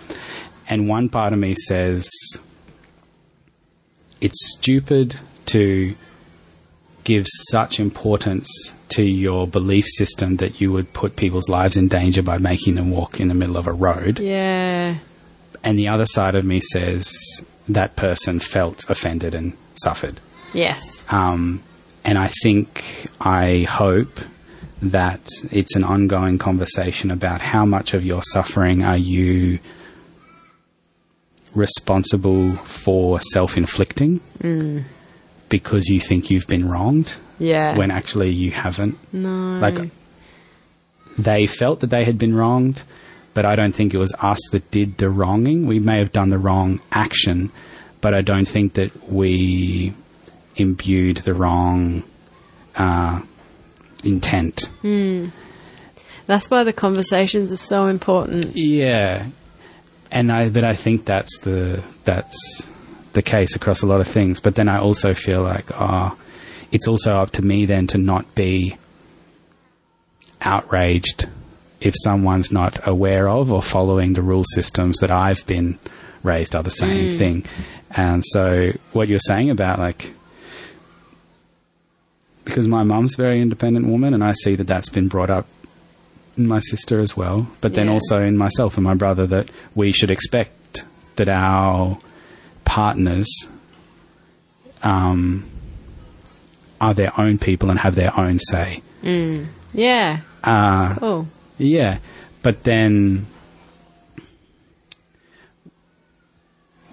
[0.69, 2.09] And one part of me says
[4.21, 5.95] it's stupid to
[7.03, 12.21] give such importance to your belief system that you would put people's lives in danger
[12.21, 14.19] by making them walk in the middle of a road.
[14.19, 14.95] Yeah.
[15.63, 17.11] And the other side of me says
[17.67, 20.19] that person felt offended and suffered.
[20.53, 21.05] Yes.
[21.09, 21.63] Um,
[22.09, 24.19] and I think, I hope
[24.81, 29.59] that it's an ongoing conversation about how much of your suffering are you
[31.53, 34.83] responsible for self inflicting mm.
[35.49, 37.77] because you think you've been wronged Yeah.
[37.77, 38.97] when actually you haven't.
[39.13, 39.59] no.
[39.59, 39.91] Like,
[41.15, 42.81] they felt that they had been wronged,
[43.35, 45.67] but I don't think it was us that did the wronging.
[45.67, 47.51] We may have done the wrong action,
[48.01, 49.93] but I don't think that we
[50.59, 52.03] imbued the wrong
[52.75, 53.21] uh,
[54.03, 54.69] intent.
[56.25, 58.55] That's why the conversations are so important.
[58.55, 59.27] Yeah,
[60.11, 62.67] and I but I think that's the that's
[63.13, 64.39] the case across a lot of things.
[64.39, 66.15] But then I also feel like ah,
[66.71, 68.77] it's also up to me then to not be
[70.41, 71.29] outraged
[71.81, 75.79] if someone's not aware of or following the rule systems that I've been
[76.23, 77.45] raised are the same thing.
[77.91, 80.11] And so what you're saying about like
[82.49, 85.45] because my mum's a very independent woman and I see that that's been brought up
[86.37, 87.93] in my sister as well, but then Yeah.
[87.93, 90.83] also in myself and my brother that we should expect
[91.15, 91.97] that our
[92.65, 93.27] partners
[94.83, 95.43] um,
[96.79, 98.81] are their own people and have their own say.
[99.73, 100.21] Yeah.
[100.43, 101.27] Uh, Oh.
[101.57, 101.99] yeah,
[102.43, 103.25] but then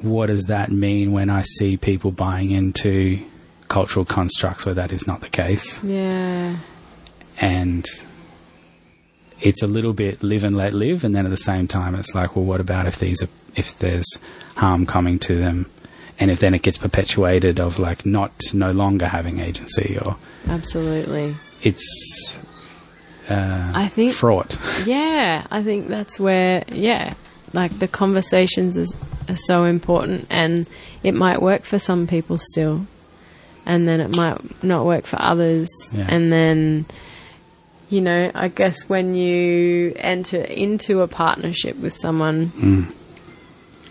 [0.03, 3.21] what does that mean when I see people buying into
[3.69, 5.83] cultural constructs where that is not the case?
[5.85, 6.57] Yeah.
[7.41, 7.85] and
[9.41, 12.15] it's a little bit live and let live, and then at the same time, it's
[12.15, 14.07] like, well, what about if these are, if there's
[14.57, 15.67] harm coming to them,
[16.19, 20.17] and if then it gets perpetuated of like not no longer having agency, or
[20.49, 21.35] Absolutely.
[21.63, 22.39] it's
[23.29, 24.57] uh, I think fraught.
[24.87, 27.13] Yeah, I think that's where, yeah,
[27.53, 28.97] like the conversations is,
[29.29, 30.67] are so important and
[31.03, 32.87] it might work for some people still.
[33.67, 35.69] And then it might not work for others.
[35.93, 36.07] Yeah.
[36.09, 36.87] And then,
[37.91, 42.93] you know, I guess when you enter into a partnership with someone, Mm.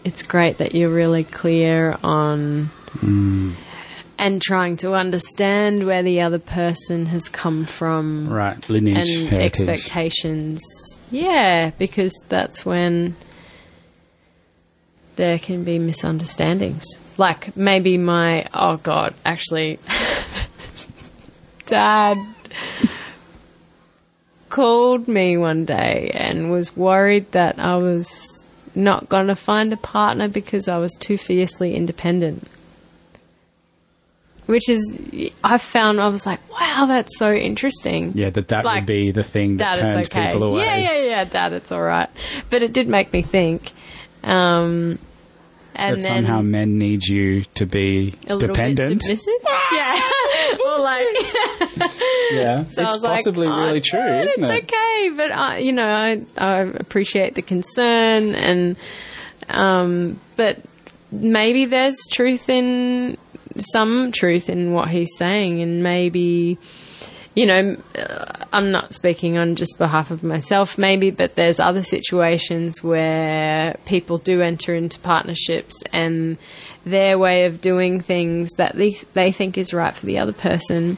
[0.06, 2.70] it's great that you're really clear on
[4.18, 9.68] and trying to understand where the other person has come from Right, lineage, and heritage.
[9.68, 10.62] expectations.
[11.12, 13.16] Yeah, because that's when
[15.18, 16.86] there can be misunderstandings.
[17.18, 19.80] Like maybe my oh god, actually,
[21.66, 22.18] dad
[24.50, 29.78] called me one day and was worried that I was not going to find a
[29.78, 32.48] partner because I was too fiercely independent.
[34.46, 38.12] Which is, I found I was like, wow, that's so interesting.
[38.14, 40.28] Yeah, that that Like, would be the thing that turns okay.
[40.28, 40.64] people away.
[40.64, 42.10] Yeah, yeah, yeah, Dad, it's all right.
[42.52, 43.72] But it did make me think.
[44.24, 45.00] Um,
[45.76, 49.04] and that then somehow men need you to be dependent.
[49.74, 50.02] yeah,
[50.66, 51.06] or like
[52.32, 54.64] Yeah, So it's was like, possibly "Oh, really true, God, isn't it's it?
[54.74, 58.76] okay, but I, you know, I, I appreciate the concern, and
[59.50, 60.60] um, but
[61.12, 63.18] maybe there's truth in
[63.58, 66.58] some truth in what he's saying, and maybe.
[67.36, 67.78] You know,
[68.54, 74.18] I'm not speaking on just behalf of myself, maybe, but there's other situations where people
[74.20, 76.38] do enter into partnerships and
[76.86, 80.98] their way of doing things that they, they think is right for the other person,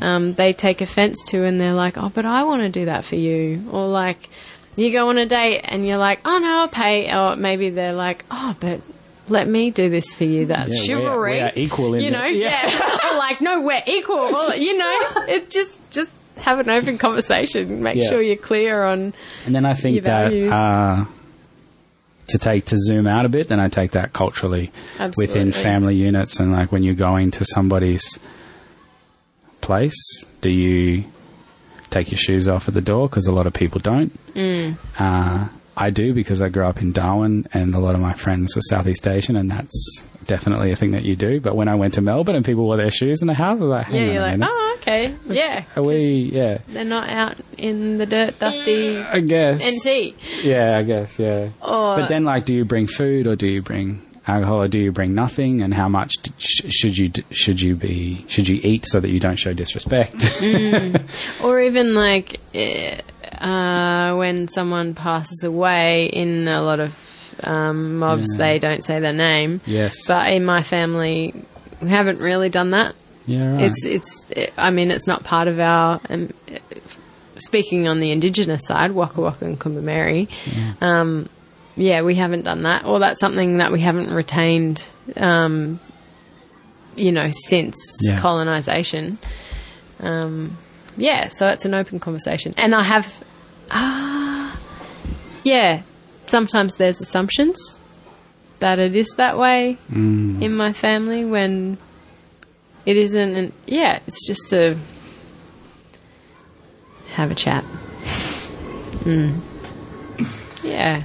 [0.00, 3.04] um, they take offense to, and they're like, "Oh, but I want to do that
[3.04, 4.28] for you," or like,
[4.74, 7.92] you go on a date and you're like, "Oh no, I'll pay," or maybe they're
[7.92, 8.80] like, "Oh, but."
[9.28, 10.46] Let me do this for you.
[10.46, 11.32] That's Yeah, we are- chivalry.
[11.32, 12.12] we are equal in you it.
[12.12, 12.24] know.
[12.26, 12.68] Yeah.
[12.68, 14.52] Yeah, like no, we're equal.
[14.56, 14.98] You know,
[15.28, 17.82] it just just have an open conversation.
[17.82, 18.08] Make Yeah.
[18.10, 19.14] sure you're clear on.
[19.46, 21.04] And then I think that uh,
[22.28, 24.70] to take to zoom out a bit, then I take that culturally
[25.16, 28.18] within family units, and like when you're going to somebody's
[29.60, 31.04] place, do you
[31.90, 33.08] take your shoes off at the door?
[33.08, 34.12] Because a lot of people don't.
[34.34, 34.76] Mm.
[34.98, 38.56] Uh, I do because I grew up in Darwin, and a lot of my friends
[38.56, 41.40] were Southeast Asian, and that's definitely a thing that you do.
[41.40, 43.64] But when I went to Melbourne and people wore their shoes in the house, I
[43.64, 45.64] was like, Yeah, you're like, oh, okay, yeah.
[45.76, 46.30] Are we?
[46.32, 49.62] Yeah, They're not out in the dirt, dusty I guess.
[49.64, 50.14] NT.
[50.42, 51.18] Yeah, I guess.
[51.18, 51.50] Yeah.
[51.62, 54.78] Or But then, like, do you bring food or do you bring alcohol or do
[54.80, 55.60] you bring nothing?
[55.62, 59.10] And how much sh- should you d- should you be should you eat so that
[59.10, 60.42] you don't show disrespect?
[61.44, 63.00] or even like eh,
[63.42, 66.94] uh, when someone passes away in a lot of
[67.42, 68.38] um, mobs, Yeah.
[68.38, 69.60] they don't say their name.
[69.66, 70.06] yes.
[70.06, 71.34] But in my family,
[71.82, 72.94] we haven't really done that.
[73.26, 73.52] yeah.
[73.56, 73.64] Right.
[73.64, 74.26] It's it's.
[74.56, 76.00] I mean, it's not part of our.
[76.08, 76.32] Um,
[77.38, 80.28] speaking on the indigenous side, Waka Waka and Kombumerri,
[80.80, 81.28] um,
[81.76, 84.82] yeah, we haven't done that, or that's something that we haven't retained.
[85.16, 85.78] Um,
[86.96, 88.18] you know, since Yeah.
[88.18, 89.18] colonization.
[90.00, 90.56] Um,
[90.96, 93.22] yeah, so it's an open conversation, and I have,
[93.70, 94.58] ah,
[95.44, 95.82] yeah.
[96.26, 97.78] Sometimes there's assumptions
[98.58, 100.42] that it is that way Mm.
[100.42, 101.78] in my family when
[102.84, 103.36] it isn't.
[103.36, 104.76] And yeah, it's just to
[107.14, 107.64] have a chat.
[109.04, 109.40] Mm.
[110.64, 111.02] Yeah,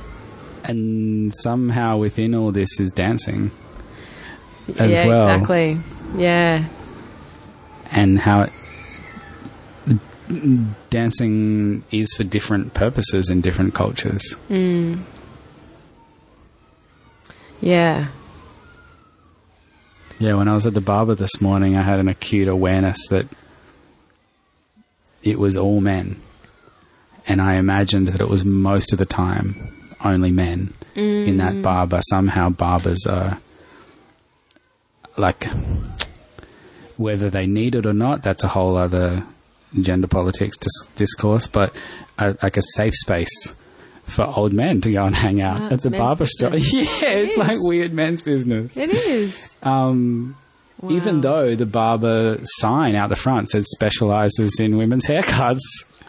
[0.64, 3.52] and somehow within all this is dancing
[4.78, 5.30] As yeah, well.
[5.30, 5.78] exactly.
[6.18, 6.66] Yeah,
[7.92, 8.54] and how it,
[10.90, 14.36] dancing is for different purposes in different cultures.
[14.50, 15.04] Mm.
[17.62, 18.08] yeah,
[20.20, 23.28] Yeah, when I was at the barber this morning, I had an acute awareness that
[25.24, 26.22] it was all men.
[27.28, 31.62] And I imagined that it was most of the time only men in that mm.
[31.62, 32.02] barber.
[32.10, 33.40] Somehow barbers are
[35.18, 35.48] like,
[36.98, 39.26] whether they need it or not, that's a whole other
[39.80, 41.74] gender politics dis- discourse, but
[42.20, 43.54] a, like a safe space
[44.06, 46.50] for old men to go and hang out Ah, at it's the barber store.
[46.52, 47.02] business.
[47.02, 47.38] yeah, it's is.
[47.38, 48.76] like weird men's business.
[48.76, 49.56] it is.
[49.64, 50.36] Um,
[50.90, 55.60] Even though the barber sign out the front says specializes in women's haircuts.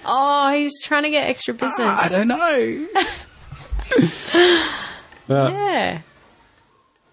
[0.05, 1.79] Oh, he's trying to get extra business.
[1.81, 2.89] I don't know.
[5.29, 6.01] but, yeah,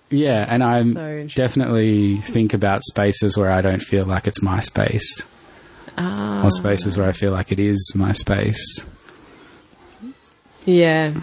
[0.10, 4.62] yeah, and I So definitely think about spaces where I don't feel like it's my
[4.62, 5.22] space,
[5.98, 8.86] oh, or spaces where I feel like it is my space.
[10.66, 11.14] yeah.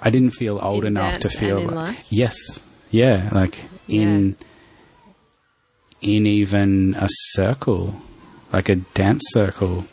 [0.00, 2.06] I didn't feel old In enough to feel like life?
[2.08, 2.36] yes,
[2.90, 3.58] yeah, like
[3.88, 4.36] in
[6.00, 8.00] in even a circle,
[8.52, 9.86] like a dance circle.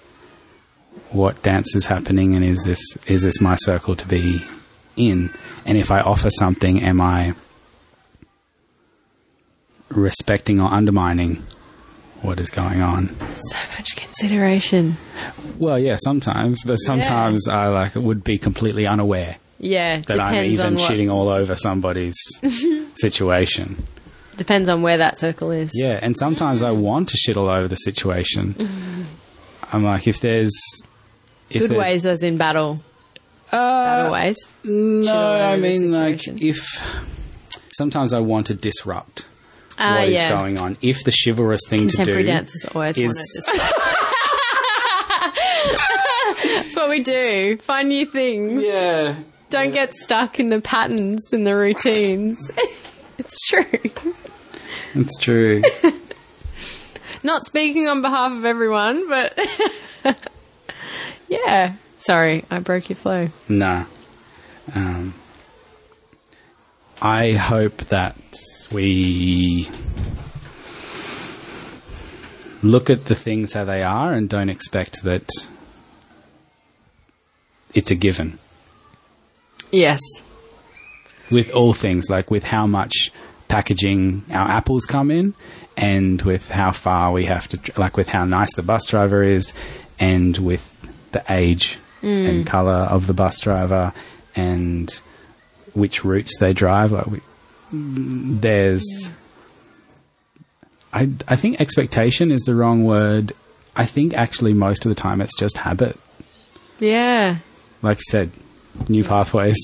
[1.11, 4.43] What dance is happening, and is this is this my circle to be
[4.95, 5.31] in?
[5.65, 7.34] And if I offer something, am I
[9.95, 11.43] respecting or undermining
[12.22, 13.15] what is going on?
[13.35, 14.97] So much consideration.
[15.57, 20.76] Well, yeah, sometimes, but sometimes I like would be completely unaware Yeah, that I'm even
[20.76, 22.15] shitting all over somebody's
[22.95, 23.84] situation.
[24.38, 25.72] Depends on where that circle is.
[25.73, 26.81] Yeah, and sometimes I mm-hmm.
[26.81, 28.53] want to shit all over the situation.
[28.53, 29.03] Mm-hmm.
[29.72, 30.53] I'm like, if there's
[31.49, 32.81] if Good there's, ways as in battle.
[33.51, 34.38] Uh, battle ways.
[34.63, 36.65] No, I mean like if
[37.77, 39.27] sometimes I want to disrupt
[39.77, 40.35] Ah, what is yeah.
[40.35, 40.77] going on.
[40.81, 43.49] If the chivalrous thing to do dancers always is
[46.43, 47.57] That's what we do.
[47.57, 48.61] Find new things.
[48.64, 49.15] yeah,
[49.49, 52.52] Don't get stuck in the patterns and the routines.
[53.18, 53.65] it's true.
[54.93, 55.61] it's true.
[57.23, 59.38] Not speaking on behalf of everyone, but
[61.27, 61.73] yeah.
[61.97, 63.30] Sorry, I broke your flow.
[63.49, 63.85] no,
[64.76, 65.14] um,
[67.06, 68.15] I hope that
[68.72, 69.69] we
[72.64, 75.30] look at the things how they are and don't expect that
[77.76, 78.40] it's a given.
[79.72, 80.02] Yes.
[81.30, 83.11] With all things, like with how much
[83.49, 85.36] packaging our apples come in
[85.77, 89.53] and with how far we have to, like with how nice the bus driver is
[89.99, 90.76] and with
[91.11, 92.27] the age mm.
[92.27, 93.94] and colour of the bus driver
[94.36, 95.02] and
[95.76, 96.91] which routes they drive.
[96.91, 97.22] Like we,
[97.72, 99.11] there's,
[100.93, 103.34] I, I think expectation is the wrong word.
[103.76, 105.99] I think actually most of the time it's just habit.
[106.80, 107.38] Yeah.
[107.81, 108.31] Like I said,
[108.89, 109.57] new pathways.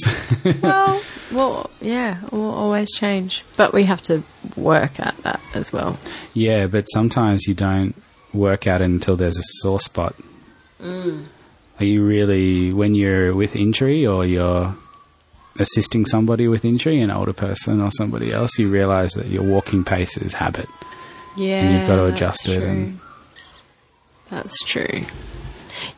[0.62, 1.02] Well,
[1.32, 3.44] well, yeah, we'll always change.
[3.56, 4.24] But we have to
[4.58, 5.98] work at that as well.
[6.34, 7.96] yeah, but sometimes you don't
[8.34, 10.16] work at it until there's a sore spot.
[10.82, 11.26] Mm.
[11.80, 14.76] Are you really, when you're with injury or you're
[15.60, 19.84] assisting somebody with injury, an older person or somebody else, you realize that your walking
[19.84, 20.68] pace is habit.
[21.38, 21.80] Yeah.
[21.80, 22.68] you've got to adjust it true.
[22.68, 23.00] and-
[24.30, 25.06] That's true.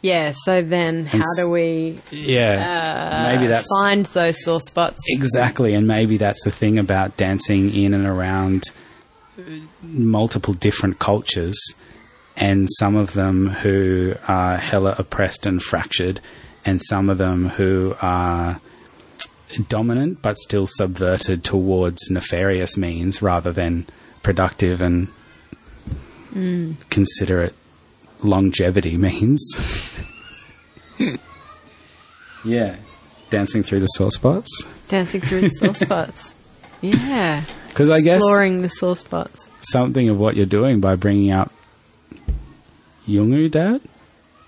[0.02, 5.02] Yeah, so then how do we Yeah, uh, maybe that's find those sore spots?
[5.10, 8.64] exactly, and maybe that's the thing about dancing in and around
[9.38, 9.42] uh,
[9.82, 11.58] multiple different cultures,
[12.36, 16.20] and some of them who are hella oppressed and fractured,
[16.66, 18.60] and some of them who are
[19.70, 23.86] dominant but still subverted towards nefarious means rather than
[24.24, 25.08] productive and
[26.90, 27.54] considerate
[28.24, 29.42] longevity means.
[32.46, 32.76] yeah,
[33.30, 34.50] dancing through the sore spots.
[34.88, 36.36] Dancing through the sore spots.
[36.86, 37.42] Yeah.
[37.70, 39.48] Because I guess Exploring the sore spots.
[39.62, 41.50] something of what you're doing by bringing up
[43.08, 43.80] Yungu Dad?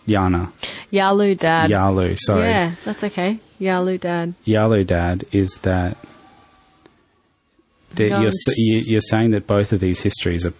[0.05, 0.51] Yana.
[0.91, 1.69] Yalu dad.
[1.69, 2.41] Yalu, sorry.
[2.43, 3.39] Yeah, that's okay.
[3.59, 4.33] Yalu dad.
[4.43, 5.97] Yalu Dad is that,
[7.95, 10.53] that you're, you- you're saying that both of these histories are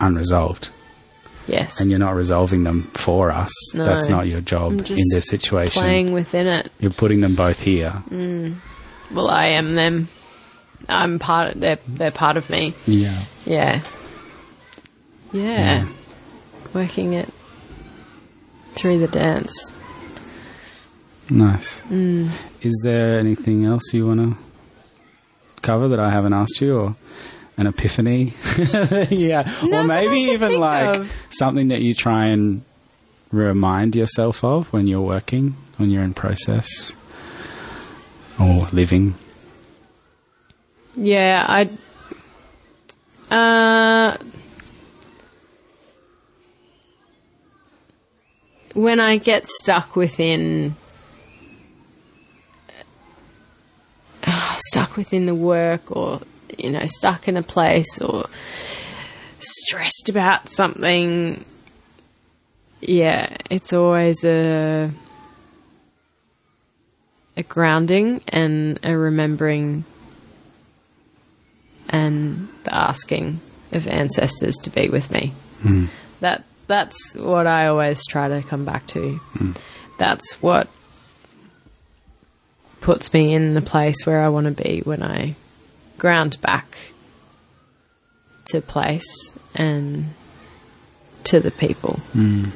[0.00, 0.70] unresolved
[1.46, 1.80] Yes.
[1.80, 3.52] and you're not resolving them for us.
[3.74, 3.84] No.
[3.84, 5.80] That's not your job in this situation.
[5.80, 6.70] Playing within it.
[6.80, 8.02] You're putting them both here.
[8.10, 8.56] Mm.
[9.12, 10.08] Well, I am them.
[10.88, 12.74] I'm part of, they're, they're part of me.
[12.86, 13.18] Yeah.
[13.46, 13.80] Yeah.
[15.32, 15.86] Yeah.
[16.74, 17.28] Working it
[18.74, 19.72] through the dance.
[21.30, 21.80] Nice.
[21.82, 22.30] Mm.
[22.62, 24.36] Is there anything else you want to
[25.62, 26.96] cover that I haven't asked you, or
[27.56, 28.32] an epiphany?
[29.10, 31.12] yeah, Not or maybe even like of.
[31.30, 32.62] something that you try and
[33.32, 36.94] remind yourself of when you're working, when you're in process,
[38.38, 39.14] or living.
[40.96, 41.68] Yeah, I.
[43.28, 44.16] Uh,
[48.74, 50.76] when I get stuck within.
[54.24, 56.20] uh, stuck within the work, or,
[56.58, 58.26] you know, stuck in a place, or
[59.38, 61.44] stressed about something,
[62.80, 64.90] yeah, it's always a.
[67.38, 69.84] a grounding and a remembering
[71.90, 73.38] and the asking
[73.72, 75.34] of ancestors to be with me.
[75.60, 75.84] Hmm.
[76.20, 79.16] That that's what I always try to come back to.
[79.34, 79.52] Hmm.
[79.98, 80.68] That's what
[82.86, 85.34] puts me in the place where I want to be when I
[85.98, 86.78] ground back
[88.44, 90.14] to place and
[91.24, 91.98] to the people.
[92.14, 92.52] And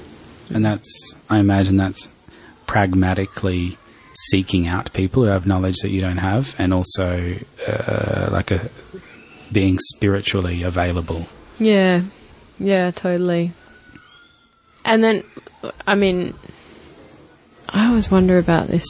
[0.48, 2.06] that's, I imagine that's
[2.68, 3.76] pragmatically
[4.30, 7.34] seeking out people who have knowledge that you don't have, and also
[7.66, 8.70] uh, like a
[9.50, 11.26] being spiritually available.
[11.58, 12.02] Yeah,
[12.60, 13.50] yeah, totally.
[14.84, 15.24] And then,
[15.88, 16.34] I mean,
[17.68, 18.86] I always wonder about this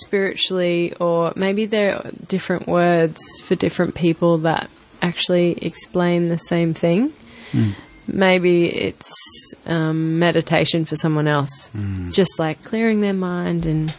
[0.00, 4.70] spiritually, or maybe there are different words for different people that
[5.00, 7.12] actually explain the same thing.
[7.50, 7.70] Hmm.
[8.06, 9.12] Maybe it's
[9.66, 12.08] um, meditation for someone else, hmm.
[12.10, 13.92] just like clearing their mind and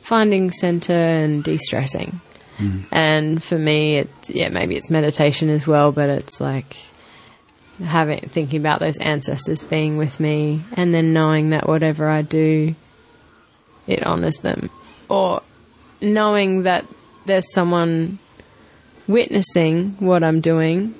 [0.00, 2.20] finding center and de stressing.
[2.58, 2.80] Hmm.
[2.90, 6.76] And for me, it yeah maybe it's meditation as well, but it's like
[7.82, 12.74] having thinking about those ancestors being with me, and then knowing that whatever I do,
[13.86, 14.70] it honors them,
[15.08, 15.42] or
[16.00, 16.86] knowing that
[17.26, 18.18] there's someone
[19.06, 20.94] witnessing what I'm doing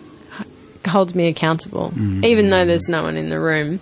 [0.86, 2.24] holds me accountable, mm-hmm.
[2.24, 3.80] even though there's no one in the room.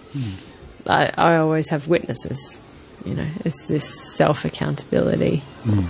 [0.86, 2.58] I, I always have witnesses.
[3.04, 5.84] You know, it's this self accountability, mm.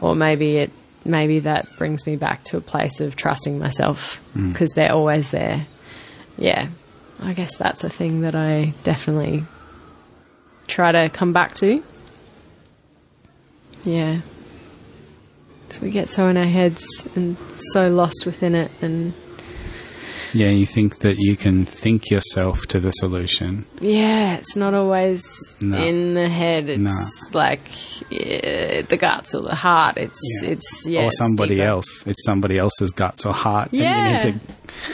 [0.00, 0.70] or maybe it
[1.04, 4.52] maybe that brings me back to a place of trusting myself mm.
[4.52, 5.66] because they're always there.
[6.38, 6.68] Yeah,
[7.20, 9.44] I guess that's a thing that I definitely
[10.66, 11.82] try to come back to.
[13.88, 14.20] Yeah.
[15.70, 17.36] So we get so in our heads and
[17.72, 19.12] so lost within it, and
[20.32, 23.64] Yeah, you think that you can think yourself to the solution.
[23.80, 25.26] yeah, it's not always
[25.60, 25.76] No.
[25.78, 26.68] in the head.
[26.68, 27.38] It's No.
[27.38, 27.60] like
[28.10, 29.96] yeah, the guts or the heart.
[29.98, 30.50] It's Yeah.
[30.50, 31.66] it's yeah, or somebody deeper.
[31.68, 32.02] else.
[32.06, 33.68] It's somebody else's guts or heart.
[33.72, 34.06] Yeah.
[34.06, 34.40] And you need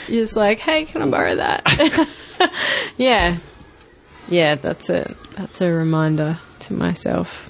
[0.07, 2.07] to, It's like, hey, can I borrow that?
[2.97, 3.37] yeah,
[4.29, 4.55] yeah.
[4.55, 7.49] That's a that's a reminder to myself.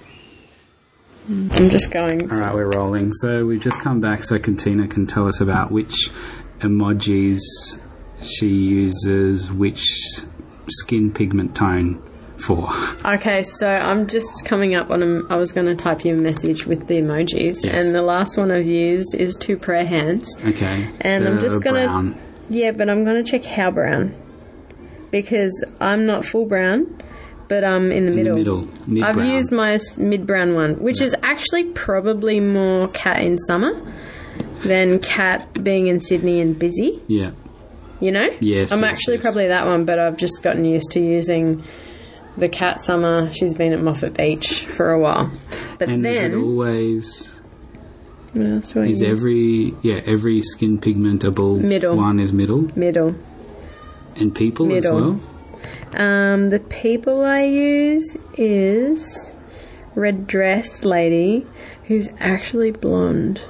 [1.30, 1.52] Mm.
[1.56, 2.32] I'm just going.
[2.32, 3.12] all right, we're rolling.
[3.14, 6.12] So we've just come back so Katina can tell us about which
[6.60, 7.40] emojis
[8.22, 9.84] she uses, which
[10.70, 12.02] skin pigment tone
[12.38, 12.70] for.
[13.04, 15.34] Okay, so I'm just coming up on a.
[15.34, 17.66] I was going to type you a message with the emojis, Yes.
[17.86, 20.28] and the last one I've used is two prayer hands.
[20.46, 20.90] Okay.
[21.02, 22.16] And I'm just gonna-
[22.50, 24.14] Yeah, but I'm going to check how brown
[25.12, 27.02] because I'm not full brown,
[27.48, 28.34] but I'm in the In middle.
[28.34, 28.68] the middle.
[28.88, 33.74] Mid I've used my mid brown one, which is actually probably more cat in summer
[34.64, 37.02] than cat being in Sydney and busy.
[37.08, 37.32] Yeah.
[38.00, 38.30] You know?
[38.42, 39.24] Yes, I'm yes, actually yes.
[39.24, 41.64] probably that one, but I've just gotten used to using
[42.38, 43.32] the cat summer.
[43.34, 45.32] She's been at Moffat Beach for a while.
[45.80, 46.32] But And then.
[46.32, 47.32] is it always
[48.34, 49.10] what else do I is use?
[49.10, 51.96] every yeah every skin pigmentable Middle.
[51.96, 53.16] one is middle Middle.
[54.18, 55.22] and people as well.
[55.96, 59.32] Um, the people I use is
[59.96, 61.46] red dress lady
[61.86, 63.42] who's actually blonde.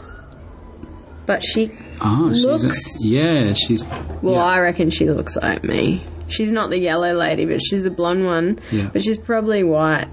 [1.25, 3.83] But she, Oh, Looks- a, yeah, she's
[4.21, 4.43] well, yeah.
[4.43, 6.05] I reckon she looks like me.
[6.27, 8.59] She's not the yellow lady, but she's the blonde one.
[8.71, 8.89] Yeah.
[8.93, 10.07] But she's probably white.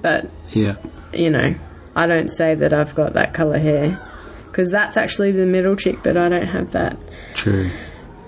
[0.00, 0.76] But, yeah.
[1.12, 1.54] you know,
[1.94, 4.00] I don't say that I've got that colour hair.
[4.46, 6.96] Because that's actually the middle chick, but I don't have that
[7.34, 7.70] True,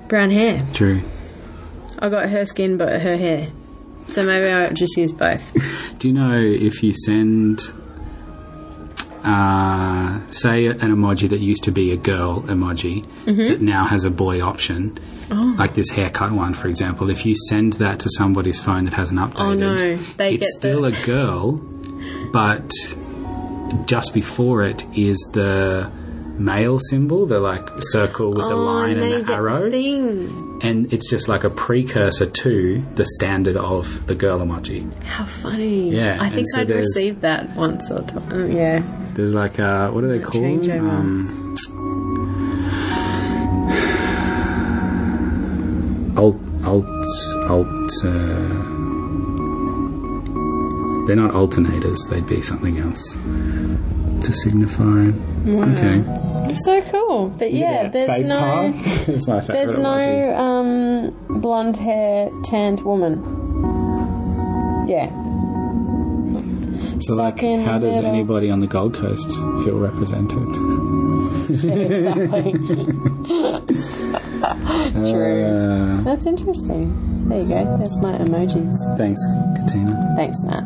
[0.08, 0.66] brown hair.
[0.74, 1.00] true.
[2.00, 3.50] I got her skin, but her hair.
[4.08, 5.42] So maybe I just use both.
[5.98, 7.60] Do you know if you send,
[9.24, 13.36] uh, say, an emoji that used to be a girl emoji Mm-hmm.
[13.48, 14.98] that now has a boy option,
[15.30, 15.54] Oh.
[15.58, 19.20] like this haircut one, for example, if you send that to somebody's phone that hasn't
[19.20, 19.96] updated, Oh, no.
[20.16, 21.56] They it's get the- still a girl,
[22.32, 22.70] but
[23.84, 25.90] just before it is the
[26.38, 29.68] male symbol, the like circle with the line Oh, they and the get arrow.
[30.60, 30.68] Thing.
[30.70, 34.92] and it's just like a precursor to the standard of the girl emoji.
[35.04, 35.90] How funny.
[35.90, 38.50] Yeah, I think so I'd there's- received that once or twice.
[38.50, 38.82] Yeah.
[39.14, 40.44] There's like uh what are they called?
[40.44, 40.90] changeover.
[40.90, 41.56] Um,
[46.16, 46.86] alt alt
[47.48, 47.92] alt.
[48.04, 48.66] Uh,
[51.06, 51.98] they're not alternators.
[52.10, 53.12] They'd be something else
[54.26, 55.10] to signify.
[55.48, 56.04] Okay.
[56.48, 57.28] It's so cool.
[57.28, 58.72] But yeah, there's face no palm.
[59.28, 59.46] my favorite.
[59.48, 63.22] there's no um blonde hair tanned woman.
[64.88, 65.10] Yeah.
[67.00, 68.10] So, like, stuck in how does middle.
[68.10, 70.48] anybody on the Gold Coast feel represented?
[71.50, 72.52] exactly.
[75.12, 75.44] True.
[75.44, 77.28] Uh, That's interesting.
[77.28, 77.76] There you go.
[77.78, 78.74] That's my emojis.
[78.96, 79.20] thanks,
[79.56, 80.14] Katina.
[80.16, 80.64] Thanks, Matt.